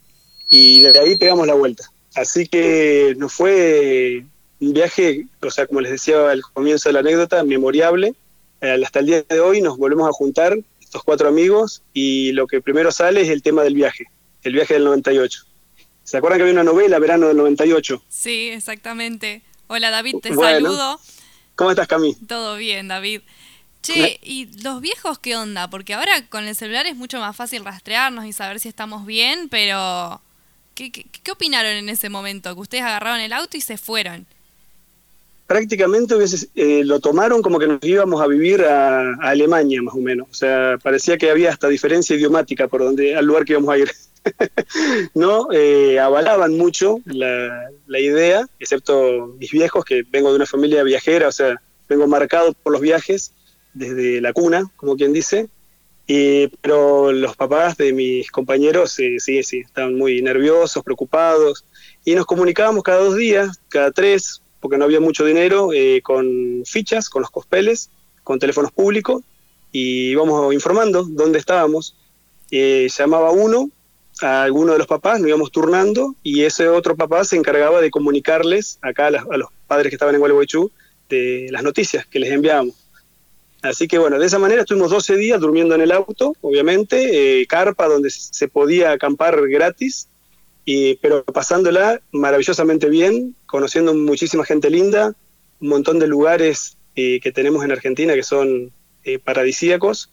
y 0.48 0.82
de 0.82 1.00
ahí 1.00 1.18
pegamos 1.18 1.48
la 1.48 1.56
vuelta. 1.56 1.92
Así 2.14 2.46
que 2.46 3.16
nos 3.18 3.34
fue 3.34 4.24
un 4.60 4.74
viaje, 4.74 5.26
o 5.42 5.50
sea, 5.50 5.66
como 5.66 5.82
les 5.82 5.92
decía 5.92 6.30
al 6.30 6.44
comienzo 6.44 6.90
de 6.90 6.94
la 6.94 7.00
anécdota, 7.00 7.44
memorable. 7.44 8.14
Eh, 8.62 8.80
hasta 8.86 9.00
el 9.00 9.08
día 9.08 9.24
de 9.28 9.40
hoy 9.40 9.62
nos 9.62 9.76
volvemos 9.76 10.08
a 10.08 10.12
juntar, 10.12 10.56
estos 10.80 11.04
cuatro 11.04 11.30
amigos, 11.30 11.82
y 11.96 12.32
lo 12.34 12.46
que 12.46 12.62
primero 12.62 12.92
sale 12.92 13.22
es 13.22 13.30
el 13.30 13.42
tema 13.42 13.64
del 13.64 13.74
viaje, 13.74 14.06
el 14.44 14.54
viaje 14.54 14.76
del 14.76 14.84
98. 14.84 15.46
¿Se 16.04 16.18
acuerdan 16.18 16.38
que 16.38 16.44
había 16.44 16.54
una 16.54 16.64
novela, 16.64 17.00
Verano 17.00 17.28
del 17.28 17.38
98? 17.38 18.04
Sí, 18.08 18.50
exactamente. 18.50 19.42
Hola 19.72 19.92
David, 19.92 20.16
te 20.22 20.32
Bueno. 20.34 20.70
saludo. 20.70 21.00
¿Cómo 21.56 21.70
estás, 21.72 21.88
Cami? 21.88 22.16
Todo 22.28 22.56
bien, 22.58 22.88
David. 22.88 23.22
Che, 23.84 24.20
¿y 24.24 24.48
los 24.64 24.82
viejos 24.82 25.20
qué 25.20 25.36
onda? 25.38 25.70
Porque 25.70 25.94
ahora 25.94 26.28
con 26.28 26.46
el 26.48 26.56
celular 26.56 26.86
es 26.88 26.96
mucho 26.96 27.20
más 27.20 27.36
fácil 27.36 27.64
rastrearnos 27.64 28.26
y 28.26 28.34
saber 28.34 28.60
si 28.60 28.68
estamos 28.68 29.06
bien, 29.06 29.48
pero 29.50 30.22
¿qué, 30.76 30.92
qué, 30.92 31.06
qué 31.06 31.32
opinaron 31.32 31.72
en 31.74 31.88
ese 31.90 32.10
momento? 32.10 32.54
Que 32.56 32.62
ustedes 32.62 32.84
agarraron 32.84 33.20
el 33.22 33.32
auto 33.34 33.58
y 33.58 33.62
se 33.62 33.78
fueron. 33.78 34.26
prácticamente 35.48 36.16
hubiese- 36.16 36.50
eh, 36.56 36.84
lo 36.86 37.00
tomaron 37.00 37.42
como 37.42 37.58
que 37.58 37.68
nos 37.68 37.80
íbamos 37.84 38.22
a 38.22 38.28
vivir 38.28 38.62
a, 38.64 39.14
a 39.16 39.30
Alemania, 39.30 39.82
más 39.82 39.96
o 39.96 40.00
menos. 40.00 40.28
O 40.30 40.34
sea, 40.34 40.78
parecía 40.84 41.18
que 41.18 41.30
había 41.32 41.50
hasta 41.52 41.68
diferencia 41.68 42.16
idiomática 42.16 42.68
por 42.68 42.82
donde 42.84 43.16
al 43.16 43.26
lugar 43.26 43.46
que 43.46 43.54
íbamos 43.54 43.72
a 43.74 43.78
ir. 43.80 43.92
No 45.14 45.48
Eh, 45.52 46.00
avalaban 46.00 46.58
mucho 46.58 47.00
la, 47.06 47.70
la 47.88 48.00
idea, 48.00 48.48
excepto 48.60 49.36
mis 49.40 49.52
viejos, 49.52 49.86
que 49.86 50.04
vengo 50.10 50.30
de 50.30 50.36
una 50.36 50.46
familia 50.46 50.84
viajera, 50.84 51.28
o 51.28 51.32
sea, 51.32 51.62
vengo 51.88 52.08
marcado 52.08 52.54
por 52.54 52.74
los 52.74 52.82
viajes 52.82 53.34
desde 53.74 54.22
la 54.22 54.34
cuna, 54.34 54.70
como 54.76 54.96
quien 54.96 55.14
dice. 55.14 55.48
Y, 56.08 56.48
pero 56.62 57.12
los 57.12 57.36
papás 57.36 57.78
de 57.78 57.94
mis 57.94 58.32
compañeros 58.32 58.98
eh, 59.00 59.18
sí, 59.20 59.44
sí, 59.44 59.60
estaban 59.60 59.96
muy 59.96 60.22
nerviosos, 60.22 60.84
preocupados. 60.84 61.66
Y 62.04 62.16
nos 62.16 62.26
comunicábamos 62.26 62.84
cada 62.84 63.04
dos 63.04 63.16
días, 63.16 63.60
cada 63.70 63.92
tres, 63.92 64.42
porque 64.60 64.78
no 64.78 64.86
había 64.86 65.00
mucho 65.00 65.24
dinero, 65.24 65.72
eh, 65.74 66.02
con 66.02 66.64
fichas, 66.66 67.10
con 67.10 67.22
los 67.22 67.30
cospeles, 67.30 67.92
con 68.24 68.40
teléfonos 68.40 68.72
públicos, 68.72 69.22
y 69.72 70.10
íbamos 70.12 70.52
informando 70.54 71.04
dónde 71.04 71.38
estábamos. 71.38 71.96
Eh, 72.50 72.88
llamaba 72.98 73.30
uno 73.30 73.70
a 74.22 74.44
alguno 74.44 74.74
de 74.74 74.80
los 74.80 74.88
papás, 74.88 75.20
nos 75.20 75.30
íbamos 75.30 75.52
turnando, 75.52 76.16
y 76.24 76.44
ese 76.44 76.68
otro 76.68 76.96
papá 76.96 77.24
se 77.24 77.36
encargaba 77.36 77.82
de 77.82 77.92
comunicarles 77.92 78.80
acá 78.82 79.08
a, 79.08 79.12
los 79.12 79.50
padres 79.68 79.90
que 79.90 79.96
estaban 79.96 80.16
en 80.16 80.20
Gualeguaychú 80.20 80.72
de 81.10 81.48
las 81.52 81.64
noticias 81.64 82.06
que 82.06 82.20
les 82.20 82.32
enviábamos. 82.32 82.76
Así 83.62 83.88
que 83.88 83.98
bueno, 83.98 84.18
de 84.20 84.26
esa 84.26 84.40
manera 84.40 84.62
estuvimos 84.62 84.92
12 84.92 85.18
días 85.18 85.40
durmiendo 85.40 85.76
en 85.76 85.82
el 85.82 85.92
auto, 85.92 86.34
obviamente, 86.42 87.42
eh, 87.42 87.48
carpa 87.48 87.88
donde 87.88 88.10
se 88.10 88.48
podía 88.48 88.92
acampar 88.92 89.48
gratis, 89.50 90.08
y, 90.66 90.96
pero 90.96 91.24
pasándola 91.24 92.02
maravillosamente 92.12 92.90
bien, 92.90 93.36
conociendo 93.46 93.94
muchísima 93.94 94.46
gente 94.46 94.70
linda, 94.70 95.16
un 95.60 95.68
montón 95.68 96.00
de 96.00 96.08
lugares 96.08 96.78
eh, 96.96 97.20
que 97.22 97.32
tenemos 97.32 97.64
en 97.64 97.72
Argentina 97.72 98.14
que 98.14 98.24
son 98.24 98.72
eh, 99.04 99.20
paradisíacos, 99.20 100.12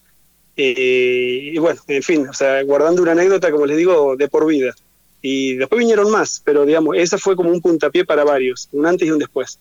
eh, 0.57 1.51
y 1.53 1.59
bueno, 1.59 1.81
en 1.87 2.03
fin, 2.03 2.29
o 2.29 2.33
sea, 2.33 2.63
guardando 2.63 3.03
una 3.03 3.13
anécdota, 3.13 3.51
como 3.51 3.67
les 3.67 3.77
digo, 3.77 4.17
de 4.17 4.29
por 4.29 4.47
vida. 4.47 4.75
Y 5.21 5.55
después 5.57 5.79
vinieron 5.79 6.11
más, 6.11 6.41
pero 6.45 6.65
digamos, 6.65 6.97
esa 6.97 7.19
fue 7.19 7.37
como 7.37 7.51
un 7.51 7.61
puntapié 7.61 8.05
para 8.05 8.25
varios, 8.25 8.69
un 8.73 8.87
antes 8.87 9.07
y 9.07 9.11
un 9.11 9.19
después. 9.19 9.59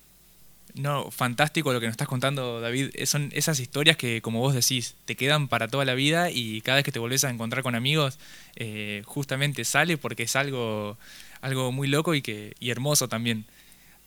No, 0.73 1.09
fantástico 1.09 1.71
lo 1.73 1.79
que 1.79 1.85
nos 1.87 1.93
estás 1.93 2.07
contando, 2.07 2.59
David. 2.61 2.91
Eh, 2.93 3.05
Son 3.05 3.29
esas 3.33 3.59
historias 3.59 3.97
que, 3.97 4.21
como 4.21 4.39
vos 4.39 4.53
decís, 4.53 4.95
te 5.05 5.15
quedan 5.15 5.47
para 5.47 5.67
toda 5.67 5.85
la 5.85 5.95
vida 5.95 6.31
y 6.31 6.61
cada 6.61 6.77
vez 6.77 6.85
que 6.85 6.91
te 6.91 6.99
volvés 6.99 7.23
a 7.23 7.29
encontrar 7.29 7.63
con 7.63 7.75
amigos, 7.75 8.19
eh, 8.55 9.01
justamente 9.05 9.63
sale 9.65 9.97
porque 9.97 10.23
es 10.23 10.35
algo, 10.35 10.97
algo 11.41 11.71
muy 11.71 11.87
loco 11.87 12.13
y, 12.13 12.21
que, 12.21 12.53
y 12.59 12.71
hermoso 12.71 13.07
también. 13.07 13.45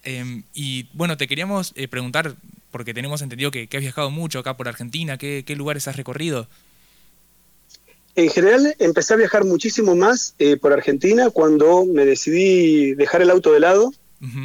Em, 0.04 0.44
y 0.54 0.86
bueno, 0.92 1.16
te 1.16 1.26
queríamos 1.26 1.74
preguntar, 1.90 2.36
porque 2.70 2.94
tenemos 2.94 3.20
entendido 3.22 3.50
que, 3.50 3.66
que 3.66 3.78
has 3.78 3.82
viajado 3.82 4.10
mucho 4.10 4.38
acá 4.38 4.56
por 4.56 4.68
Argentina, 4.68 5.18
¿qué, 5.18 5.44
qué 5.46 5.56
lugares 5.56 5.88
has 5.88 5.96
recorrido? 5.96 6.48
En 8.18 8.28
general 8.30 8.74
empecé 8.80 9.14
a 9.14 9.16
viajar 9.16 9.44
muchísimo 9.44 9.94
más 9.94 10.34
eh, 10.40 10.56
por 10.56 10.72
Argentina 10.72 11.30
cuando 11.30 11.84
me 11.86 12.04
decidí 12.04 12.94
dejar 12.94 13.22
el 13.22 13.30
auto 13.30 13.52
de 13.52 13.60
lado, 13.60 13.92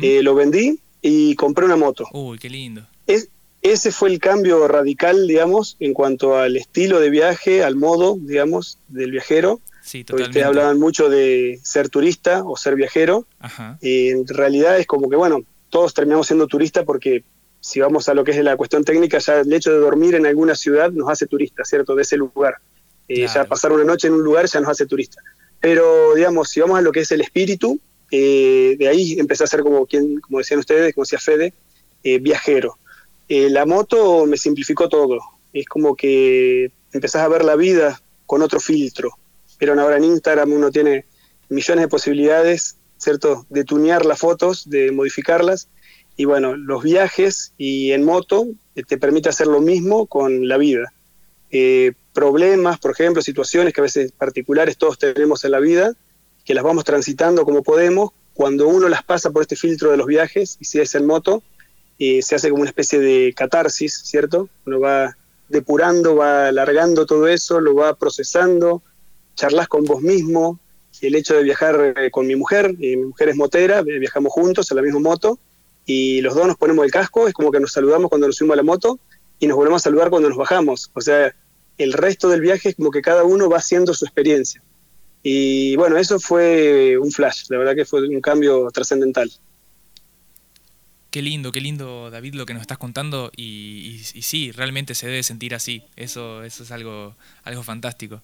eh, 0.03 0.21
lo 0.21 0.35
vendí 0.35 0.79
y 1.01 1.33
compré 1.33 1.65
una 1.65 1.75
moto. 1.75 2.05
Uy, 2.13 2.37
qué 2.37 2.49
lindo. 2.51 2.85
Es- 3.07 3.29
ese 3.63 3.91
fue 3.91 4.09
el 4.09 4.19
cambio 4.19 4.67
radical, 4.67 5.25
digamos, 5.27 5.75
en 5.79 5.93
cuanto 5.95 6.37
al 6.37 6.55
estilo 6.55 6.99
de 6.99 7.09
viaje, 7.09 7.63
al 7.63 7.75
modo, 7.75 8.15
digamos, 8.19 8.77
del 8.89 9.09
viajero. 9.09 9.59
Sí, 9.81 10.03
totalmente. 10.03 10.29
Ustedes 10.29 10.45
hablaban 10.45 10.77
mucho 10.79 11.09
de 11.09 11.59
ser 11.63 11.89
turista 11.89 12.43
o 12.43 12.55
ser 12.57 12.75
viajero. 12.75 13.25
Ajá. 13.39 13.79
Y 13.81 14.09
en 14.09 14.27
realidad 14.27 14.77
es 14.77 14.85
como 14.85 15.09
que, 15.09 15.15
bueno, 15.15 15.43
todos 15.71 15.95
terminamos 15.95 16.27
siendo 16.27 16.45
turistas 16.45 16.85
porque 16.85 17.23
si 17.59 17.79
vamos 17.79 18.07
a 18.07 18.13
lo 18.13 18.23
que 18.23 18.31
es 18.31 18.43
la 18.43 18.55
cuestión 18.55 18.83
técnica, 18.83 19.17
ya 19.17 19.39
el 19.39 19.51
hecho 19.51 19.71
de 19.71 19.79
dormir 19.79 20.13
en 20.13 20.27
alguna 20.27 20.53
ciudad 20.55 20.91
nos 20.91 21.09
hace 21.09 21.25
turistas, 21.25 21.67
¿cierto? 21.67 21.95
De 21.95 22.03
ese 22.03 22.17
lugar. 22.17 22.57
Eh, 23.07 23.27
Ya 23.33 23.45
pasar 23.45 23.71
una 23.71 23.83
noche 23.83 24.07
en 24.07 24.13
un 24.13 24.23
lugar 24.23 24.45
ya 24.45 24.59
nos 24.59 24.69
hace 24.69 24.85
turista. 24.85 25.21
Pero, 25.59 26.13
digamos, 26.15 26.49
si 26.49 26.59
vamos 26.59 26.77
a 26.77 26.81
lo 26.81 26.91
que 26.91 27.01
es 27.01 27.11
el 27.11 27.21
espíritu, 27.21 27.79
eh, 28.11 28.75
de 28.77 28.87
ahí 28.87 29.19
empecé 29.19 29.43
a 29.43 29.47
ser 29.47 29.61
como, 29.61 29.85
quien, 29.85 30.19
como 30.19 30.39
decían 30.39 30.59
ustedes, 30.59 30.93
como 30.93 31.03
decía 31.03 31.19
Fede, 31.19 31.53
eh, 32.03 32.19
viajero. 32.19 32.77
Eh, 33.29 33.49
la 33.49 33.65
moto 33.65 34.25
me 34.25 34.37
simplificó 34.37 34.89
todo. 34.89 35.19
Es 35.53 35.65
como 35.65 35.95
que 35.95 36.71
empezás 36.91 37.21
a 37.21 37.27
ver 37.27 37.45
la 37.45 37.55
vida 37.55 38.01
con 38.25 38.41
otro 38.41 38.59
filtro. 38.59 39.17
Pero 39.57 39.79
ahora 39.79 39.97
en 39.97 40.03
Instagram 40.03 40.51
uno 40.51 40.71
tiene 40.71 41.05
millones 41.49 41.83
de 41.83 41.87
posibilidades, 41.87 42.77
¿cierto? 42.97 43.45
De 43.49 43.63
tunear 43.63 44.05
las 44.05 44.19
fotos, 44.19 44.69
de 44.69 44.91
modificarlas. 44.91 45.69
Y 46.17 46.25
bueno, 46.25 46.55
los 46.55 46.83
viajes 46.83 47.53
y 47.57 47.91
en 47.91 48.03
moto 48.03 48.45
eh, 48.75 48.83
te 48.83 48.97
permite 48.97 49.29
hacer 49.29 49.47
lo 49.47 49.61
mismo 49.61 50.07
con 50.07 50.47
la 50.47 50.57
vida. 50.57 50.93
Eh, 51.51 51.93
problemas, 52.13 52.79
por 52.79 52.91
ejemplo, 52.91 53.21
situaciones 53.21 53.73
que 53.73 53.81
a 53.81 53.83
veces 53.83 54.11
particulares 54.11 54.77
todos 54.77 54.97
tenemos 54.97 55.43
en 55.43 55.51
la 55.51 55.59
vida, 55.59 55.93
que 56.45 56.53
las 56.53 56.63
vamos 56.63 56.83
transitando 56.83 57.43
como 57.45 57.63
podemos. 57.63 58.11
Cuando 58.33 58.67
uno 58.67 58.89
las 58.89 59.03
pasa 59.03 59.31
por 59.31 59.41
este 59.41 59.55
filtro 59.55 59.91
de 59.91 59.97
los 59.97 60.07
viajes, 60.07 60.57
y 60.59 60.65
si 60.65 60.79
es 60.79 60.95
en 60.95 61.05
moto, 61.05 61.43
eh, 61.99 62.21
se 62.21 62.35
hace 62.35 62.49
como 62.49 62.61
una 62.61 62.69
especie 62.69 62.99
de 62.99 63.33
catarsis, 63.35 64.01
¿cierto? 64.05 64.49
Uno 64.65 64.79
va 64.79 65.17
depurando, 65.49 66.15
va 66.15 66.47
alargando 66.47 67.05
todo 67.05 67.27
eso, 67.27 67.59
lo 67.59 67.75
va 67.75 67.95
procesando, 67.95 68.81
charlas 69.35 69.67
con 69.67 69.83
vos 69.85 70.01
mismo. 70.01 70.59
El 71.01 71.15
hecho 71.15 71.35
de 71.35 71.43
viajar 71.43 71.93
eh, 71.97 72.11
con 72.11 72.27
mi 72.27 72.35
mujer, 72.35 72.75
eh, 72.79 72.97
mi 72.97 73.05
mujer 73.05 73.29
es 73.29 73.35
motera, 73.35 73.81
viajamos 73.81 74.31
juntos 74.31 74.71
en 74.71 74.77
la 74.77 74.83
misma 74.83 74.99
moto, 74.99 75.39
y 75.85 76.21
los 76.21 76.33
dos 76.33 76.47
nos 76.47 76.57
ponemos 76.57 76.85
el 76.85 76.91
casco, 76.91 77.27
es 77.27 77.33
como 77.33 77.51
que 77.51 77.59
nos 77.59 77.73
saludamos 77.73 78.09
cuando 78.09 78.27
nos 78.27 78.37
subimos 78.37 78.53
a 78.53 78.57
la 78.57 78.63
moto 78.63 78.99
y 79.39 79.47
nos 79.47 79.57
volvemos 79.57 79.81
a 79.81 79.83
saludar 79.83 80.09
cuando 80.09 80.29
nos 80.29 80.37
bajamos. 80.37 80.91
O 80.93 81.01
sea, 81.01 81.35
el 81.77 81.93
resto 81.93 82.29
del 82.29 82.41
viaje 82.41 82.69
es 82.69 82.75
como 82.75 82.91
que 82.91 83.01
cada 83.01 83.23
uno 83.23 83.49
va 83.49 83.57
haciendo 83.57 83.93
su 83.93 84.05
experiencia. 84.05 84.61
Y 85.23 85.75
bueno, 85.77 85.97
eso 85.97 86.19
fue 86.19 86.97
un 86.97 87.11
flash, 87.11 87.43
la 87.49 87.57
verdad 87.57 87.75
que 87.75 87.85
fue 87.85 88.05
un 88.07 88.19
cambio 88.21 88.69
trascendental. 88.71 89.31
Qué 91.11 91.21
lindo, 91.21 91.51
qué 91.51 91.61
lindo, 91.61 92.09
David, 92.09 92.33
lo 92.33 92.45
que 92.45 92.53
nos 92.53 92.61
estás 92.61 92.79
contando. 92.79 93.31
Y, 93.35 94.01
y- 94.13 94.17
y 94.17 94.21
sí, 94.23 94.51
realmente 94.51 94.95
se 94.95 95.05
debe 95.07 95.21
sentir 95.21 95.53
así. 95.53 95.83
Eso, 95.95 96.43
eso 96.43 96.63
es 96.63 96.71
algo, 96.71 97.15
algo 97.43 97.61
fantástico. 97.61 98.21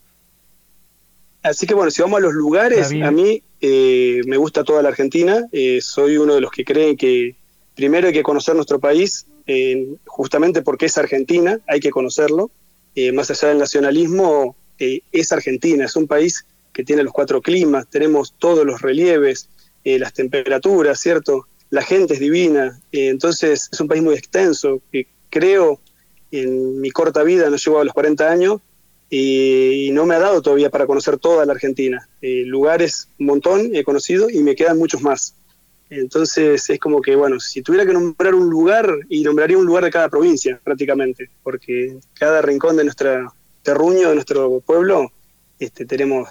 Así 1.44 1.68
que 1.68 1.74
bueno, 1.74 1.92
si 1.92 2.02
vamos 2.02 2.18
a 2.18 2.22
los 2.22 2.34
lugares, 2.34 2.90
David. 2.90 3.04
a 3.04 3.12
mí 3.12 3.44
eh, 3.62 4.22
me 4.26 4.38
gusta 4.38 4.64
toda 4.64 4.82
la 4.82 4.90
Argentina. 4.90 5.46
eh, 5.52 5.80
soy 5.82 6.18
uno 6.18 6.34
de 6.36 6.42
los 6.42 6.52
que 6.52 6.66
creen 6.66 6.98
que 6.98 7.36
primero 7.76 8.08
hay 8.08 8.14
que 8.14 8.24
conocer 8.24 8.56
nuestro 8.56 8.80
país, 8.80 9.26
eh, 9.46 9.96
justamente 10.06 10.62
porque 10.64 10.88
es 10.88 10.98
Argentina, 10.98 11.60
hay 11.68 11.80
que 11.80 11.92
conocerlo. 11.92 12.50
Eh, 12.96 13.12
más 13.12 13.30
allá 13.32 13.50
del 13.50 13.58
nacionalismo, 13.58 14.56
eh, 14.78 15.02
es 15.12 15.32
Argentina, 15.32 15.86
es 15.86 15.96
un 15.96 16.08
país 16.08 16.46
que 16.74 16.84
tiene 16.84 17.04
los 17.04 17.14
cuatro 17.14 17.42
climas, 17.42 17.88
tenemos 17.90 18.34
todos 18.38 18.66
los 18.66 18.82
relieves, 18.82 19.50
eh, 19.84 20.00
las 20.00 20.14
temperaturas, 20.14 21.00
¿cierto? 21.00 21.48
La 21.70 21.82
gente 21.82 22.16
es 22.16 22.20
divina, 22.20 22.80
entonces 22.92 23.70
es 23.72 23.80
un 23.80 23.88
país 23.88 24.02
muy 24.02 24.16
extenso, 24.16 24.82
que 24.92 25.08
creo 25.30 25.80
en 26.32 26.82
mi 26.82 26.92
corta 26.92 27.24
vida, 27.24 27.50
no 27.50 27.58
llego 27.58 27.80
a 27.80 27.84
los 27.84 27.94
40 27.94 28.30
años, 28.30 28.60
y, 29.12 29.90
no 29.92 30.06
me 30.06 30.16
ha 30.16 30.20
dado 30.20 30.42
todavía 30.42 30.70
para 30.70 30.86
conocer 30.86 31.18
toda 31.18 31.46
la 31.46 31.54
Argentina. 31.54 32.08
Lugares, 32.22 33.10
un 33.20 33.26
montón 33.26 33.76
he 33.76 33.84
conocido 33.84 34.30
y 34.30 34.40
me 34.40 34.56
quedan 34.56 34.78
muchos 34.78 35.02
más. 35.02 35.36
Entonces 35.90 36.70
es 36.70 36.80
como 36.80 37.02
que, 37.02 37.16
bueno, 37.16 37.40
si 37.40 37.64
tuviera 37.64 37.86
que 37.86 37.94
nombrar 37.94 38.36
un 38.36 38.50
lugar, 38.50 38.88
y 39.10 39.24
nombraría 39.24 39.58
un 39.58 39.66
lugar 39.66 39.84
de 39.84 39.92
cada 39.92 40.10
provincia 40.10 40.60
prácticamente, 40.64 41.32
porque 41.42 41.98
cada 42.14 42.42
rincón 42.42 42.78
de 42.78 42.84
nuestro 42.84 43.34
terruño, 43.64 44.10
de 44.10 44.16
nuestro 44.16 44.60
pueblo, 44.62 45.12
este, 45.58 45.86
tenemos 45.86 46.30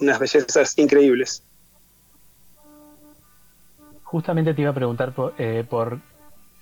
unas 0.00 0.18
bellezas 0.18 0.78
increíbles. 0.78 1.44
Justamente 4.02 4.54
te 4.54 4.62
iba 4.62 4.70
a 4.70 4.74
preguntar 4.74 5.14
por, 5.14 5.34
eh, 5.38 5.66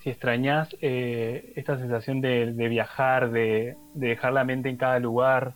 si 0.01 0.09
extrañas 0.09 0.69
eh, 0.81 1.53
esta 1.55 1.77
sensación 1.77 2.19
de, 2.19 2.51
de 2.51 2.67
viajar, 2.67 3.31
de, 3.31 3.77
de 3.93 4.07
dejar 4.07 4.33
la 4.33 4.43
mente 4.43 4.69
en 4.69 4.77
cada 4.77 4.99
lugar. 4.99 5.55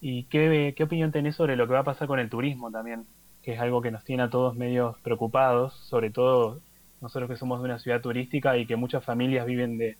¿Y 0.00 0.24
qué, 0.24 0.74
qué 0.76 0.84
opinión 0.84 1.12
tenés 1.12 1.34
sobre 1.34 1.56
lo 1.56 1.66
que 1.66 1.74
va 1.74 1.80
a 1.80 1.84
pasar 1.84 2.06
con 2.06 2.20
el 2.20 2.30
turismo 2.30 2.70
también? 2.70 3.04
Que 3.42 3.54
es 3.54 3.60
algo 3.60 3.80
que 3.80 3.90
nos 3.90 4.04
tiene 4.04 4.24
a 4.24 4.30
todos 4.30 4.54
medios 4.56 4.96
preocupados, 5.02 5.74
sobre 5.88 6.10
todo 6.10 6.60
nosotros 7.00 7.30
que 7.30 7.36
somos 7.36 7.60
de 7.60 7.64
una 7.64 7.78
ciudad 7.78 8.00
turística 8.02 8.56
y 8.58 8.66
que 8.66 8.76
muchas 8.76 9.02
familias 9.04 9.46
viven 9.46 9.78
de, 9.78 9.96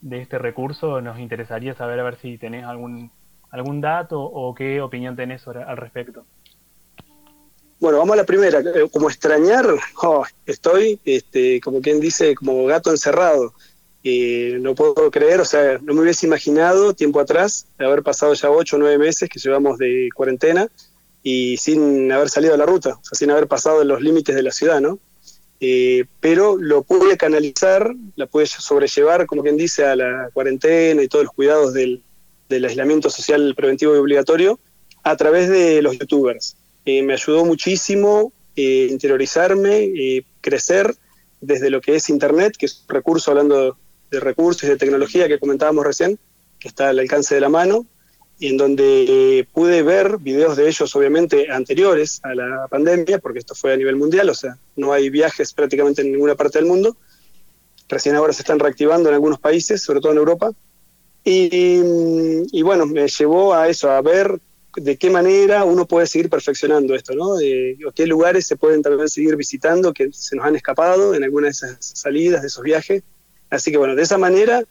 de 0.00 0.22
este 0.22 0.38
recurso, 0.38 1.00
nos 1.02 1.18
interesaría 1.18 1.74
saber 1.74 2.00
a 2.00 2.04
ver 2.04 2.16
si 2.16 2.38
tenés 2.38 2.64
algún, 2.64 3.10
algún 3.50 3.80
dato 3.82 4.22
o 4.22 4.54
qué 4.54 4.80
opinión 4.80 5.14
tenés 5.16 5.42
sobre- 5.42 5.62
al 5.62 5.76
respecto. 5.76 6.24
Bueno, 7.78 7.98
vamos 7.98 8.14
a 8.14 8.16
la 8.16 8.24
primera. 8.24 8.60
Eh, 8.60 8.88
Como 8.90 9.08
extrañar, 9.10 9.66
oh, 10.02 10.24
estoy, 10.46 10.98
este, 11.04 11.60
como 11.60 11.82
quien 11.82 12.00
dice, 12.00 12.34
como 12.34 12.64
gato 12.64 12.90
encerrado. 12.90 13.52
Eh, 14.02 14.56
no 14.60 14.74
puedo 14.74 15.10
creer, 15.10 15.40
o 15.40 15.44
sea, 15.44 15.78
no 15.82 15.92
me 15.92 16.00
hubiese 16.00 16.26
imaginado 16.26 16.94
tiempo 16.94 17.20
atrás 17.20 17.66
de 17.76 17.84
haber 17.84 18.02
pasado 18.02 18.32
ya 18.32 18.48
ocho 18.50 18.76
o 18.76 18.78
nueve 18.78 18.96
meses 18.98 19.28
que 19.28 19.38
llevamos 19.40 19.76
de 19.78 20.08
cuarentena 20.14 20.68
y 21.28 21.56
sin 21.56 22.12
haber 22.12 22.28
salido 22.28 22.54
a 22.54 22.56
la 22.56 22.66
ruta, 22.66 22.90
o 22.90 23.02
sea, 23.02 23.18
sin 23.18 23.32
haber 23.32 23.48
pasado 23.48 23.82
los 23.82 24.00
límites 24.00 24.32
de 24.32 24.44
la 24.44 24.52
ciudad, 24.52 24.80
¿no? 24.80 25.00
Eh, 25.58 26.04
pero 26.20 26.56
lo 26.56 26.84
pude 26.84 27.16
canalizar, 27.16 27.92
la 28.14 28.28
pude 28.28 28.46
sobrellevar, 28.46 29.26
como 29.26 29.42
quien 29.42 29.56
dice, 29.56 29.84
a 29.84 29.96
la 29.96 30.30
cuarentena 30.32 31.02
y 31.02 31.08
todos 31.08 31.24
los 31.24 31.34
cuidados 31.34 31.74
del, 31.74 32.00
del 32.48 32.64
aislamiento 32.64 33.10
social 33.10 33.56
preventivo 33.56 33.96
y 33.96 33.98
obligatorio 33.98 34.60
a 35.02 35.16
través 35.16 35.48
de 35.48 35.82
los 35.82 35.98
youtubers. 35.98 36.56
Eh, 36.84 37.02
me 37.02 37.14
ayudó 37.14 37.44
muchísimo 37.44 38.32
eh, 38.54 38.86
interiorizarme, 38.88 39.78
eh, 39.96 40.24
crecer 40.40 40.94
desde 41.40 41.70
lo 41.70 41.80
que 41.80 41.96
es 41.96 42.08
Internet, 42.08 42.54
que 42.56 42.66
es 42.66 42.84
un 42.88 42.94
recurso, 42.94 43.32
hablando 43.32 43.76
de 44.12 44.20
recursos 44.20 44.62
y 44.62 44.68
de 44.68 44.76
tecnología 44.76 45.26
que 45.26 45.40
comentábamos 45.40 45.84
recién, 45.84 46.20
que 46.60 46.68
está 46.68 46.90
al 46.90 47.00
alcance 47.00 47.34
de 47.34 47.40
la 47.40 47.48
mano, 47.48 47.84
y 48.38 48.48
en 48.48 48.56
donde 48.56 49.38
eh, 49.38 49.46
pude 49.50 49.82
ver 49.82 50.18
videos 50.18 50.56
de 50.56 50.68
ellos, 50.68 50.94
obviamente, 50.94 51.50
anteriores 51.50 52.20
a 52.22 52.34
la 52.34 52.68
pandemia, 52.68 53.18
porque 53.18 53.38
esto 53.38 53.54
fue 53.54 53.72
a 53.72 53.76
nivel 53.76 53.96
mundial, 53.96 54.28
o 54.28 54.34
sea, 54.34 54.58
no 54.76 54.92
hay 54.92 55.08
viajes 55.08 55.52
prácticamente 55.52 56.02
en 56.02 56.12
ninguna 56.12 56.34
parte 56.34 56.58
del 56.58 56.68
mundo. 56.68 56.96
Recién 57.88 58.14
ahora 58.14 58.32
se 58.32 58.42
están 58.42 58.58
reactivando 58.58 59.08
en 59.08 59.14
algunos 59.14 59.38
países, 59.38 59.82
sobre 59.82 60.00
todo 60.00 60.12
en 60.12 60.18
Europa. 60.18 60.52
Y, 61.24 61.80
y 62.52 62.62
bueno, 62.62 62.86
me 62.86 63.08
llevó 63.08 63.54
a 63.54 63.68
eso, 63.68 63.90
a 63.90 64.00
ver 64.02 64.38
de 64.76 64.96
qué 64.96 65.10
manera 65.10 65.64
uno 65.64 65.86
puede 65.86 66.06
seguir 66.06 66.28
perfeccionando 66.28 66.94
esto, 66.94 67.14
¿no? 67.14 67.34
O 67.34 67.92
qué 67.94 68.06
lugares 68.06 68.46
se 68.46 68.56
pueden 68.56 68.82
también 68.82 69.08
seguir 69.08 69.34
visitando 69.36 69.92
que 69.92 70.10
se 70.12 70.36
nos 70.36 70.44
han 70.44 70.56
escapado 70.56 71.14
en 71.14 71.24
alguna 71.24 71.46
de 71.46 71.52
esas 71.52 71.78
salidas, 71.80 72.42
de 72.42 72.48
esos 72.48 72.62
viajes. 72.62 73.02
Así 73.48 73.70
que 73.70 73.78
bueno, 73.78 73.94
de 73.94 74.02
esa 74.02 74.18
manera 74.18 74.64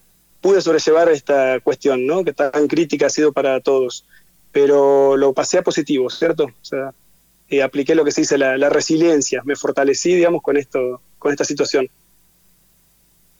pude 0.45 0.61
sobrellevar 0.61 1.09
esta 1.09 1.59
cuestión, 1.59 2.05
¿no? 2.05 2.23
Que 2.23 2.31
tan 2.31 2.67
crítica 2.67 3.07
ha 3.07 3.09
sido 3.09 3.33
para 3.33 3.59
todos. 3.61 4.05
Pero 4.51 5.17
lo 5.17 5.33
pasé 5.33 5.57
a 5.57 5.63
positivo, 5.63 6.07
¿cierto? 6.11 6.43
O 6.43 6.63
sea, 6.63 6.93
eh, 7.49 7.63
apliqué 7.63 7.95
lo 7.95 8.05
que 8.05 8.11
se 8.11 8.21
dice 8.21 8.37
la, 8.37 8.69
resiliencia, 8.69 9.41
me 9.43 9.55
fortalecí, 9.55 10.13
digamos, 10.13 10.43
con 10.43 10.55
esto, 10.55 11.01
con 11.17 11.31
esta 11.31 11.45
situación. 11.45 11.89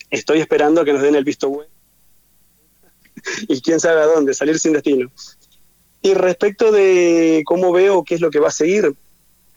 Estoy 0.10 0.40
esperando 0.40 0.82
a 0.82 0.86
que 0.86 0.94
nos 0.94 1.04
den 1.04 1.14
el 1.14 1.24
visto 1.24 1.48
bueno 1.48 1.70
y 3.50 3.62
quién 3.62 3.80
sabe 3.80 4.02
a 4.02 4.06
dónde, 4.06 4.34
salir 4.34 4.58
sin 4.58 4.74
destino. 4.74 5.12
Y 6.02 6.16
respecto 6.16 6.72
de 6.72 7.44
cómo 7.46 7.72
veo 7.72 8.04
qué 8.04 8.16
es 8.16 8.22
lo 8.22 8.32
que 8.32 8.40
va 8.40 8.48
a 8.48 8.52
seguir, 8.52 8.96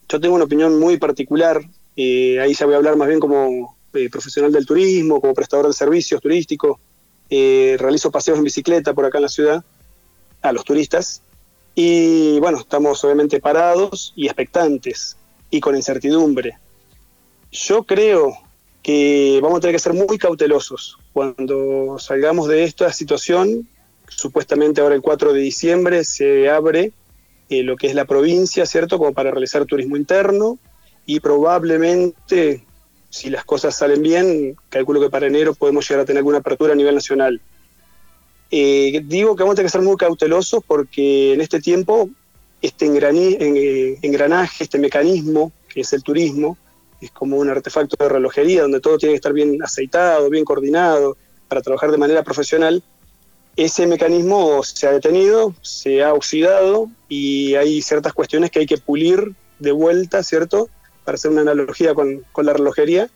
yo 0.07 0.21
tengo 0.21 0.35
una 0.35 0.45
opinión 0.45 0.79
muy 0.79 0.99
particular. 0.99 1.63
eh, 1.97 2.39
ahí 2.41 2.53
ya 2.53 2.67
voy 2.67 2.75
a 2.75 2.77
hablar 2.77 2.97
más 2.97 3.09
bien 3.09 3.21
como 3.21 3.75
eh, 3.95 4.11
profesional 4.11 4.53
del 4.53 4.67
turismo, 4.67 5.19
como 5.19 5.33
prestador 5.33 5.67
de 5.69 5.73
servicios 5.73 6.21
turísticos. 6.21 6.79
Eh, 7.31 7.77
realizo 7.79 8.11
paseos 8.11 8.39
en 8.39 8.45
bicicleta 8.45 8.95
por 8.95 9.05
acá 9.05 9.19
en 9.19 9.23
la 9.23 9.29
ciudad 9.29 9.65
a 10.43 10.53
los 10.53 10.65
turistas. 10.65 11.23
Y 11.75 12.39
bueno, 12.41 12.59
estamos 12.59 13.03
obviamente 13.05 13.41
parados 13.41 14.13
y 14.17 14.27
expectantes 14.27 15.17
y 15.51 15.61
con 15.61 15.77
incertidumbre. 15.77 16.59
Yo 17.51 17.85
creo 17.85 18.37
que 18.83 19.39
vamos 19.43 19.59
a 19.59 19.61
tener 19.61 19.77
que 19.77 19.81
ser 19.81 19.95
muy 19.95 20.19
cautelosos 20.19 20.99
cuando 21.13 21.99
salgamos 21.99 22.49
de 22.49 22.65
esta 22.65 22.93
situación 22.93 23.69
supuestamente 24.09 24.81
ahora 24.81 24.95
el 24.95 25.03
4 25.03 25.33
de 25.33 25.41
diciembre 25.41 26.05
se 26.05 26.49
abre 26.49 26.93
eh, 27.49 27.63
lo 27.63 27.77
que 27.77 27.87
es 27.87 27.95
la 27.95 28.05
provincia, 28.05 28.67
¿cierto? 28.67 28.99
Como 28.99 29.13
para 29.13 29.31
realizar 29.31 29.65
turismo 29.65 29.97
interno 29.97 30.59
y 31.07 31.21
probablemente, 31.21 32.65
si 33.11 33.31
las 33.31 33.45
cosas 33.45 33.77
salen 33.77 34.03
bien, 34.03 34.57
calculo 34.69 35.01
que 35.01 35.11
para 35.11 35.27
enero 35.27 35.55
podemos 35.55 35.89
llegar 35.89 36.03
a 36.03 36.05
tener 36.05 36.19
alguna 36.19 36.39
apertura 36.39 36.73
a 36.73 36.77
nivel 36.77 36.95
nacional. 36.95 37.41
Eh, 38.51 39.03
digo 39.05 39.37
que 39.37 39.43
vamos 39.43 39.55
a 39.55 39.57
tener 39.57 39.67
que 39.67 39.73
ser 39.73 39.83
muy 39.83 39.97
cautelosos 39.97 40.63
porque 40.67 41.35
en 41.35 41.41
este 41.41 41.61
tiempo 41.61 42.09
este 42.63 42.87
eh, 42.87 43.99
engranaje, 44.03 44.65
este 44.65 44.79
mecanismo 44.79 45.53
que 45.69 45.83
es 45.83 45.93
el 45.93 46.03
turismo, 46.03 46.57
es 47.01 47.11
como 47.11 47.37
un 47.37 47.49
artefacto 47.49 47.97
de 48.03 48.09
relojería 48.09 48.63
donde 48.63 48.81
todo 48.81 48.99
tiene 48.99 49.13
que 49.13 49.17
estar 49.17 49.33
bien 49.33 49.63
aceitado, 49.63 50.29
bien 50.31 50.45
coordinado 50.45 51.17
para 51.47 51.63
trabajar 51.63 51.91
de 51.91 51.99
manera 51.99 52.23
profesional 52.23 52.83
ese 53.59 53.89
mecanismo 53.89 54.63
se 54.63 54.87
ha 54.87 54.93
detenido, 54.93 55.53
se 55.63 56.05
ha 56.05 56.15
oxidado 56.15 56.89
y 57.09 57.57
hay 57.57 57.83
ciertas 57.83 58.13
cuestiones 58.13 58.53
que 58.53 58.61
hay 58.61 58.67
que 58.67 58.79
pulir 58.79 59.35
de 59.59 59.73
vuelta, 59.73 60.23
¿cierto? 60.23 60.69
Para 61.09 61.17
hacer 61.17 61.31
una 61.31 61.41
analogía 61.41 61.95
con, 61.95 62.23
con 62.33 62.45
la 62.45 62.53
relojería 62.53 63.09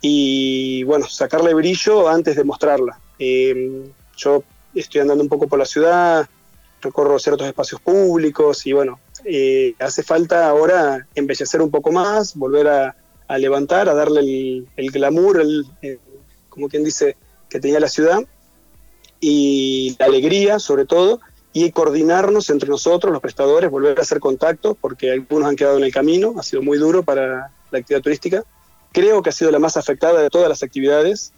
y, 0.00 0.82
bueno, 0.82 1.06
sacarle 1.08 1.54
brillo 1.54 2.08
antes 2.08 2.34
de 2.34 2.42
mostrarla. 2.42 2.98
Eh, 3.20 3.84
yo 4.16 4.42
estoy 4.74 5.02
andando 5.02 5.22
un 5.22 5.28
poco 5.28 5.46
por 5.46 5.56
la 5.60 5.64
ciudad, 5.64 6.28
recorro 6.82 7.20
ciertos 7.20 7.46
espacios 7.46 7.80
públicos 7.82 8.66
y, 8.66 8.72
bueno, 8.72 8.98
eh, 9.24 9.74
hace 9.78 10.02
falta 10.02 10.48
ahora 10.48 11.06
embellecer 11.14 11.62
un 11.62 11.70
poco 11.70 11.92
más, 11.92 12.34
volver 12.34 12.66
a, 12.66 12.96
levantar, 13.38 13.88
a 13.88 13.94
darle 13.94 14.64
el, 14.74 14.90
glamour, 14.90 15.40
el, 15.40 15.66
el- 15.82 16.00
como 16.48 16.68
quien 16.68 16.82
dice, 16.82 17.16
que 17.48 17.60
tenía 17.60 17.78
la 17.78 17.88
ciudad 17.88 18.24
y 19.20 19.94
la 20.00 20.06
alegría 20.06 20.58
sobre 20.58 20.84
todo 20.84 21.20
y 21.52 21.70
coordinarnos 21.72 22.50
entre 22.50 22.68
nosotros, 22.68 23.12
los 23.12 23.20
prestadores, 23.20 23.70
volver 23.70 23.98
a 23.98 24.02
hacer 24.02 24.20
contacto, 24.20 24.74
porque 24.74 25.10
algunos 25.10 25.48
han 25.48 25.56
quedado 25.56 25.78
en 25.78 25.84
el 25.84 25.92
camino, 25.92 26.34
ha 26.38 26.42
sido 26.42 26.62
muy 26.62 26.78
duro 26.78 27.02
para 27.02 27.52
la 27.70 27.78
actividad 27.78 28.02
turística. 28.02 28.44
Creo 28.92 29.22
que 29.22 29.30
ha 29.30 29.32
sido 29.32 29.50
la 29.50 29.58
más 29.58 29.76
afectada 29.76 30.20
de 30.22 30.30
todas 30.30 30.48
las 30.48 30.62
actividades. 30.62 31.32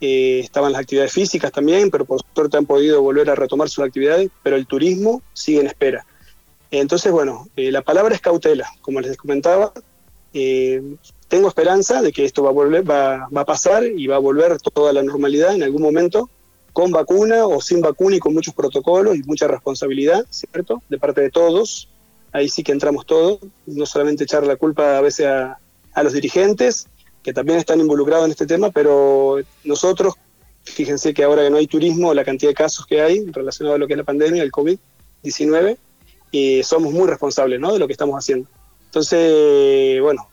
Eh, 0.00 0.40
estaban 0.40 0.72
las 0.72 0.82
actividades 0.82 1.12
físicas 1.12 1.50
también, 1.50 1.90
pero 1.90 2.04
por 2.04 2.20
suerte 2.34 2.56
han 2.56 2.66
podido 2.66 3.00
volver 3.00 3.30
a 3.30 3.34
retomar 3.34 3.68
sus 3.70 3.84
actividades, 3.84 4.30
pero 4.42 4.56
el 4.56 4.66
turismo 4.66 5.22
sigue 5.32 5.60
en 5.60 5.66
espera. 5.66 6.04
Entonces, 6.70 7.10
bueno, 7.12 7.48
eh, 7.56 7.70
la 7.70 7.82
palabra 7.82 8.14
es 8.14 8.20
cautela, 8.20 8.68
como 8.82 9.00
les 9.00 9.16
comentaba. 9.16 9.72
Eh, 10.34 10.82
tengo 11.28 11.48
esperanza 11.48 12.02
de 12.02 12.12
que 12.12 12.24
esto 12.24 12.42
va 12.42 12.50
a, 12.50 13.28
va 13.28 13.40
a 13.40 13.44
pasar 13.44 13.84
y 13.84 14.06
va 14.08 14.16
a 14.16 14.20
volver 14.20 14.58
toda 14.58 14.92
la 14.92 15.02
normalidad 15.02 15.54
en 15.54 15.62
algún 15.62 15.82
momento, 15.82 16.28
con 16.74 16.90
vacuna 16.90 17.46
o 17.46 17.60
sin 17.60 17.80
vacuna 17.80 18.16
y 18.16 18.18
con 18.18 18.34
muchos 18.34 18.52
protocolos 18.52 19.16
y 19.16 19.22
mucha 19.22 19.46
responsabilidad, 19.46 20.26
¿cierto? 20.28 20.82
De 20.90 20.98
parte 20.98 21.20
de 21.20 21.30
todos. 21.30 21.88
Ahí 22.32 22.48
sí 22.48 22.64
que 22.64 22.72
entramos 22.72 23.06
todos, 23.06 23.38
no 23.64 23.86
solamente 23.86 24.24
echar 24.24 24.44
la 24.44 24.56
culpa 24.56 24.98
a 24.98 25.00
veces 25.00 25.26
a, 25.26 25.56
a 25.92 26.02
los 26.02 26.12
dirigentes, 26.12 26.88
que 27.22 27.32
también 27.32 27.60
están 27.60 27.78
involucrados 27.78 28.24
en 28.24 28.32
este 28.32 28.46
tema, 28.46 28.72
pero 28.72 29.36
nosotros, 29.62 30.14
fíjense 30.64 31.14
que 31.14 31.22
ahora 31.22 31.44
que 31.44 31.50
no 31.50 31.58
hay 31.58 31.68
turismo, 31.68 32.12
la 32.12 32.24
cantidad 32.24 32.50
de 32.50 32.56
casos 32.56 32.86
que 32.86 33.00
hay 33.00 33.24
relacionados 33.30 33.76
a 33.76 33.78
lo 33.78 33.86
que 33.86 33.92
es 33.92 33.98
la 33.98 34.04
pandemia, 34.04 34.42
el 34.42 34.50
COVID-19, 34.50 35.78
eh, 36.32 36.62
somos 36.64 36.92
muy 36.92 37.06
responsables 37.06 37.60
¿no? 37.60 37.72
de 37.72 37.78
lo 37.78 37.86
que 37.86 37.92
estamos 37.92 38.16
haciendo. 38.16 38.48
Entonces, 38.86 40.00
bueno, 40.02 40.28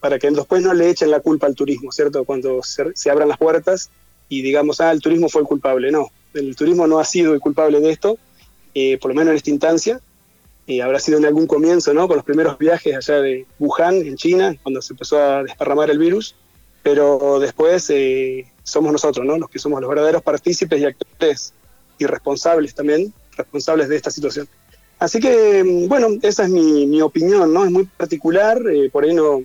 para 0.00 0.18
que 0.18 0.30
después 0.30 0.62
no 0.62 0.72
le 0.72 0.88
echen 0.88 1.10
la 1.10 1.20
culpa 1.20 1.46
al 1.46 1.54
turismo, 1.54 1.92
¿cierto? 1.92 2.24
Cuando 2.24 2.62
se, 2.62 2.92
se 2.94 3.10
abran 3.10 3.28
las 3.28 3.36
puertas 3.36 3.90
y 4.28 4.42
digamos, 4.42 4.80
ah, 4.80 4.92
el 4.92 5.00
turismo 5.00 5.28
fue 5.28 5.42
el 5.42 5.46
culpable. 5.46 5.90
No, 5.90 6.08
el 6.34 6.56
turismo 6.56 6.86
no 6.86 6.98
ha 6.98 7.04
sido 7.04 7.34
el 7.34 7.40
culpable 7.40 7.80
de 7.80 7.90
esto, 7.90 8.18
eh, 8.74 8.98
por 8.98 9.10
lo 9.10 9.14
menos 9.14 9.32
en 9.32 9.36
esta 9.36 9.50
instancia. 9.50 10.00
Eh, 10.66 10.80
habrá 10.80 11.00
sido 11.00 11.18
en 11.18 11.26
algún 11.26 11.46
comienzo, 11.46 11.92
¿no? 11.92 12.06
Con 12.06 12.16
los 12.16 12.24
primeros 12.24 12.56
viajes 12.56 12.94
allá 12.96 13.20
de 13.20 13.46
Wuhan, 13.58 13.96
en 13.96 14.16
China, 14.16 14.56
cuando 14.62 14.80
se 14.80 14.92
empezó 14.92 15.18
a 15.18 15.42
desparramar 15.42 15.90
el 15.90 15.98
virus, 15.98 16.36
pero 16.82 17.38
después 17.40 17.90
eh, 17.90 18.46
somos 18.62 18.92
nosotros, 18.92 19.26
¿no? 19.26 19.36
Los 19.38 19.50
que 19.50 19.58
somos 19.58 19.80
los 19.80 19.90
verdaderos 19.90 20.22
partícipes 20.22 20.80
y 20.80 20.84
actores 20.84 21.52
y 21.98 22.06
responsables 22.06 22.74
también, 22.74 23.12
responsables 23.36 23.88
de 23.88 23.96
esta 23.96 24.10
situación. 24.10 24.48
Así 24.98 25.18
que, 25.18 25.64
mm, 25.64 25.88
bueno, 25.88 26.08
esa 26.22 26.44
es 26.44 26.48
mi, 26.48 26.86
mi 26.86 27.02
opinión, 27.02 27.52
¿no? 27.52 27.64
Es 27.64 27.70
muy 27.72 27.84
particular, 27.84 28.62
eh, 28.72 28.88
por 28.90 29.02
ahí 29.02 29.14
no, 29.14 29.42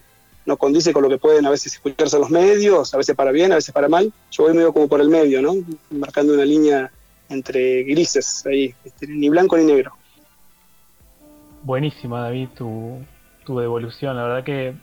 no 0.48 0.56
condice 0.56 0.94
con 0.94 1.04
lo 1.04 1.10
que 1.10 1.18
pueden 1.18 1.46
a 1.46 1.50
veces 1.50 1.74
escucharse 1.74 2.18
los 2.18 2.30
medios, 2.30 2.94
a 2.94 2.98
veces 2.98 3.16
para 3.16 3.32
bien, 3.32 3.52
a 3.52 3.56
veces 3.56 3.74
para 3.74 3.90
mal. 3.90 4.12
Yo 4.32 4.46
voy 4.46 4.54
medio 4.54 4.72
como 4.74 4.88
por 4.88 5.02
el 5.02 5.10
medio, 5.10 5.42
¿no? 5.42 5.54
Marcando 5.92 6.34
una 6.34 6.46
línea 6.46 6.90
entre 7.30 7.84
grises 7.84 8.46
ahí, 8.46 8.74
este, 8.86 9.08
ni 9.08 9.28
blanco 9.28 9.58
ni 9.58 9.66
negro. 9.66 9.92
Buenísima, 11.64 12.22
David, 12.22 12.48
tu, 12.56 12.98
tu 13.46 13.60
devolución. 13.60 14.16
La 14.16 14.24
verdad 14.24 14.46
que 14.46 14.74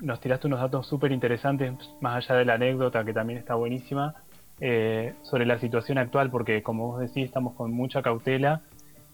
nos 0.00 0.20
tiraste 0.20 0.48
unos 0.48 0.60
datos 0.60 0.86
súper 0.86 1.12
interesantes, 1.12 1.72
más 2.02 2.22
allá 2.22 2.38
de 2.38 2.44
la 2.44 2.54
anécdota, 2.54 3.02
que 3.02 3.14
también 3.14 3.38
está 3.38 3.54
buenísima, 3.54 4.16
eh, 4.60 5.14
sobre 5.22 5.46
la 5.46 5.58
situación 5.58 5.96
actual, 5.96 6.30
porque 6.30 6.62
como 6.62 6.88
vos 6.88 7.00
decís, 7.00 7.24
estamos 7.24 7.54
con 7.54 7.72
mucha 7.72 8.02
cautela 8.02 8.60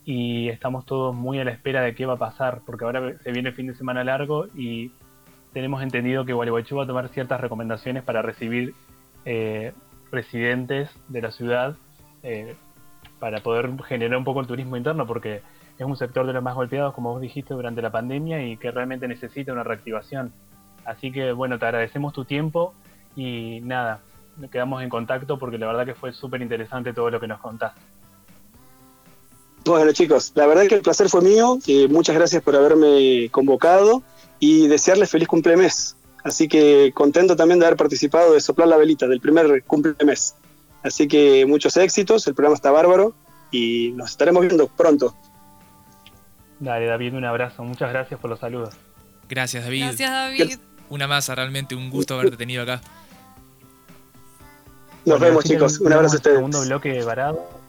y 0.04 0.48
estamos 0.48 0.84
todos 0.84 1.14
muy 1.14 1.38
a 1.38 1.44
la 1.44 1.52
espera 1.52 1.82
de 1.82 1.94
qué 1.94 2.06
va 2.06 2.14
a 2.14 2.18
pasar, 2.18 2.62
porque 2.66 2.84
ahora 2.84 3.16
se 3.22 3.30
viene 3.30 3.50
el 3.50 3.54
fin 3.54 3.68
de 3.68 3.76
semana 3.76 4.02
largo 4.02 4.48
y 4.56 4.90
tenemos 5.52 5.82
entendido 5.82 6.24
que 6.24 6.32
Gualeguaychú 6.32 6.76
va 6.76 6.84
a 6.84 6.86
tomar 6.86 7.08
ciertas 7.08 7.40
recomendaciones 7.40 8.02
para 8.02 8.22
recibir 8.22 8.74
eh, 9.24 9.72
residentes 10.10 10.90
de 11.08 11.22
la 11.22 11.30
ciudad 11.30 11.76
eh, 12.22 12.56
para 13.18 13.42
poder 13.42 13.70
generar 13.84 14.18
un 14.18 14.24
poco 14.24 14.40
el 14.40 14.46
turismo 14.46 14.76
interno, 14.76 15.06
porque 15.06 15.42
es 15.78 15.86
un 15.86 15.96
sector 15.96 16.26
de 16.26 16.32
los 16.32 16.42
más 16.42 16.54
golpeados, 16.54 16.94
como 16.94 17.12
vos 17.12 17.20
dijiste, 17.20 17.54
durante 17.54 17.82
la 17.82 17.90
pandemia 17.90 18.44
y 18.44 18.56
que 18.56 18.70
realmente 18.70 19.06
necesita 19.06 19.52
una 19.52 19.62
reactivación. 19.62 20.32
Así 20.84 21.12
que 21.12 21.32
bueno, 21.32 21.58
te 21.58 21.66
agradecemos 21.66 22.12
tu 22.12 22.24
tiempo 22.24 22.74
y 23.14 23.60
nada, 23.62 24.00
quedamos 24.50 24.82
en 24.82 24.88
contacto 24.88 25.38
porque 25.38 25.58
la 25.58 25.66
verdad 25.66 25.86
que 25.86 25.94
fue 25.94 26.12
súper 26.12 26.42
interesante 26.42 26.92
todo 26.92 27.10
lo 27.10 27.20
que 27.20 27.28
nos 27.28 27.40
contaste. 27.40 27.80
Bueno 29.64 29.92
chicos, 29.92 30.32
la 30.34 30.46
verdad 30.46 30.66
que 30.66 30.74
el 30.74 30.82
placer 30.82 31.08
fue 31.08 31.20
mío, 31.22 31.58
y 31.66 31.86
muchas 31.86 32.16
gracias 32.16 32.42
por 32.42 32.56
haberme 32.56 33.28
convocado 33.30 34.02
y 34.42 34.66
desearles 34.66 35.08
feliz 35.08 35.28
cumplemes. 35.28 35.94
Así 36.24 36.48
que 36.48 36.90
contento 36.92 37.36
también 37.36 37.60
de 37.60 37.66
haber 37.66 37.76
participado 37.76 38.34
de 38.34 38.40
soplar 38.40 38.66
la 38.66 38.76
velita 38.76 39.06
del 39.06 39.20
primer 39.20 39.62
cumplemes. 39.62 40.34
Así 40.82 41.06
que 41.06 41.46
muchos 41.46 41.76
éxitos, 41.76 42.26
el 42.26 42.34
programa 42.34 42.56
está 42.56 42.72
bárbaro 42.72 43.14
y 43.52 43.92
nos 43.92 44.10
estaremos 44.10 44.42
viendo 44.42 44.66
pronto. 44.66 45.14
Dale 46.58 46.86
David, 46.86 47.14
un 47.14 47.24
abrazo, 47.24 47.62
muchas 47.62 47.92
gracias 47.92 48.18
por 48.18 48.30
los 48.30 48.40
saludos. 48.40 48.74
Gracias, 49.28 49.62
David. 49.62 49.84
Gracias, 49.84 50.10
David. 50.10 50.58
Una 50.88 51.06
masa, 51.06 51.36
realmente 51.36 51.76
un 51.76 51.88
gusto 51.88 52.14
haberte 52.14 52.36
tenido 52.36 52.64
acá. 52.64 52.80
Nos 55.04 55.20
Bueno, 55.20 55.24
vemos 55.24 55.44
chicos, 55.44 55.78
un 55.78 55.92
abrazo 55.92 56.14
a 56.14 56.16
ustedes. 56.16 56.36
Segundo 56.38 56.62
bloque 56.62 57.00
varado. 57.04 57.61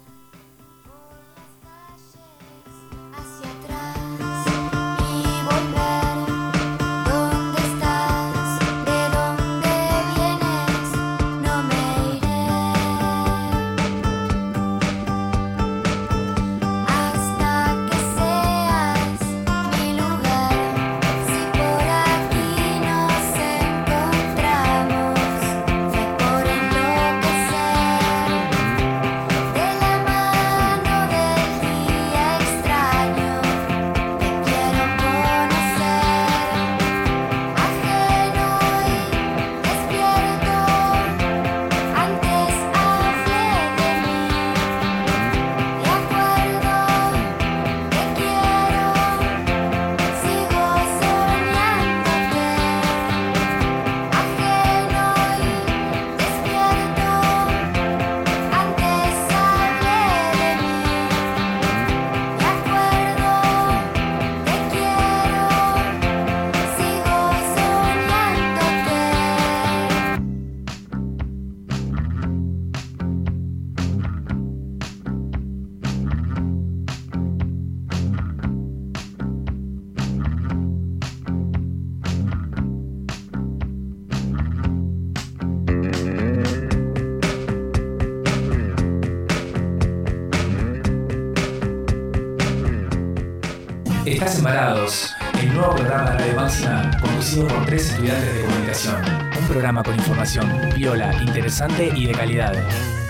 Por 97.36 97.66
tres 97.66 97.90
estudiantes 97.90 98.36
de 98.36 98.42
comunicación. 98.42 99.02
Un 99.40 99.48
programa 99.48 99.82
con 99.82 99.96
información 99.96 100.52
viola, 100.76 101.12
interesante 101.24 101.92
y 101.96 102.06
de 102.06 102.12
calidad. 102.12 102.54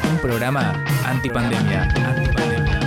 Un 0.09 0.17
programa 0.19 0.81
antipandemia. 1.03 1.83
Antipandemia. 1.83 2.79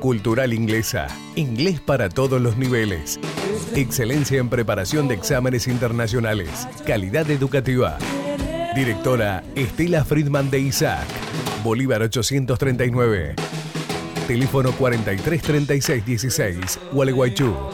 Cultural 0.00 0.54
Inglesa. 0.54 1.08
Inglés 1.34 1.78
para 1.80 2.08
todos 2.08 2.40
los 2.40 2.56
niveles. 2.56 3.20
Excelencia 3.74 4.38
en 4.38 4.48
preparación 4.48 5.08
de 5.08 5.16
exámenes 5.16 5.68
internacionales. 5.68 6.66
Calidad 6.86 7.30
educativa. 7.30 7.98
Directora 8.74 9.44
Estela 9.56 10.06
Friedman 10.06 10.50
de 10.50 10.60
Isaac. 10.60 11.06
Bolívar 11.62 12.00
839. 12.00 13.34
Teléfono 14.26 14.72
433616. 14.72 16.80
Gualeguaychú. 16.92 17.73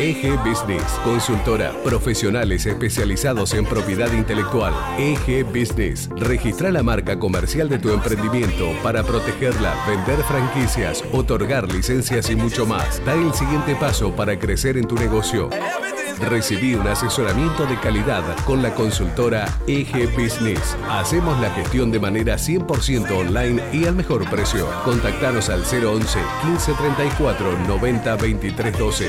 EG 0.00 0.38
Business, 0.44 0.84
consultora, 1.02 1.72
profesionales 1.82 2.66
especializados 2.66 3.52
en 3.54 3.64
propiedad 3.64 4.12
intelectual. 4.12 4.72
EG 4.96 5.44
Business, 5.44 6.08
registra 6.16 6.70
la 6.70 6.84
marca 6.84 7.18
comercial 7.18 7.68
de 7.68 7.80
tu 7.80 7.90
emprendimiento 7.90 8.70
para 8.84 9.02
protegerla, 9.02 9.74
vender 9.88 10.22
franquicias, 10.22 11.02
otorgar 11.12 11.72
licencias 11.72 12.30
y 12.30 12.36
mucho 12.36 12.64
más. 12.64 13.04
Da 13.04 13.14
el 13.14 13.34
siguiente 13.34 13.74
paso 13.74 14.14
para 14.14 14.38
crecer 14.38 14.76
en 14.76 14.86
tu 14.86 14.94
negocio. 14.94 15.50
Recibí 16.30 16.74
un 16.74 16.86
asesoramiento 16.86 17.66
de 17.66 17.78
calidad 17.80 18.22
con 18.44 18.62
la 18.62 18.74
consultora 18.74 19.46
EG 19.66 20.12
Business. 20.16 20.76
Hacemos 20.88 21.40
la 21.40 21.50
gestión 21.50 21.90
de 21.90 21.98
manera 21.98 22.36
100% 22.36 23.10
online 23.10 23.62
y 23.72 23.86
al 23.86 23.96
mejor 23.96 24.28
precio. 24.30 24.68
Contactanos 24.84 25.48
al 25.48 25.62
011 25.62 26.18
1534 26.44 27.58
90 27.66 28.16
23 28.16 28.78
12. 28.78 29.08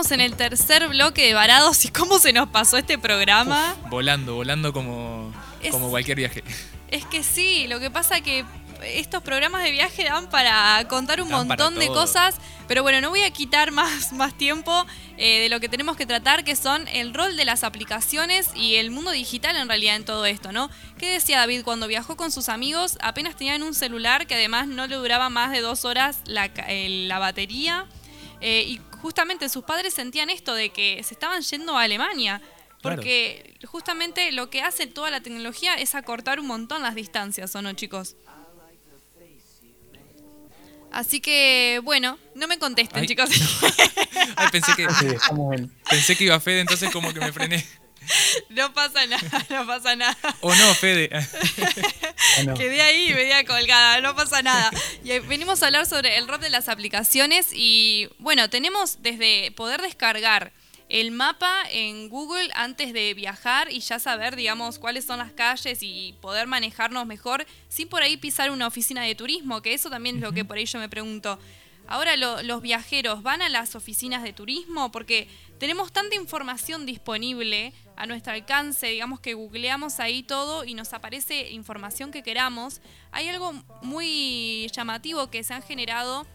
Estamos 0.00 0.12
en 0.12 0.20
el 0.22 0.34
tercer 0.36 0.88
bloque 0.88 1.26
de 1.26 1.34
Varados 1.34 1.84
y 1.84 1.88
cómo 1.88 2.18
se 2.18 2.32
nos 2.32 2.48
pasó 2.48 2.78
este 2.78 2.96
programa. 2.98 3.76
Volando, 3.90 4.34
volando 4.34 4.72
como, 4.72 5.30
Es- 5.62 5.70
como 5.72 5.90
cualquier 5.90 6.16
viaje. 6.16 6.42
Es 6.88 7.04
que 7.04 7.22
sí, 7.22 7.66
lo 7.68 7.78
que 7.80 7.90
pasa 7.90 8.22
que 8.22 8.44
estos 8.82 9.22
programas 9.22 9.62
de 9.62 9.70
viaje 9.72 10.04
dan 10.04 10.30
para 10.30 10.82
contar 10.88 11.20
un 11.20 11.28
Dan 11.28 11.46
montón 11.48 11.74
de 11.78 11.86
cosas, 11.88 12.36
pero 12.66 12.82
bueno, 12.82 13.02
no 13.02 13.10
voy 13.10 13.24
a 13.24 13.30
quitar 13.30 13.72
más, 13.72 14.12
más 14.14 14.32
tiempo 14.38 14.86
eh, 15.18 15.40
de 15.40 15.48
lo 15.50 15.60
que 15.60 15.68
tenemos 15.68 15.98
que 15.98 16.06
tratar, 16.06 16.44
que 16.44 16.56
son 16.56 16.88
el 16.88 17.12
rol 17.12 17.36
de 17.36 17.44
las 17.44 17.62
aplicaciones 17.62 18.48
y 18.56 18.76
el 18.76 18.90
mundo 18.90 19.10
digital 19.10 19.54
en 19.56 19.68
realidad 19.68 19.96
en 19.96 20.06
todo 20.06 20.24
esto, 20.24 20.50
¿no? 20.50 20.70
¿Qué 20.98 21.12
decía 21.12 21.36
David 21.40 21.60
cuando 21.62 21.86
viajó 21.88 22.16
con 22.16 22.32
sus 22.32 22.48
amigos? 22.48 22.96
Apenas 23.02 23.36
tenían 23.36 23.62
un 23.62 23.74
celular 23.74 24.26
que 24.26 24.34
además 24.34 24.66
no 24.66 24.86
le 24.86 24.96
duraba 24.96 25.28
más 25.28 25.50
de 25.52 25.60
dos 25.60 25.84
horas 25.84 26.20
la, 26.24 26.46
eh, 26.68 27.04
la 27.06 27.18
batería. 27.18 27.84
eh, 28.42 28.64
y 28.66 28.80
justamente 29.02 29.48
sus 29.48 29.64
padres 29.64 29.94
sentían 29.94 30.30
esto 30.30 30.54
de 30.54 30.70
que 30.70 31.02
se 31.02 31.14
estaban 31.14 31.42
yendo 31.42 31.76
a 31.76 31.82
Alemania. 31.82 32.40
Claro. 32.80 32.96
Porque 32.96 33.58
justamente 33.66 34.32
lo 34.32 34.48
que 34.48 34.62
hace 34.62 34.86
toda 34.86 35.10
la 35.10 35.20
tecnología 35.20 35.74
es 35.74 35.94
acortar 35.94 36.40
un 36.40 36.46
montón 36.46 36.82
las 36.82 36.94
distancias, 36.94 37.54
¿o 37.54 37.62
no, 37.62 37.72
chicos? 37.74 38.16
Así 40.90 41.20
que, 41.20 41.80
bueno, 41.84 42.18
no 42.34 42.48
me 42.48 42.58
contesten, 42.58 43.02
Ay. 43.02 43.06
chicos. 43.06 43.30
Ay, 44.36 44.48
pensé 44.50 44.72
que, 44.74 44.88
Sí, 44.90 45.06
pensé 45.88 46.16
que 46.16 46.24
iba 46.24 46.40
Fede, 46.40 46.60
entonces 46.60 46.90
como 46.90 47.12
que 47.12 47.20
me 47.20 47.32
frené. 47.32 47.64
no 48.50 48.72
pasa 48.72 49.06
nada, 49.06 49.46
no 49.50 49.66
pasa 49.66 49.96
nada. 49.96 50.16
O 50.40 50.54
no, 50.54 50.74
Fede. 50.74 51.10
bueno, 52.36 52.54
Quedé 52.54 52.80
ahí, 52.82 53.12
media 53.14 53.44
colgada, 53.44 54.00
no 54.00 54.14
pasa 54.16 54.42
nada. 54.42 54.70
Y 55.04 55.18
venimos 55.20 55.62
a 55.62 55.66
hablar 55.66 55.86
sobre 55.86 56.16
el 56.18 56.28
rol 56.28 56.40
de 56.40 56.50
las 56.50 56.68
aplicaciones 56.68 57.48
y 57.52 58.08
bueno, 58.18 58.48
tenemos 58.50 59.02
desde 59.02 59.50
poder 59.52 59.80
descargar 59.82 60.52
el 60.88 61.12
mapa 61.12 61.62
en 61.70 62.08
Google 62.08 62.50
antes 62.54 62.92
de 62.92 63.14
viajar 63.14 63.70
y 63.72 63.78
ya 63.80 64.00
saber, 64.00 64.34
digamos, 64.34 64.80
cuáles 64.80 65.04
son 65.04 65.18
las 65.18 65.30
calles 65.30 65.78
y 65.82 66.14
poder 66.20 66.48
manejarnos 66.48 67.06
mejor 67.06 67.46
sin 67.68 67.88
por 67.88 68.02
ahí 68.02 68.16
pisar 68.16 68.50
una 68.50 68.66
oficina 68.66 69.04
de 69.04 69.14
turismo, 69.14 69.62
que 69.62 69.72
eso 69.72 69.88
también 69.88 70.16
es 70.16 70.22
lo 70.22 70.32
que 70.32 70.44
por 70.44 70.56
ahí 70.56 70.66
yo 70.66 70.80
me 70.80 70.88
pregunto. 70.88 71.38
Ahora 71.86 72.16
lo- 72.16 72.42
los 72.42 72.60
viajeros 72.60 73.22
van 73.22 73.40
a 73.42 73.48
las 73.48 73.74
oficinas 73.76 74.22
de 74.24 74.32
turismo 74.32 74.90
porque 74.90 75.28
tenemos 75.60 75.92
tanta 75.92 76.16
información 76.16 76.86
disponible 76.86 77.72
a 78.00 78.06
nuestro 78.06 78.32
alcance, 78.32 78.86
digamos 78.86 79.20
que 79.20 79.34
googleamos 79.34 80.00
ahí 80.00 80.22
todo 80.22 80.64
y 80.64 80.72
nos 80.72 80.94
aparece 80.94 81.50
información 81.50 82.10
que 82.10 82.22
queramos. 82.22 82.80
Hay 83.12 83.28
algo 83.28 83.52
muy 83.82 84.70
llamativo 84.72 85.28
que 85.28 85.44
se 85.44 85.52
han 85.52 85.62
generado 85.62 86.26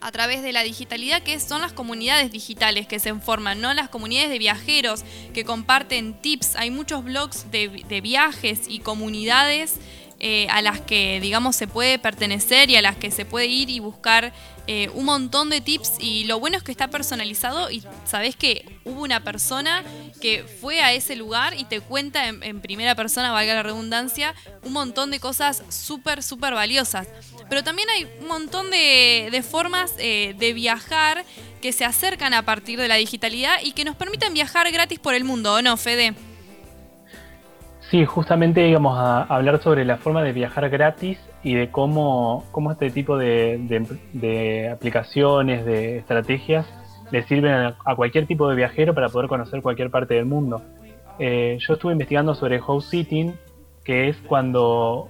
a 0.00 0.10
través 0.10 0.42
de 0.42 0.52
la 0.52 0.64
digitalidad, 0.64 1.22
que 1.22 1.38
son 1.38 1.62
las 1.62 1.72
comunidades 1.72 2.32
digitales 2.32 2.88
que 2.88 2.98
se 2.98 3.14
forman, 3.14 3.60
¿no? 3.60 3.72
Las 3.74 3.88
comunidades 3.88 4.28
de 4.30 4.40
viajeros 4.40 5.04
que 5.34 5.44
comparten 5.44 6.20
tips. 6.20 6.56
Hay 6.56 6.72
muchos 6.72 7.04
blogs 7.04 7.48
de, 7.52 8.00
viajes 8.02 8.62
y 8.66 8.80
comunidades 8.80 9.76
eh, 10.18 10.48
a 10.50 10.62
las 10.62 10.80
que, 10.80 11.20
digamos, 11.20 11.54
se 11.54 11.68
puede 11.68 12.00
pertenecer 12.00 12.70
y 12.70 12.76
a 12.76 12.82
las 12.82 12.96
que 12.96 13.12
se 13.12 13.24
puede 13.24 13.46
ir 13.46 13.70
y 13.70 13.78
buscar 13.78 14.32
eh, 14.70 14.90
un 14.92 15.06
montón 15.06 15.48
de 15.48 15.62
tips. 15.62 15.94
Y 15.98 16.24
lo 16.24 16.38
bueno 16.38 16.58
es 16.58 16.62
que 16.62 16.70
está 16.70 16.88
personalizado 16.88 17.70
y 17.70 17.82
sabes 18.04 18.36
que 18.36 18.78
hubo 18.84 19.02
una 19.02 19.24
persona 19.24 19.82
que 20.20 20.44
fue 20.44 20.82
a 20.82 20.92
ese 20.92 21.16
lugar 21.16 21.54
y 21.54 21.64
te 21.64 21.80
cuenta 21.80 22.28
en, 22.28 22.42
en 22.42 22.60
primera 22.60 22.94
persona, 22.94 23.32
valga 23.32 23.54
la 23.54 23.62
redundancia, 23.62 24.34
un 24.62 24.74
montón 24.74 25.10
de 25.10 25.20
cosas 25.20 25.64
súper, 25.70 26.22
súper 26.22 26.52
valiosas. 26.52 27.08
Pero 27.48 27.64
también 27.64 27.88
hay 27.88 28.06
un 28.20 28.28
montón 28.28 28.70
de, 28.70 29.30
de 29.32 29.42
formas 29.42 29.94
eh, 29.98 30.34
de 30.38 30.52
viajar 30.52 31.24
que 31.62 31.72
se 31.72 31.86
acercan 31.86 32.34
a 32.34 32.42
partir 32.42 32.78
de 32.78 32.88
la 32.88 32.96
digitalidad 32.96 33.56
y 33.64 33.72
que 33.72 33.86
nos 33.86 33.96
permiten 33.96 34.34
viajar 34.34 34.70
gratis 34.70 34.98
por 34.98 35.14
el 35.14 35.24
mundo, 35.24 35.54
¿o 35.54 35.62
no, 35.62 35.78
Fede? 35.78 36.12
Sí, 37.90 38.04
justamente 38.04 38.68
íbamos 38.68 38.98
a 38.98 39.22
hablar 39.22 39.62
sobre 39.62 39.86
la 39.86 39.96
forma 39.96 40.22
de 40.22 40.34
viajar 40.34 40.68
gratis 40.68 41.18
y 41.42 41.54
de 41.54 41.70
cómo, 41.70 42.44
cómo 42.50 42.72
este 42.72 42.90
tipo 42.90 43.16
de, 43.16 44.70
aplicaciones, 44.72 45.64
de 45.64 45.98
estrategias, 45.98 46.66
le 47.10 47.22
sirven 47.22 47.52
a, 47.52 47.94
cualquier 47.96 48.26
tipo 48.26 48.48
de 48.48 48.56
viajero 48.56 48.94
para 48.94 49.08
poder 49.08 49.28
conocer 49.28 49.62
cualquier 49.62 49.90
parte 49.90 50.14
del 50.14 50.26
mundo. 50.26 50.62
Eh, 51.18 51.58
yo 51.60 51.74
estuve 51.74 51.92
investigando 51.92 52.34
sobre 52.34 52.60
house 52.60 52.86
sitting, 52.86 53.34
que 53.84 54.08
es 54.08 54.16
cuando 54.26 55.08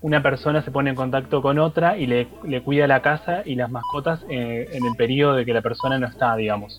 una 0.00 0.22
persona 0.22 0.62
se 0.62 0.70
pone 0.70 0.90
en 0.90 0.96
contacto 0.96 1.40
con 1.40 1.58
otra 1.58 1.96
y 1.96 2.06
le, 2.06 2.26
cuida 2.62 2.86
la 2.86 3.00
casa 3.00 3.42
y 3.44 3.54
las 3.54 3.70
mascotas 3.70 4.24
eh, 4.28 4.68
en 4.72 4.84
el 4.84 4.94
periodo 4.96 5.34
de 5.34 5.44
que 5.44 5.54
la 5.54 5.62
persona 5.62 5.98
no 5.98 6.06
está, 6.06 6.36
digamos. 6.36 6.76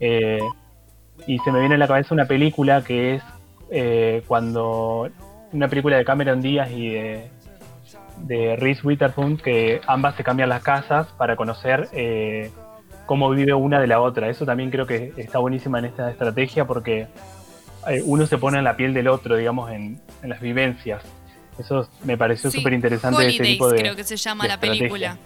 Eh, 0.00 0.40
y 1.26 1.38
se 1.38 1.52
me 1.52 1.60
viene 1.60 1.76
a 1.76 1.78
la 1.78 1.88
cabeza 1.88 2.12
una 2.12 2.26
película 2.26 2.82
que 2.82 3.14
es 3.14 3.22
cuando 4.26 5.08
una 5.52 5.68
película 5.68 5.96
de 5.96 6.04
Cameron 6.04 6.40
Díaz 6.40 6.70
y 6.70 6.90
de, 6.90 7.30
de 8.18 8.56
Reese 8.56 8.86
Witherspoon 8.86 9.36
que 9.36 9.80
ambas 9.86 10.16
se 10.16 10.24
cambian 10.24 10.48
las 10.48 10.62
casas 10.62 11.06
para 11.18 11.36
conocer 11.36 11.88
eh, 11.92 12.50
cómo 13.06 13.30
vive 13.30 13.54
una 13.54 13.80
de 13.80 13.86
la 13.86 14.00
otra. 14.00 14.28
Eso 14.28 14.44
también 14.44 14.70
creo 14.70 14.86
que 14.86 15.12
está 15.16 15.38
buenísima 15.38 15.78
en 15.78 15.86
esta 15.86 16.10
estrategia 16.10 16.64
porque 16.66 17.06
eh, 17.88 18.02
uno 18.04 18.26
se 18.26 18.38
pone 18.38 18.58
en 18.58 18.64
la 18.64 18.76
piel 18.76 18.94
del 18.94 19.08
otro, 19.08 19.36
digamos, 19.36 19.70
en, 19.70 20.00
en 20.22 20.28
las 20.28 20.40
vivencias. 20.40 21.02
Eso 21.58 21.88
me 22.04 22.18
pareció 22.18 22.50
Sí, 22.50 22.58
súper 22.58 22.72
interesante 22.74 23.26
ese 23.28 23.42
tipo 23.42 23.68
de 23.70 23.78
creo 23.78 23.96
que 23.96 24.04
se 24.04 24.16
llama 24.16 24.46
la 24.46 24.54
estrategia. 24.54 24.78
película. 24.88 25.16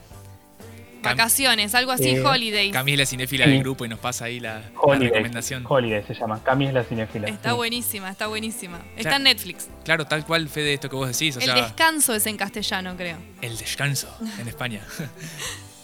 Vacaciones, 1.02 1.74
algo 1.74 1.92
así, 1.92 2.10
Eh, 2.10 2.22
Holidays. 2.22 2.72
Camila 2.72 3.02
es 3.02 3.08
la 3.08 3.10
cinéfila 3.10 3.44
Sí. 3.44 3.50
del 3.52 3.60
grupo 3.60 3.84
y 3.84 3.88
nos 3.88 3.98
pasa 3.98 4.26
ahí 4.26 4.40
la, 4.40 4.62
recomendación. 4.98 5.64
Holiday 5.68 6.02
se 6.04 6.14
llama. 6.14 6.42
Cami 6.42 6.66
es 6.66 6.74
la 6.74 6.84
cinéfila. 6.84 7.28
Está 7.28 7.50
sí. 7.50 7.56
buenísima, 7.56 8.10
está 8.10 8.26
buenísima. 8.26 8.80
Está 8.96 9.16
en 9.16 9.24
Netflix. 9.24 9.68
Claro, 9.84 10.06
tal 10.06 10.24
cual, 10.24 10.48
Fede, 10.48 10.74
esto 10.74 10.88
que 10.88 10.96
vos 10.96 11.08
decís. 11.08 11.36
O 11.36 11.40
el 11.40 11.46
sea, 11.46 11.54
descanso 11.54 12.14
es 12.14 12.26
en 12.26 12.36
castellano, 12.36 12.96
creo. 12.96 13.16
el 13.42 13.56
descanso 13.56 14.08
en 14.38 14.48
España. 14.48 14.80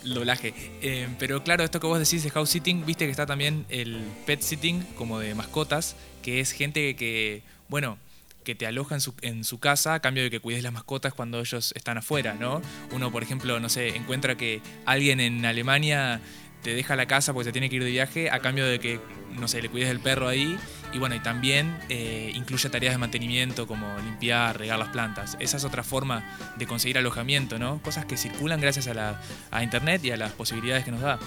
El 0.04 0.14
doblaje. 0.14 0.54
Eh, 0.82 1.08
pero 1.18 1.42
claro, 1.42 1.64
esto 1.64 1.80
que 1.80 1.86
vos 1.88 1.98
decís 1.98 2.22
de 2.22 2.30
house 2.30 2.50
sitting, 2.50 2.86
viste 2.86 3.06
que 3.06 3.10
está 3.10 3.26
también 3.26 3.66
el 3.68 4.00
pet 4.24 4.40
sitting, 4.40 4.80
como 4.96 5.18
de 5.18 5.34
mascotas, 5.34 5.96
que 6.22 6.38
es 6.38 6.52
gente 6.52 6.94
que, 6.94 7.42
bueno, 7.68 7.98
que 8.46 8.54
te 8.54 8.64
aloja 8.64 8.94
en 8.94 9.00
su, 9.00 9.12
en 9.22 9.42
su 9.42 9.58
casa 9.58 9.94
a 9.94 10.00
cambio 10.00 10.22
de 10.22 10.30
que 10.30 10.38
cuides 10.38 10.62
las 10.62 10.72
mascotas 10.72 11.12
cuando 11.12 11.40
ellos 11.40 11.72
están 11.74 11.98
afuera, 11.98 12.34
¿no? 12.34 12.62
Uno, 12.92 13.10
por 13.10 13.24
ejemplo, 13.24 13.58
no 13.58 13.68
sé, 13.68 13.96
encuentra 13.96 14.36
que 14.36 14.62
alguien 14.86 15.18
en 15.18 15.44
Alemania 15.44 16.20
te 16.62 16.72
deja 16.74 16.94
la 16.94 17.06
casa 17.06 17.32
porque 17.32 17.46
se 17.46 17.52
tiene 17.52 17.68
que 17.68 17.76
ir 17.76 17.84
de 17.84 17.90
viaje 17.90 18.30
a 18.30 18.38
cambio 18.38 18.64
de 18.64 18.78
que, 18.78 19.00
no 19.32 19.48
sé, 19.48 19.60
le 19.60 19.68
cuides 19.68 19.88
del 19.88 19.98
perro 19.98 20.28
ahí. 20.28 20.56
Y 20.92 20.98
bueno, 20.98 21.16
y 21.16 21.20
también 21.20 21.76
eh, 21.88 22.30
incluye 22.34 22.70
tareas 22.70 22.94
de 22.94 22.98
mantenimiento 22.98 23.66
como 23.66 23.98
limpiar, 23.98 24.56
regar 24.56 24.78
las 24.78 24.90
plantas. 24.90 25.36
Esa 25.40 25.56
es 25.56 25.64
otra 25.64 25.82
forma 25.82 26.24
de 26.56 26.68
conseguir 26.68 26.98
alojamiento, 26.98 27.58
¿no? 27.58 27.82
Cosas 27.82 28.04
que 28.04 28.16
circulan 28.16 28.60
gracias 28.60 28.86
a, 28.86 28.94
la, 28.94 29.20
a 29.50 29.64
Internet 29.64 30.04
y 30.04 30.12
a 30.12 30.16
las 30.16 30.30
posibilidades 30.32 30.84
que 30.84 30.92
nos 30.92 31.00
da. 31.00 31.18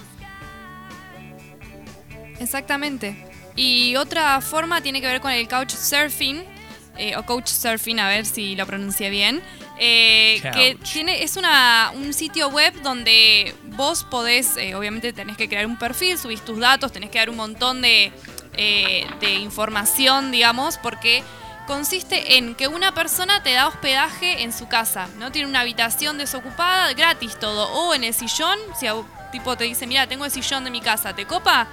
Exactamente. 2.39 3.25
Y 3.57 3.97
otra 3.97 4.39
forma 4.39 4.81
tiene 4.81 5.01
que 5.01 5.07
ver 5.07 5.19
con 5.19 5.33
el 5.33 5.49
couchsurfing, 5.49 6.58
eh, 6.99 7.15
o 7.17 7.23
couchsurfing, 7.25 7.99
a 7.99 8.07
ver 8.07 8.25
si 8.25 8.55
lo 8.55 8.65
pronuncié 8.67 9.09
bien, 9.09 9.41
eh, 9.79 10.39
que 10.53 10.75
tiene, 10.91 11.23
es 11.23 11.37
una, 11.37 11.91
un 11.95 12.13
sitio 12.13 12.49
web 12.49 12.73
donde 12.83 13.55
vos 13.77 14.03
podés, 14.03 14.57
eh, 14.57 14.75
obviamente 14.75 15.13
tenés 15.13 15.37
que 15.37 15.47
crear 15.47 15.65
un 15.65 15.77
perfil, 15.77 16.17
subís 16.17 16.41
tus 16.43 16.59
datos, 16.59 16.91
tenés 16.91 17.09
que 17.09 17.17
dar 17.17 17.29
un 17.29 17.37
montón 17.37 17.81
de, 17.81 18.11
eh, 18.57 19.07
de 19.21 19.33
información, 19.35 20.31
digamos, 20.31 20.77
porque 20.77 21.23
consiste 21.67 22.37
en 22.37 22.55
que 22.55 22.67
una 22.67 22.93
persona 22.93 23.41
te 23.43 23.53
da 23.53 23.67
hospedaje 23.67 24.41
en 24.43 24.51
su 24.51 24.67
casa, 24.67 25.07
¿no? 25.17 25.31
Tiene 25.31 25.47
una 25.47 25.61
habitación 25.61 26.17
desocupada, 26.17 26.91
gratis 26.93 27.39
todo, 27.39 27.69
o 27.71 27.93
en 27.93 28.03
el 28.03 28.13
sillón, 28.13 28.57
si 28.79 28.87
a- 28.87 28.95
tipo 29.31 29.55
te 29.55 29.63
dice, 29.65 29.85
mira, 29.87 30.07
tengo 30.07 30.25
el 30.25 30.31
sillón 30.31 30.63
de 30.63 30.71
mi 30.71 30.81
casa, 30.81 31.15
¿te 31.15 31.25
copa? 31.25 31.67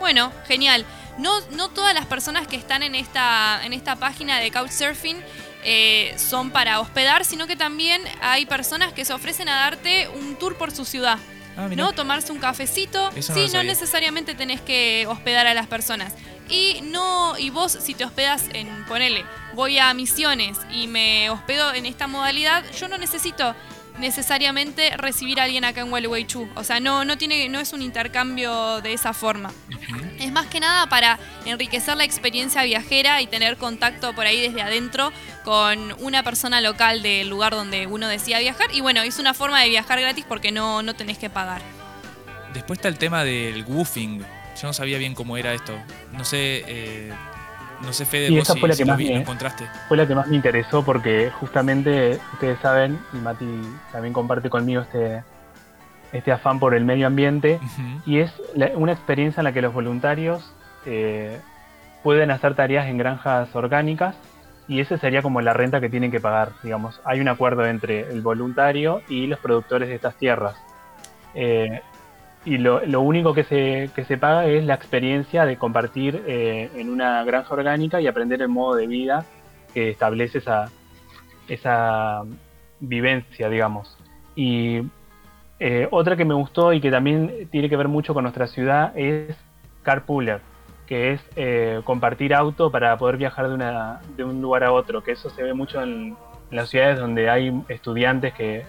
Bueno, 0.00 0.30
genial. 0.46 0.84
No, 1.18 1.40
no 1.50 1.68
todas 1.68 1.94
las 1.94 2.06
personas 2.06 2.46
que 2.46 2.56
están 2.56 2.82
en 2.82 2.94
esta, 2.94 3.60
en 3.64 3.72
esta 3.72 3.96
página 3.96 4.38
de 4.38 4.50
Couchsurfing 4.50 5.18
eh, 5.64 6.14
son 6.16 6.50
para 6.50 6.80
hospedar, 6.80 7.24
sino 7.24 7.46
que 7.46 7.56
también 7.56 8.00
hay 8.20 8.46
personas 8.46 8.92
que 8.92 9.04
se 9.04 9.12
ofrecen 9.12 9.48
a 9.48 9.56
darte 9.56 10.08
un 10.08 10.36
tour 10.36 10.56
por 10.56 10.70
su 10.70 10.84
ciudad. 10.84 11.18
Ah. 11.56 11.68
¿No? 11.76 11.92
Tomarse 11.92 12.30
un 12.30 12.38
cafecito. 12.38 13.10
Eso 13.16 13.32
no 13.32 13.38
sí, 13.38 13.46
no 13.46 13.48
sabía. 13.48 13.64
necesariamente 13.64 14.34
tenés 14.34 14.60
que 14.60 15.06
hospedar 15.08 15.48
a 15.48 15.54
las 15.54 15.66
personas. 15.66 16.14
Y 16.48 16.80
no, 16.84 17.36
y 17.36 17.50
vos 17.50 17.76
si 17.80 17.94
te 17.94 18.04
hospedas 18.04 18.44
en, 18.52 18.84
ponele, 18.86 19.24
voy 19.54 19.78
a 19.78 19.92
misiones 19.92 20.56
y 20.70 20.86
me 20.86 21.28
hospedo 21.30 21.74
en 21.74 21.84
esta 21.84 22.06
modalidad, 22.06 22.64
yo 22.78 22.88
no 22.88 22.96
necesito 22.96 23.54
necesariamente 23.98 24.96
recibir 24.96 25.40
a 25.40 25.44
alguien 25.44 25.64
acá 25.64 25.80
en 25.80 25.90
Gualeguaychú. 25.90 26.48
O 26.54 26.64
sea, 26.64 26.80
no, 26.80 27.04
no 27.04 27.18
tiene, 27.18 27.48
no 27.48 27.60
es 27.60 27.72
un 27.72 27.82
intercambio 27.82 28.80
de 28.80 28.92
esa 28.92 29.12
forma. 29.12 29.52
Es 30.18 30.32
más 30.32 30.46
que 30.46 30.60
nada 30.60 30.88
para 30.88 31.18
enriquecer 31.44 31.96
la 31.96 32.04
experiencia 32.04 32.62
viajera 32.64 33.20
y 33.22 33.26
tener 33.26 33.56
contacto 33.56 34.12
por 34.14 34.26
ahí 34.26 34.40
desde 34.40 34.62
adentro 34.62 35.12
con 35.44 35.94
una 36.00 36.22
persona 36.22 36.60
local 36.60 37.02
del 37.02 37.28
lugar 37.28 37.52
donde 37.52 37.86
uno 37.86 38.08
decida 38.08 38.38
viajar. 38.38 38.68
Y 38.72 38.80
bueno, 38.80 39.02
es 39.02 39.18
una 39.18 39.34
forma 39.34 39.60
de 39.62 39.68
viajar 39.68 40.00
gratis 40.00 40.24
porque 40.28 40.52
no, 40.52 40.82
no 40.82 40.94
tenés 40.94 41.18
que 41.18 41.30
pagar. 41.30 41.62
Después 42.52 42.78
está 42.78 42.88
el 42.88 42.98
tema 42.98 43.24
del 43.24 43.64
woofing. 43.64 44.20
Yo 44.20 44.66
no 44.66 44.72
sabía 44.72 44.98
bien 44.98 45.14
cómo 45.14 45.36
era 45.36 45.54
esto. 45.54 45.78
No 46.12 46.24
sé, 46.24 46.64
eh, 46.66 47.12
no 47.82 47.92
sé, 47.92 48.04
Fede, 48.04 48.28
Y 48.28 48.34
vos 48.36 48.42
esa 48.42 48.54
si, 48.54 48.60
fue 48.60 48.68
la 48.68 48.76
que 48.76 48.84
más 48.84 48.96
vi- 48.96 49.10
me- 49.10 49.20
encontraste. 49.20 49.66
Fue 49.88 49.96
la 49.96 50.06
que 50.06 50.14
más 50.14 50.26
me 50.26 50.36
interesó 50.36 50.84
porque 50.84 51.30
justamente 51.40 52.18
ustedes 52.34 52.58
saben, 52.60 52.98
y 53.12 53.16
Mati 53.18 53.46
también 53.92 54.12
comparte 54.12 54.50
conmigo 54.50 54.82
este, 54.82 55.22
este 56.12 56.32
afán 56.32 56.58
por 56.58 56.74
el 56.74 56.84
medio 56.84 57.06
ambiente, 57.06 57.60
y 58.06 58.18
es 58.18 58.32
la- 58.54 58.70
una 58.74 58.92
experiencia 58.92 59.40
en 59.40 59.44
la 59.44 59.52
que 59.52 59.62
los 59.62 59.72
voluntarios 59.72 60.52
eh, 60.86 61.38
pueden 62.02 62.30
hacer 62.30 62.54
tareas 62.54 62.86
en 62.86 62.98
granjas 62.98 63.54
orgánicas 63.54 64.14
y 64.68 64.80
esa 64.80 64.96
sería 64.98 65.22
como 65.22 65.40
la 65.40 65.52
renta 65.52 65.80
que 65.80 65.88
tienen 65.90 66.10
que 66.10 66.20
pagar, 66.20 66.50
digamos. 66.62 67.00
Hay 67.04 67.20
un 67.20 67.28
acuerdo 67.28 67.66
entre 67.66 68.10
el 68.10 68.20
voluntario 68.22 69.02
y 69.08 69.26
los 69.26 69.38
productores 69.40 69.88
de 69.88 69.94
estas 69.96 70.14
tierras. 70.16 70.56
Eh, 71.34 71.80
y 72.48 72.56
lo, 72.56 73.02
único 73.02 73.34
que 73.34 73.44
se, 73.44 73.90
que 73.94 74.06
se 74.06 74.16
paga 74.16 74.46
es 74.46 74.64
la 74.64 74.72
experiencia 74.72 75.44
de 75.44 75.58
compartir 75.58 76.24
eh, 76.26 76.70
en 76.76 76.88
una 76.88 77.22
granja 77.22 77.52
orgánica 77.52 78.00
y 78.00 78.06
aprender 78.06 78.40
el 78.40 78.48
modo 78.48 78.74
de 78.74 78.86
vida 78.86 79.26
que 79.74 79.90
establece 79.90 80.38
esa, 80.38 80.70
esa 81.46 82.22
vivencia, 82.80 83.50
digamos. 83.50 83.98
Y 84.34 84.80
eh, 85.60 85.88
otra 85.90 86.16
que 86.16 86.24
me 86.24 86.32
gustó 86.32 86.72
y 86.72 86.80
que 86.80 86.90
también 86.90 87.50
tiene 87.50 87.68
que 87.68 87.76
ver 87.76 87.88
mucho 87.88 88.14
con 88.14 88.22
nuestra 88.22 88.46
ciudad 88.46 88.96
es 88.96 89.36
Carpooler, 89.82 90.40
que 90.86 91.12
es 91.12 91.20
eh, 91.36 91.82
compartir 91.84 92.32
auto 92.32 92.70
para 92.70 92.96
poder 92.96 93.18
viajar 93.18 93.48
de, 93.48 93.56
una, 93.56 94.00
de 94.16 94.24
un 94.24 94.40
lugar 94.40 94.64
a 94.64 94.72
otro, 94.72 95.02
que 95.02 95.12
eso 95.12 95.28
se 95.28 95.42
ve 95.42 95.52
mucho 95.52 95.82
en, 95.82 96.16
en 96.50 96.56
las 96.56 96.70
ciudades 96.70 96.98
donde 96.98 97.28
hay 97.28 97.62
estudiantes 97.68 98.32
que, 98.32 98.64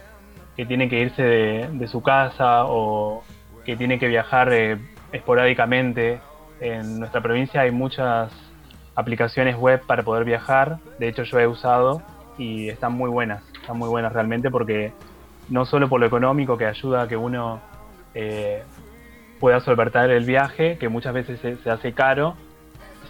que 0.57 0.65
tienen 0.65 0.89
que 0.89 0.99
irse 0.99 1.23
de, 1.23 1.69
de 1.71 1.87
su 1.87 2.01
casa 2.01 2.65
o 2.65 3.23
que 3.69 3.77
tienen 3.77 3.99
que 3.99 4.07
viajar 4.07 4.51
eh, 4.51 4.77
esporádicamente. 5.11 6.19
En 6.59 6.99
nuestra 6.99 7.21
provincia 7.21 7.61
hay 7.61 7.71
muchas 7.71 8.31
aplicaciones 8.95 9.55
web 9.55 9.81
para 9.85 10.01
poder 10.01 10.25
viajar, 10.25 10.79
de 10.97 11.07
hecho 11.07 11.21
yo 11.23 11.39
he 11.39 11.45
usado 11.45 12.01
y 12.37 12.67
están 12.69 12.93
muy 12.93 13.09
buenas, 13.11 13.43
están 13.61 13.77
muy 13.77 13.87
buenas 13.87 14.11
realmente 14.11 14.49
porque 14.49 14.91
no 15.49 15.65
solo 15.65 15.87
por 15.87 15.99
lo 15.99 16.07
económico 16.07 16.57
que 16.57 16.65
ayuda 16.65 17.03
a 17.03 17.07
que 17.07 17.15
uno 17.15 17.61
eh, 18.15 18.63
pueda 19.39 19.59
solventar 19.59 20.09
el 20.09 20.25
viaje, 20.25 20.77
que 20.79 20.89
muchas 20.89 21.13
veces 21.13 21.39
se, 21.39 21.69
hace 21.69 21.93
caro, 21.93 22.35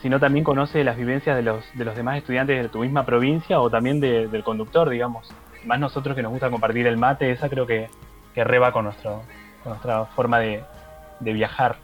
sino 0.02 0.20
también 0.20 0.44
conoce 0.44 0.84
las 0.84 0.98
vivencias 0.98 1.38
de 1.38 1.42
los, 1.42 1.64
de 1.74 1.86
los 1.86 1.96
demás 1.96 2.18
estudiantes 2.18 2.62
de 2.62 2.68
tu 2.70 2.80
misma 2.80 3.06
provincia 3.06 3.62
o 3.62 3.70
también 3.70 4.00
de- 4.02 4.28
del 4.28 4.44
conductor, 4.44 4.90
digamos. 4.90 5.34
Más 5.66 5.80
nosotros 5.80 6.16
que 6.18 6.22
nos 6.22 6.32
gusta 6.32 6.50
compartir 6.50 6.86
el 6.86 6.98
mate, 6.98 7.32
esa 7.32 7.48
creo 7.50 7.66
que, 7.66 7.88
que 8.36 8.44
reba 8.44 8.72
con, 8.72 8.86
nuestro, 8.86 9.24
con 9.64 9.72
nuestra 9.72 10.06
forma 10.06 10.40
de, 10.40 10.64
de 11.20 11.34
viajar. 11.34 11.78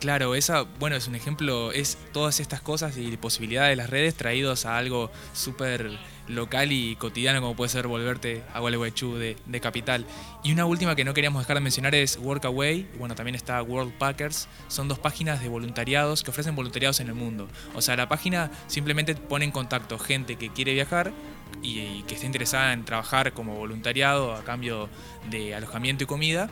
Claro, 0.00 0.34
esa, 0.34 0.62
bueno, 0.78 0.96
es 0.96 1.08
un 1.08 1.14
ejemplo, 1.14 1.72
es 1.72 1.98
todas 2.14 2.40
estas 2.40 2.62
cosas 2.62 2.96
y 2.96 3.14
posibilidades 3.18 3.72
de 3.72 3.76
las 3.76 3.90
redes 3.90 4.14
traídos 4.14 4.64
a 4.64 4.78
algo 4.78 5.10
súper 5.34 5.90
local 6.26 6.72
y 6.72 6.96
cotidiano 6.96 7.42
como 7.42 7.54
puede 7.54 7.68
ser 7.68 7.86
volverte 7.86 8.42
a 8.54 8.60
Gualeguaychú 8.60 9.16
de, 9.16 9.36
de 9.44 9.60
capital. 9.60 10.06
Y 10.42 10.52
una 10.52 10.64
última 10.64 10.96
que 10.96 11.04
no 11.04 11.12
queríamos 11.12 11.42
dejar 11.42 11.56
de 11.56 11.60
mencionar 11.60 11.94
es 11.94 12.16
Workaway, 12.16 12.88
bueno, 12.98 13.14
también 13.14 13.34
está 13.34 13.60
World 13.62 13.92
Packers, 13.98 14.48
son 14.68 14.88
dos 14.88 14.98
páginas 14.98 15.42
de 15.42 15.50
voluntariados 15.50 16.22
que 16.22 16.30
ofrecen 16.30 16.56
voluntariados 16.56 17.00
en 17.00 17.08
el 17.08 17.14
mundo. 17.14 17.46
O 17.74 17.82
sea, 17.82 17.94
la 17.94 18.08
página 18.08 18.50
simplemente 18.68 19.14
pone 19.16 19.44
en 19.44 19.50
contacto 19.50 19.98
gente 19.98 20.36
que 20.36 20.48
quiere 20.48 20.72
viajar 20.72 21.12
y, 21.60 21.78
y 21.78 22.04
que 22.06 22.14
esté 22.14 22.24
interesada 22.24 22.72
en 22.72 22.86
trabajar 22.86 23.34
como 23.34 23.56
voluntariado 23.56 24.32
a 24.32 24.44
cambio 24.44 24.88
de 25.28 25.54
alojamiento 25.54 26.04
y 26.04 26.06
comida 26.06 26.48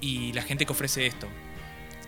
y 0.00 0.32
la 0.32 0.42
gente 0.42 0.66
que 0.66 0.72
ofrece 0.72 1.06
esto. 1.06 1.28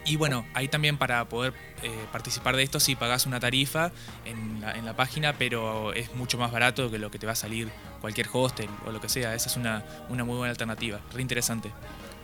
Y 0.07 0.17
bueno, 0.17 0.47
ahí 0.55 0.67
también 0.67 0.97
para 0.97 1.29
poder 1.29 1.53
eh, 1.83 1.91
participar 2.11 2.57
de 2.57 2.63
esto 2.63 2.81
sí 2.81 2.97
pagás 2.97 3.27
una 3.27 3.39
tarifa 3.39 3.93
en 4.25 4.61
la, 4.61 4.73
en 4.73 4.87
la 4.87 4.97
página, 4.97 5.35
pero 5.35 5.93
es 5.93 6.15
mucho 6.15 6.39
más 6.39 6.51
barato 6.51 6.91
que 6.91 6.99
lo 6.99 7.11
que 7.11 7.19
te 7.19 7.27
va 7.27 7.33
a 7.33 7.37
salir 7.37 7.69
cualquier 8.01 8.29
hostel 8.33 8.69
o 8.87 8.93
lo 8.93 9.01
que 9.01 9.09
sea. 9.09 9.35
Esa 9.35 9.49
es 9.49 9.57
una, 9.57 9.85
una 10.09 10.25
muy 10.25 10.37
buena 10.37 10.51
alternativa, 10.51 11.01
re 11.13 11.21
interesante. 11.21 11.71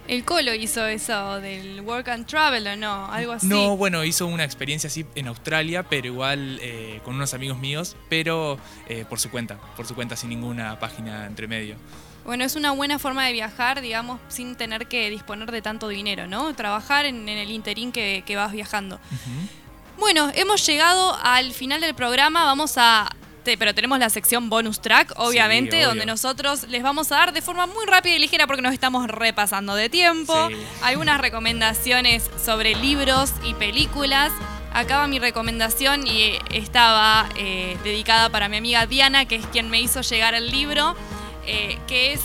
El 0.09 0.25
Colo 0.25 0.55
hizo 0.55 0.87
eso 0.87 1.41
del 1.41 1.81
Work 1.81 2.09
and 2.09 2.27
Travel 2.27 2.67
o 2.67 2.77
no, 2.77 3.07
algo 3.11 3.33
así. 3.33 3.49
No, 3.49 3.77
bueno, 3.77 4.05
hizo 4.05 4.27
una 4.27 4.45
experiencia 4.45 4.87
así 4.87 5.05
en 5.17 5.27
Australia, 5.27 5.83
pero 5.83 6.07
igual 6.07 6.61
eh, 6.63 7.01
con 7.05 7.17
unos 7.17 7.35
amigos 7.35 7.59
míos, 7.59 7.97
pero 8.09 8.59
eh, 8.89 9.05
por 9.09 9.19
su 9.19 9.31
cuenta, 9.31 9.59
por 9.77 9.87
su 9.87 9.97
cuenta, 9.97 10.15
sin 10.15 10.31
ninguna 10.31 10.79
página 10.79 11.27
entre 11.27 11.49
medio. 11.49 11.77
Bueno, 12.27 12.45
es 12.45 12.57
una 12.57 12.73
buena 12.73 12.99
forma 12.99 13.25
de 13.25 13.33
viajar, 13.33 13.81
digamos, 13.81 14.21
sin 14.29 14.57
tener 14.57 14.87
que 14.89 15.09
disponer 15.11 15.51
de 15.53 15.63
tanto 15.63 15.89
dinero, 15.89 16.27
¿no? 16.27 16.53
Trabajar 16.55 17.07
en, 17.07 17.29
en 17.29 17.39
el 17.39 17.51
interín 17.51 17.93
que, 17.93 18.25
que 18.27 18.37
vas 18.37 18.53
viajando. 18.53 18.99
Bueno, 19.99 20.31
hemos 20.35 20.67
llegado 20.67 21.17
al 21.23 21.53
final 21.53 21.81
del 21.81 21.95
programa, 21.95 22.45
vamos 22.45 22.75
a... 22.77 23.09
te- 23.45 23.57
Pero 23.57 23.75
tenemos 23.75 23.99
la 23.99 24.11
sección 24.11 24.51
bonus 24.51 24.81
track, 24.81 25.13
obviamente, 25.17 25.81
donde 25.83 26.05
nosotros 26.05 26.65
les 26.69 26.83
vamos 26.83 27.11
a 27.13 27.17
dar 27.17 27.33
de 27.33 27.41
forma 27.43 27.67
muy 27.67 27.87
rápida 27.87 28.15
y 28.17 28.19
ligera 28.19 28.47
porque 28.47 28.61
nos 28.61 28.75
estamos 28.75 29.07
repasando 29.09 29.75
de 29.75 29.89
tiempo. 29.89 30.49
Sí. 30.49 30.57
Algunas 30.83 31.21
recomendaciones 31.21 32.29
sobre 32.45 32.75
libros 32.75 33.33
y 33.45 33.55
películas. 33.55 34.33
Acá 34.75 34.99
va 34.99 35.07
mi 35.07 35.19
recomendación 35.19 36.07
y 36.07 36.33
estaba 36.53 37.29
eh, 37.37 37.79
dedicada 37.83 38.29
para 38.29 38.49
mi 38.51 38.59
amiga 38.59 38.85
Diana, 38.87 39.25
que 39.25 39.37
es 39.37 39.47
quien 39.47 39.71
me 39.71 39.81
hizo 39.81 40.03
llegar 40.03 40.35
el 40.35 40.51
libro, 40.51 40.95
eh, 41.47 41.79
que 41.87 42.13
es 42.13 42.21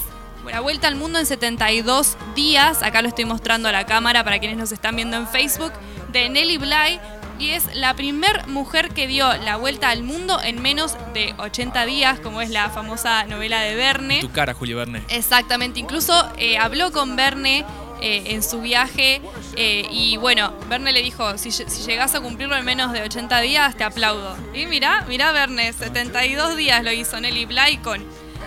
La 0.46 0.60
Vuelta 0.60 0.88
al 0.88 0.96
Mundo 0.96 1.20
en 1.20 1.26
72 1.26 2.18
días. 2.36 2.84
Acá 2.84 3.02
lo 3.02 3.08
estoy 3.08 3.26
mostrando 3.26 3.70
a 3.70 3.72
la 3.72 3.86
cámara 3.86 4.24
para 4.24 4.40
quienes 4.40 4.58
nos 4.58 4.72
están 4.72 4.96
viendo 4.96 5.18
en 5.18 5.28
Facebook, 5.28 5.72
de 6.12 6.30
Nelly 6.30 6.58
Bly. 6.58 7.00
Y 7.40 7.52
es 7.52 7.76
la 7.76 7.96
primer 7.96 8.46
mujer 8.48 8.90
que 8.90 9.08
dio 9.08 9.34
la 9.38 9.56
vuelta 9.56 9.90
al 9.90 10.04
mundo 10.04 10.40
en 10.44 10.62
menos 10.62 10.96
de 11.16 11.34
80 11.40 11.86
días, 11.86 12.20
como 12.20 12.40
es 12.40 12.52
la 12.52 12.70
famosa 12.70 13.24
novela 13.26 13.62
de 13.62 13.74
Verne. 13.74 14.20
Tu 14.22 14.32
cara, 14.32 14.54
Julio 14.54 14.78
Verne. 14.78 15.02
Exactamente, 15.10 15.80
incluso 15.80 16.14
eh, 16.38 16.60
habló 16.60 16.92
con 16.92 17.16
Verne 17.16 17.66
eh, 18.04 18.34
en 18.34 18.42
su 18.42 18.62
viaje 18.62 19.22
eh, 19.56 19.86
y 19.92 20.18
bueno, 20.18 20.54
Verne 20.70 20.92
le 20.92 21.04
dijo, 21.04 21.38
si, 21.38 21.52
si 21.52 21.84
llegás 21.84 22.16
a 22.16 22.20
cumplirlo 22.20 22.56
en 22.56 22.66
menos 22.66 22.94
de 22.94 23.04
80 23.04 23.42
días, 23.42 23.76
te 23.76 23.84
aplaudo. 23.84 24.36
Y 24.56 24.66
mirá, 24.66 25.06
mirá 25.08 25.32
Verne, 25.32 25.72
72 25.72 26.56
días 26.56 26.84
lo 26.84 26.92
hizo 26.92 27.20
Nelly 27.20 27.46
Bly 27.46 27.78
con, 27.78 28.04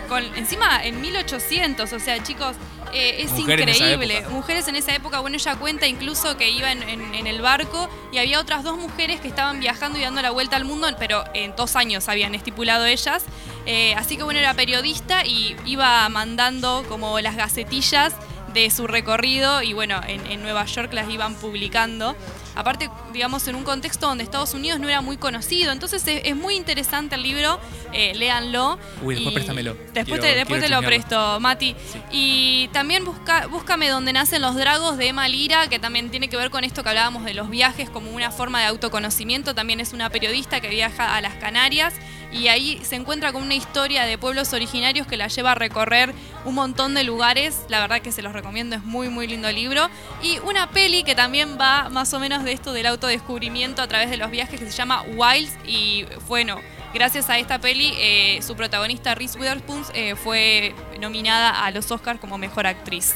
con 0.08 0.22
encima 0.36 0.84
en 0.84 1.00
1800, 1.00 1.92
o 1.92 1.98
sea 1.98 2.22
chicos, 2.22 2.56
eh, 2.92 3.16
es 3.22 3.32
increíble. 3.38 4.24
Mujeres 4.30 4.68
en 4.68 4.76
esa 4.76 4.94
época, 4.94 5.20
bueno, 5.20 5.36
ella 5.36 5.56
cuenta 5.56 5.86
incluso 5.86 6.36
que 6.36 6.50
iba 6.50 6.70
en, 6.70 6.82
en- 6.84 7.14
en 7.14 7.26
el 7.26 7.40
barco 7.42 7.88
y 8.12 8.18
había 8.18 8.38
otras 8.40 8.62
dos 8.62 8.76
mujeres 8.78 9.20
que 9.20 9.28
estaban 9.28 9.58
viajando 9.60 9.98
y 9.98 10.02
dando 10.02 10.22
la 10.22 10.30
vuelta 10.30 10.56
al 10.56 10.64
mundo, 10.64 10.88
pero 10.98 11.24
en 11.34 11.54
dos 11.56 11.74
años 11.76 12.08
habían 12.08 12.34
estipulado 12.34 12.86
ellas. 12.86 13.24
Eh, 13.66 13.94
así 13.96 14.16
que 14.16 14.22
bueno, 14.22 14.38
era 14.40 14.54
periodista 14.54 15.24
y 15.26 15.56
iba 15.64 16.08
mandando 16.08 16.84
como 16.88 17.18
las 17.20 17.34
gacetillas 17.36 18.12
de 18.52 18.70
su 18.70 18.86
recorrido 18.86 19.62
y 19.62 19.72
bueno, 19.72 20.00
en, 20.06 20.24
en 20.26 20.42
Nueva 20.42 20.64
York 20.66 20.92
las 20.92 21.08
iban 21.10 21.34
publicando. 21.34 22.14
Aparte, 22.54 22.88
digamos, 23.12 23.46
en 23.48 23.56
un 23.56 23.64
contexto 23.64 24.06
donde 24.06 24.24
Estados 24.24 24.54
Unidos 24.54 24.78
no 24.80 24.88
era 24.88 25.00
muy 25.00 25.16
conocido. 25.16 25.72
Entonces 25.72 26.06
es, 26.06 26.22
es 26.24 26.36
muy 26.36 26.54
interesante 26.54 27.14
el 27.16 27.22
libro, 27.22 27.58
eh, 27.92 28.12
léanlo. 28.14 28.78
Uy, 29.02 29.14
después 29.14 29.34
préstamelo. 29.34 29.74
Después 29.92 30.04
Quiero- 30.04 30.22
te, 30.22 30.34
después 30.34 30.60
quiero 30.60 30.76
te 30.76 30.82
lo 30.82 30.86
presto, 30.86 31.40
Mati. 31.40 31.74
Y 32.10 32.68
también 32.72 33.04
busca, 33.04 33.46
búscame 33.48 33.88
donde 33.88 34.12
nacen 34.12 34.42
los 34.42 34.54
dragos 34.54 34.96
de 34.98 35.08
Emma 35.08 35.28
Lira, 35.28 35.68
que 35.68 35.78
también 35.78 36.10
tiene 36.10 36.28
que 36.28 36.36
ver 36.36 36.50
con 36.50 36.64
esto 36.64 36.82
que 36.82 36.88
hablábamos 36.90 37.24
de 37.24 37.34
los 37.34 37.50
viajes 37.50 37.90
como 37.90 38.10
una 38.10 38.30
forma 38.30 38.60
de 38.60 38.66
autoconocimiento. 38.66 39.54
También 39.54 39.80
es 39.80 39.92
una 39.92 40.10
periodista 40.10 40.60
que 40.60 40.68
viaja 40.68 41.16
a 41.16 41.20
las 41.20 41.34
Canarias 41.34 41.94
y 42.32 42.48
ahí 42.48 42.80
se 42.84 42.96
encuentra 42.96 43.32
con 43.32 43.42
una 43.42 43.54
historia 43.54 44.04
de 44.04 44.18
pueblos 44.18 44.52
originarios 44.52 45.06
que 45.06 45.16
la 45.16 45.28
lleva 45.28 45.52
a 45.52 45.54
recorrer 45.54 46.14
un 46.44 46.54
montón 46.54 46.94
de 46.94 47.04
lugares. 47.04 47.60
La 47.68 47.80
verdad 47.80 48.00
que 48.00 48.12
se 48.12 48.22
los 48.22 48.32
recomiendo, 48.32 48.76
es 48.76 48.84
muy 48.84 49.08
muy 49.08 49.26
lindo 49.26 49.50
libro. 49.52 49.88
Y 50.22 50.38
una 50.40 50.70
peli 50.70 51.02
que 51.04 51.14
también 51.14 51.56
va 51.60 51.88
más 51.90 52.12
o 52.14 52.18
menos 52.20 52.43
de 52.44 52.52
esto 52.52 52.72
del 52.72 52.86
autodescubrimiento 52.86 53.82
a 53.82 53.88
través 53.88 54.10
de 54.10 54.16
los 54.16 54.30
viajes 54.30 54.60
que 54.60 54.66
se 54.66 54.76
llama 54.76 55.02
Wilds 55.02 55.52
y 55.66 56.04
bueno, 56.28 56.60
gracias 56.92 57.30
a 57.30 57.38
esta 57.38 57.58
peli 57.58 57.92
eh, 57.98 58.40
su 58.42 58.54
protagonista 58.54 59.14
Reese 59.14 59.38
Witherspoon 59.38 59.84
eh, 59.94 60.14
fue 60.14 60.74
nominada 61.00 61.64
a 61.64 61.70
los 61.70 61.90
Oscars 61.90 62.20
como 62.20 62.38
mejor 62.38 62.66
actriz. 62.66 63.14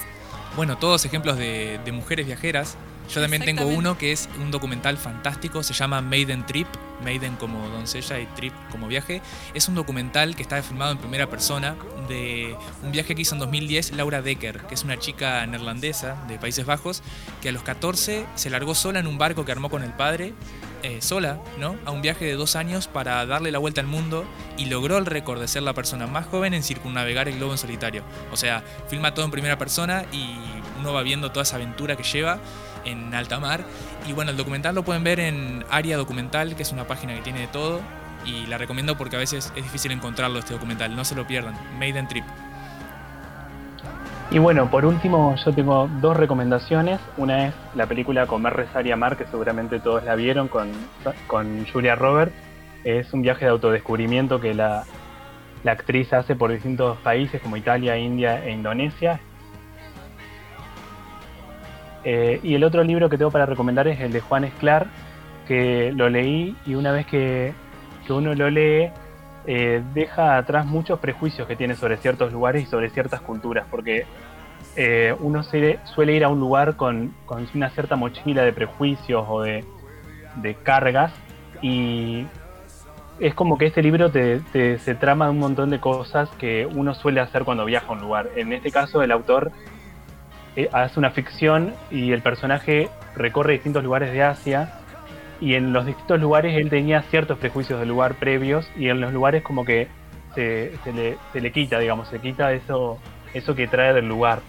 Bueno, 0.56 0.76
todos 0.78 1.04
ejemplos 1.04 1.36
de, 1.36 1.78
de 1.84 1.92
mujeres 1.92 2.26
viajeras. 2.26 2.76
Yo 3.08 3.22
también 3.22 3.42
tengo 3.42 3.66
uno 3.66 3.96
que 3.96 4.12
es 4.12 4.28
un 4.38 4.50
documental 4.50 4.98
fantástico, 4.98 5.62
se 5.62 5.72
llama 5.72 6.02
Maiden 6.02 6.44
Trip, 6.44 6.68
Maiden 7.02 7.36
como 7.36 7.68
doncella 7.70 8.20
y 8.20 8.26
Trip 8.26 8.52
como 8.70 8.86
viaje. 8.86 9.22
Es 9.54 9.68
un 9.68 9.74
documental 9.74 10.36
que 10.36 10.42
está 10.42 10.62
filmado 10.62 10.92
en 10.92 10.98
primera 10.98 11.28
persona 11.28 11.76
de 12.08 12.54
un 12.82 12.92
viaje 12.92 13.14
que 13.14 13.22
hizo 13.22 13.34
en 13.34 13.40
2010 13.40 13.92
Laura 13.92 14.20
Decker, 14.20 14.66
que 14.66 14.74
es 14.74 14.84
una 14.84 14.98
chica 14.98 15.46
neerlandesa 15.46 16.22
de 16.28 16.38
Países 16.38 16.66
Bajos, 16.66 17.02
que 17.40 17.48
a 17.48 17.52
los 17.52 17.62
14 17.62 18.26
se 18.34 18.50
largó 18.50 18.74
sola 18.74 18.98
en 18.98 19.06
un 19.06 19.16
barco 19.16 19.44
que 19.44 19.52
armó 19.52 19.70
con 19.70 19.82
el 19.82 19.92
padre, 19.92 20.34
eh, 20.82 21.00
sola, 21.00 21.40
¿no? 21.58 21.76
A 21.86 21.90
un 21.90 22.02
viaje 22.02 22.24
de 22.24 22.34
dos 22.34 22.56
años 22.56 22.88
para 22.88 23.24
darle 23.26 23.50
la 23.50 23.58
vuelta 23.58 23.80
al 23.80 23.86
mundo 23.86 24.24
y 24.56 24.66
logró 24.66 24.98
el 24.98 25.06
récord 25.06 25.40
de 25.40 25.48
ser 25.48 25.62
la 25.62 25.72
persona 25.72 26.06
más 26.06 26.26
joven 26.26 26.54
en 26.54 26.62
circunnavegar 26.62 27.28
el 27.28 27.36
globo 27.36 27.52
en 27.52 27.58
solitario. 27.58 28.02
O 28.32 28.36
sea, 28.36 28.62
filma 28.88 29.14
todo 29.14 29.24
en 29.24 29.30
primera 29.30 29.58
persona 29.58 30.04
y 30.12 30.36
uno 30.78 30.92
va 30.92 31.02
viendo 31.02 31.30
toda 31.30 31.42
esa 31.42 31.56
aventura 31.56 31.96
que 31.96 32.04
lleva. 32.04 32.38
En 32.90 33.14
alta 33.14 33.38
mar. 33.38 33.60
Y 34.06 34.12
bueno, 34.12 34.30
el 34.30 34.36
documental 34.36 34.74
lo 34.74 34.82
pueden 34.82 35.04
ver 35.04 35.20
en 35.20 35.64
Área 35.70 35.96
Documental, 35.96 36.56
que 36.56 36.62
es 36.62 36.72
una 36.72 36.84
página 36.84 37.14
que 37.14 37.20
tiene 37.20 37.40
de 37.40 37.46
todo. 37.48 37.80
Y 38.24 38.46
la 38.46 38.58
recomiendo 38.58 38.96
porque 38.96 39.16
a 39.16 39.18
veces 39.18 39.52
es 39.56 39.62
difícil 39.62 39.92
encontrarlo 39.92 40.38
este 40.38 40.54
documental. 40.54 40.94
No 40.94 41.04
se 41.04 41.14
lo 41.14 41.26
pierdan. 41.26 41.54
Made 41.78 41.98
in 41.98 42.08
Trip. 42.08 42.24
Y 44.30 44.38
bueno, 44.38 44.70
por 44.70 44.84
último, 44.84 45.34
yo 45.42 45.52
tengo 45.54 45.88
dos 46.02 46.14
recomendaciones. 46.16 47.00
Una 47.16 47.46
es 47.46 47.54
la 47.74 47.86
película 47.86 48.26
Comer, 48.26 48.54
Rezar 48.54 48.86
y 48.86 48.92
Amar, 48.92 49.16
que 49.16 49.24
seguramente 49.26 49.80
todos 49.80 50.04
la 50.04 50.16
vieron 50.16 50.48
con, 50.48 50.70
con 51.26 51.66
Julia 51.66 51.94
Roberts. 51.94 52.34
Es 52.84 53.12
un 53.14 53.22
viaje 53.22 53.46
de 53.46 53.52
autodescubrimiento 53.52 54.38
que 54.38 54.52
la, 54.52 54.84
la 55.64 55.72
actriz 55.72 56.12
hace 56.12 56.36
por 56.36 56.52
distintos 56.52 56.98
países 56.98 57.40
como 57.40 57.56
Italia, 57.56 57.96
India 57.96 58.44
e 58.44 58.50
Indonesia. 58.50 59.20
Eh, 62.04 62.40
y 62.42 62.54
el 62.54 62.64
otro 62.64 62.82
libro 62.84 63.08
que 63.08 63.18
tengo 63.18 63.30
para 63.30 63.46
recomendar 63.46 63.88
es 63.88 64.00
el 64.00 64.12
de 64.12 64.20
Juan 64.20 64.44
Esclar, 64.44 64.86
que 65.46 65.92
lo 65.94 66.08
leí 66.08 66.56
y 66.66 66.74
una 66.74 66.92
vez 66.92 67.06
que, 67.06 67.52
que 68.06 68.12
uno 68.12 68.34
lo 68.34 68.50
lee, 68.50 68.90
eh, 69.46 69.82
deja 69.94 70.36
atrás 70.36 70.66
muchos 70.66 70.98
prejuicios 71.00 71.48
que 71.48 71.56
tiene 71.56 71.74
sobre 71.74 71.96
ciertos 71.96 72.32
lugares 72.32 72.62
y 72.62 72.66
sobre 72.66 72.90
ciertas 72.90 73.20
culturas, 73.22 73.66
porque 73.70 74.04
eh, 74.76 75.14
uno 75.20 75.42
suele 75.42 76.12
ir 76.12 76.24
a 76.24 76.28
un 76.28 76.38
lugar 76.38 76.76
con, 76.76 77.14
con 77.26 77.46
una 77.54 77.70
cierta 77.70 77.96
mochila 77.96 78.42
de 78.42 78.52
prejuicios 78.52 79.24
o 79.28 79.42
de, 79.42 79.64
de 80.36 80.54
cargas 80.54 81.12
y 81.62 82.26
es 83.18 83.34
como 83.34 83.58
que 83.58 83.66
este 83.66 83.82
libro 83.82 84.10
te, 84.10 84.40
te- 84.52 84.78
se 84.78 84.94
trama 84.94 85.24
de 85.24 85.30
un 85.32 85.38
montón 85.40 85.70
de 85.70 85.80
cosas 85.80 86.28
que 86.38 86.66
uno 86.72 86.94
suele 86.94 87.20
hacer 87.20 87.42
cuando 87.44 87.64
viaja 87.64 87.88
a 87.88 87.92
un 87.92 88.00
lugar. 88.00 88.28
En 88.36 88.52
este 88.52 88.70
caso 88.70 89.02
el 89.02 89.10
autor 89.10 89.50
eh, 90.56 90.68
hace 90.72 90.98
una 90.98 91.10
ficción 91.10 91.74
y 91.90 92.12
el 92.12 92.22
personaje 92.22 92.88
recorre 93.16 93.54
distintos 93.54 93.84
lugares 93.84 94.12
de 94.12 94.22
Asia 94.22 94.72
y 95.40 95.54
en 95.54 95.72
los 95.72 95.86
distintos 95.86 96.20
lugares 96.20 96.56
él 96.56 96.68
tenía 96.70 97.02
ciertos 97.02 97.38
prejuicios 97.38 97.78
del 97.78 97.88
lugar 97.88 98.14
previos 98.14 98.70
y 98.76 98.88
en 98.88 99.00
los 99.00 99.12
lugares 99.12 99.42
como 99.42 99.64
que 99.64 99.88
se, 100.34 100.72
le, 100.94 101.16
se 101.32 101.40
le 101.40 101.52
quita, 101.52 101.78
digamos, 101.78 102.08
se 102.08 102.20
quita 102.20 102.52
eso, 102.52 102.98
eso 103.34 103.54
que 103.54 103.66
trae 103.66 103.92
del 103.92 104.08
lugar. 104.08 104.40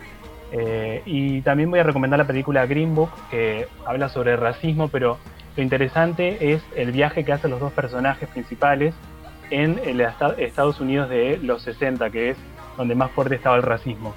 Eh, 0.51 1.01
y 1.05 1.41
también 1.41 1.69
voy 1.69 1.79
a 1.79 1.83
recomendar 1.83 2.17
la 2.19 2.25
película 2.25 2.65
Green 2.65 2.93
Book, 2.95 3.11
que 3.29 3.67
habla 3.85 4.09
sobre 4.09 4.35
racismo, 4.35 4.87
pero 4.87 5.17
lo 5.55 5.63
interesante 5.63 6.53
es 6.53 6.63
el 6.75 6.91
viaje 6.91 7.23
que 7.23 7.33
hacen 7.33 7.51
los 7.51 7.59
dos 7.59 7.73
personajes 7.73 8.27
principales 8.29 8.93
en 9.51 9.79
el 9.83 10.01
esta- 10.01 10.35
Estados 10.37 10.79
Unidos 10.79 11.09
de 11.09 11.37
los 11.41 11.61
60, 11.63 12.09
que 12.09 12.31
es 12.31 12.37
donde 12.77 12.95
más 12.95 13.11
fuerte 13.11 13.35
estaba 13.35 13.55
el 13.57 13.63
racismo. 13.63 14.13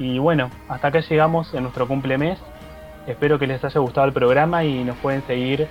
Y 0.00 0.18
bueno, 0.18 0.50
hasta 0.66 0.88
acá 0.88 1.00
llegamos 1.00 1.52
en 1.52 1.62
nuestro 1.62 1.86
cumplemes. 1.86 2.38
Espero 3.06 3.38
que 3.38 3.46
les 3.46 3.62
haya 3.62 3.80
gustado 3.80 4.06
el 4.06 4.14
programa 4.14 4.64
y 4.64 4.82
nos 4.82 4.96
pueden 4.96 5.22
seguir 5.26 5.68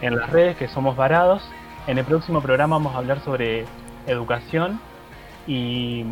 en 0.00 0.16
las 0.16 0.30
redes 0.30 0.56
que 0.56 0.68
somos 0.68 0.96
varados. 0.96 1.42
En 1.86 1.98
el 1.98 2.04
próximo 2.06 2.40
programa 2.40 2.76
vamos 2.76 2.94
a 2.94 2.98
hablar 2.98 3.22
sobre 3.22 3.66
educación 4.06 4.80
y 5.46 6.04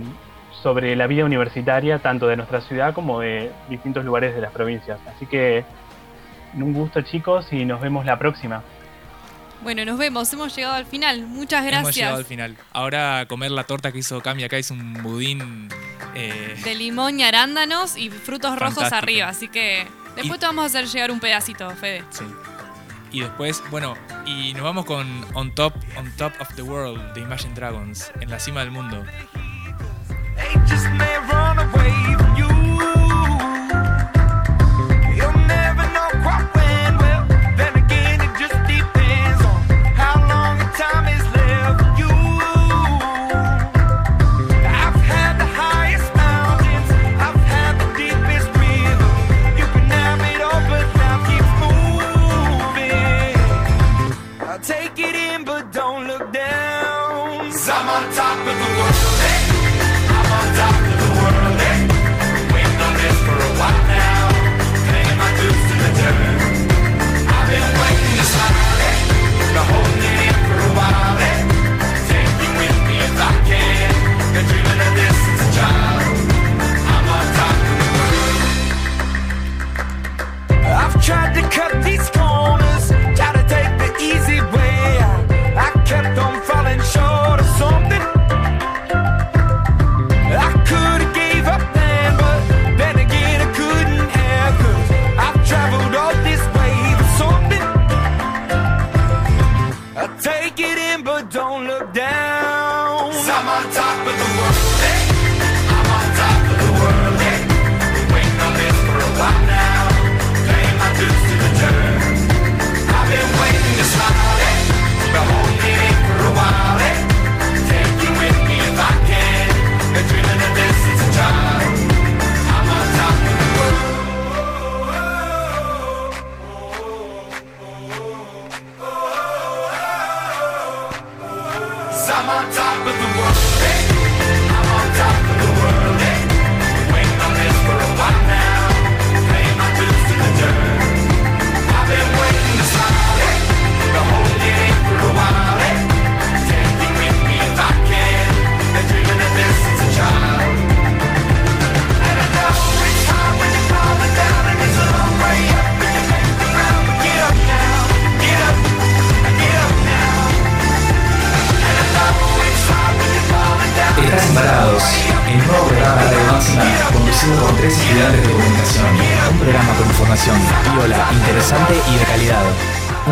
sobre 0.62 0.95
la 0.97 1.07
vida 1.07 1.24
universitaria 1.24 1.99
tanto 2.01 2.26
de 2.26 2.36
nuestra 2.36 2.61
ciudad 2.61 2.93
como 2.93 3.20
de 3.20 3.51
distintos 3.70 4.05
lugares 4.05 4.34
de 4.34 4.43
las 4.43 4.53
provincias. 4.53 5.01
Así 5.07 5.24
que 5.24 5.64
un 6.55 6.74
gusto 6.74 7.01
chicos 7.01 7.51
y 7.53 7.64
nos 7.64 7.80
vemos 7.80 8.05
la 8.05 8.18
próxima. 8.18 8.62
Bueno, 9.62 9.86
nos 9.86 9.99
vemos. 9.99 10.30
Hemos 10.32 10.55
llegado 10.55 10.74
al 10.74 10.84
final. 10.86 11.22
Muchas 11.26 11.64
Hemos 11.64 11.95
llegado 11.95 12.16
al 12.16 12.24
gracias. 12.24 12.26
final. 12.26 12.57
Ahora 12.72 13.20
a 13.20 13.26
comer 13.26 13.51
la 13.51 13.64
torta 13.64 13.93
que 13.93 13.99
hizo 13.99 14.20
Cami 14.20 14.45
acá 14.45 14.59
es 14.59 14.70
un 14.70 15.03
budín. 15.03 15.68
Eh, 16.14 16.61
De 16.64 16.74
limón 16.74 17.20
y 17.20 17.24
arándanos 17.24 17.96
y 17.96 18.11
frutos 18.11 18.59
rojos 18.59 18.92
arriba. 18.92 19.28
Así 19.28 19.48
que 19.48 19.86
después 20.16 20.40
te 20.40 20.46
vamos 20.46 20.62
a 20.64 20.66
hacer 20.66 20.86
llegar 20.86 21.11
un 21.11 21.20
pedacito, 21.20 21.70
Fede. 21.76 22.05
Sí. 22.11 22.24
Y 23.12 23.20
después, 23.20 23.62
bueno, 23.70 23.96
y 24.24 24.55
nos 24.55 24.62
vamos 24.62 24.84
con 24.84 25.26
On 25.34 25.53
Top, 25.55 25.74
On 25.96 26.11
Top 26.16 26.32
of 26.40 26.55
the 26.55 26.62
World 26.62 27.12
de 27.14 27.20
Imagine 27.22 27.55
Dragons, 27.55 28.12
en 28.20 28.30
la 28.30 28.38
cima 28.38 28.61
del 28.61 28.70
mundo. 28.70 29.05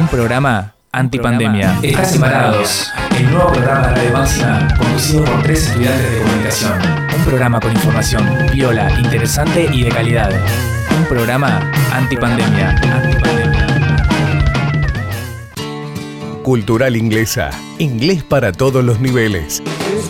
Programa 0.09 0.75
antipandemia. 0.91 1.79
Estás 1.83 2.15
embarados, 2.15 2.91
el 3.17 3.31
nuevo 3.31 3.53
programa 3.53 3.89
de 3.89 3.95
Radio 3.95 4.13
Máxima, 4.13 4.69
conducido 4.79 5.25
por 5.25 5.43
tres 5.43 5.69
estudiantes 5.69 6.11
de 6.11 6.19
comunicación. 6.19 6.73
Un 7.17 7.25
programa 7.25 7.61
con 7.61 7.73
información 7.73 8.27
viola, 8.53 8.91
interesante 8.99 9.69
y 9.73 9.85
de 9.85 9.91
calidad. 9.91 10.31
Un 10.99 11.05
programa 11.07 11.71
antipandemia. 11.93 12.71
Antipandemia. 12.71 13.67
Cultural 16.43 16.97
Inglesa. 16.97 17.51
Inglés 17.79 18.23
para 18.23 18.53
todos 18.53 18.83
los 18.83 19.01
niveles. 19.01 19.63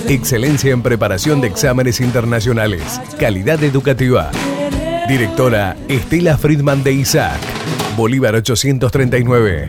Excelencia 0.08 0.72
en 0.72 0.82
preparación 0.82 1.40
de 1.40 1.48
exámenes 1.48 2.00
internacionales. 2.00 3.00
Calidad 3.18 3.62
educativa. 3.64 4.30
Directora 5.08 5.76
Estela 5.88 6.38
Friedman 6.38 6.84
de 6.84 6.92
Isaac. 6.92 7.40
Bolívar 7.96 8.36
839. 8.36 9.68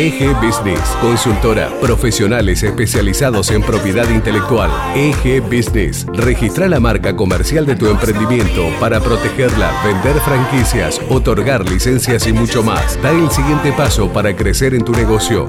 EG 0.00 0.34
Business, 0.40 0.96
consultora, 1.02 1.68
profesionales 1.78 2.62
especializados 2.62 3.50
en 3.50 3.60
propiedad 3.60 4.08
intelectual. 4.08 4.70
EG 4.96 5.42
Business, 5.42 6.06
registra 6.14 6.68
la 6.68 6.80
marca 6.80 7.14
comercial 7.14 7.66
de 7.66 7.76
tu 7.76 7.86
emprendimiento 7.86 8.70
para 8.80 8.98
protegerla, 9.00 9.70
vender 9.84 10.18
franquicias, 10.22 11.02
otorgar 11.10 11.68
licencias 11.68 12.26
y 12.26 12.32
mucho 12.32 12.62
más. 12.62 12.98
Da 13.02 13.10
el 13.10 13.30
siguiente 13.30 13.74
paso 13.74 14.10
para 14.10 14.34
crecer 14.34 14.72
en 14.72 14.86
tu 14.86 14.92
negocio. 14.92 15.46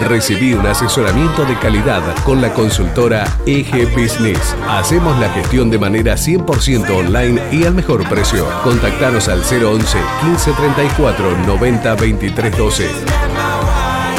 Recibí 0.00 0.54
un 0.54 0.66
asesoramiento 0.66 1.44
de 1.44 1.58
calidad 1.58 2.02
con 2.24 2.40
la 2.40 2.52
consultora 2.52 3.24
EG 3.46 3.88
Business. 3.92 4.56
Hacemos 4.68 5.18
la 5.18 5.28
gestión 5.30 5.70
de 5.70 5.78
manera 5.78 6.14
100% 6.14 6.90
online 6.90 7.40
y 7.52 7.64
al 7.64 7.74
mejor 7.74 8.08
precio. 8.08 8.46
Contactanos 8.64 9.28
al 9.28 9.40
011 9.40 9.98
1534 10.24 11.38
90 11.46 11.94
23 11.94 12.56
12. 12.56 12.90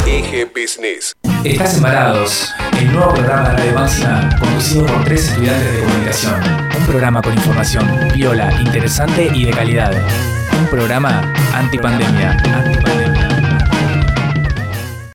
EG 0.05 0.51
Business. 0.53 1.13
Estás 1.43 1.75
embarados, 1.77 2.53
el 2.79 2.93
nuevo 2.93 3.13
programa 3.13 3.49
de 3.49 3.73
Radio 3.73 4.39
conducido 4.39 4.85
por 4.85 5.03
tres 5.03 5.27
estudiantes 5.27 5.73
de 5.73 5.79
comunicación. 5.81 6.41
Un 6.77 6.85
programa 6.85 7.21
con 7.21 7.33
información 7.33 7.85
viola, 8.13 8.53
interesante 8.61 9.29
y 9.33 9.45
de 9.45 9.51
calidad. 9.51 9.91
Un 10.57 10.67
programa 10.67 11.33
antipandemia. 11.53 12.31
Antipandemia. 12.31 13.32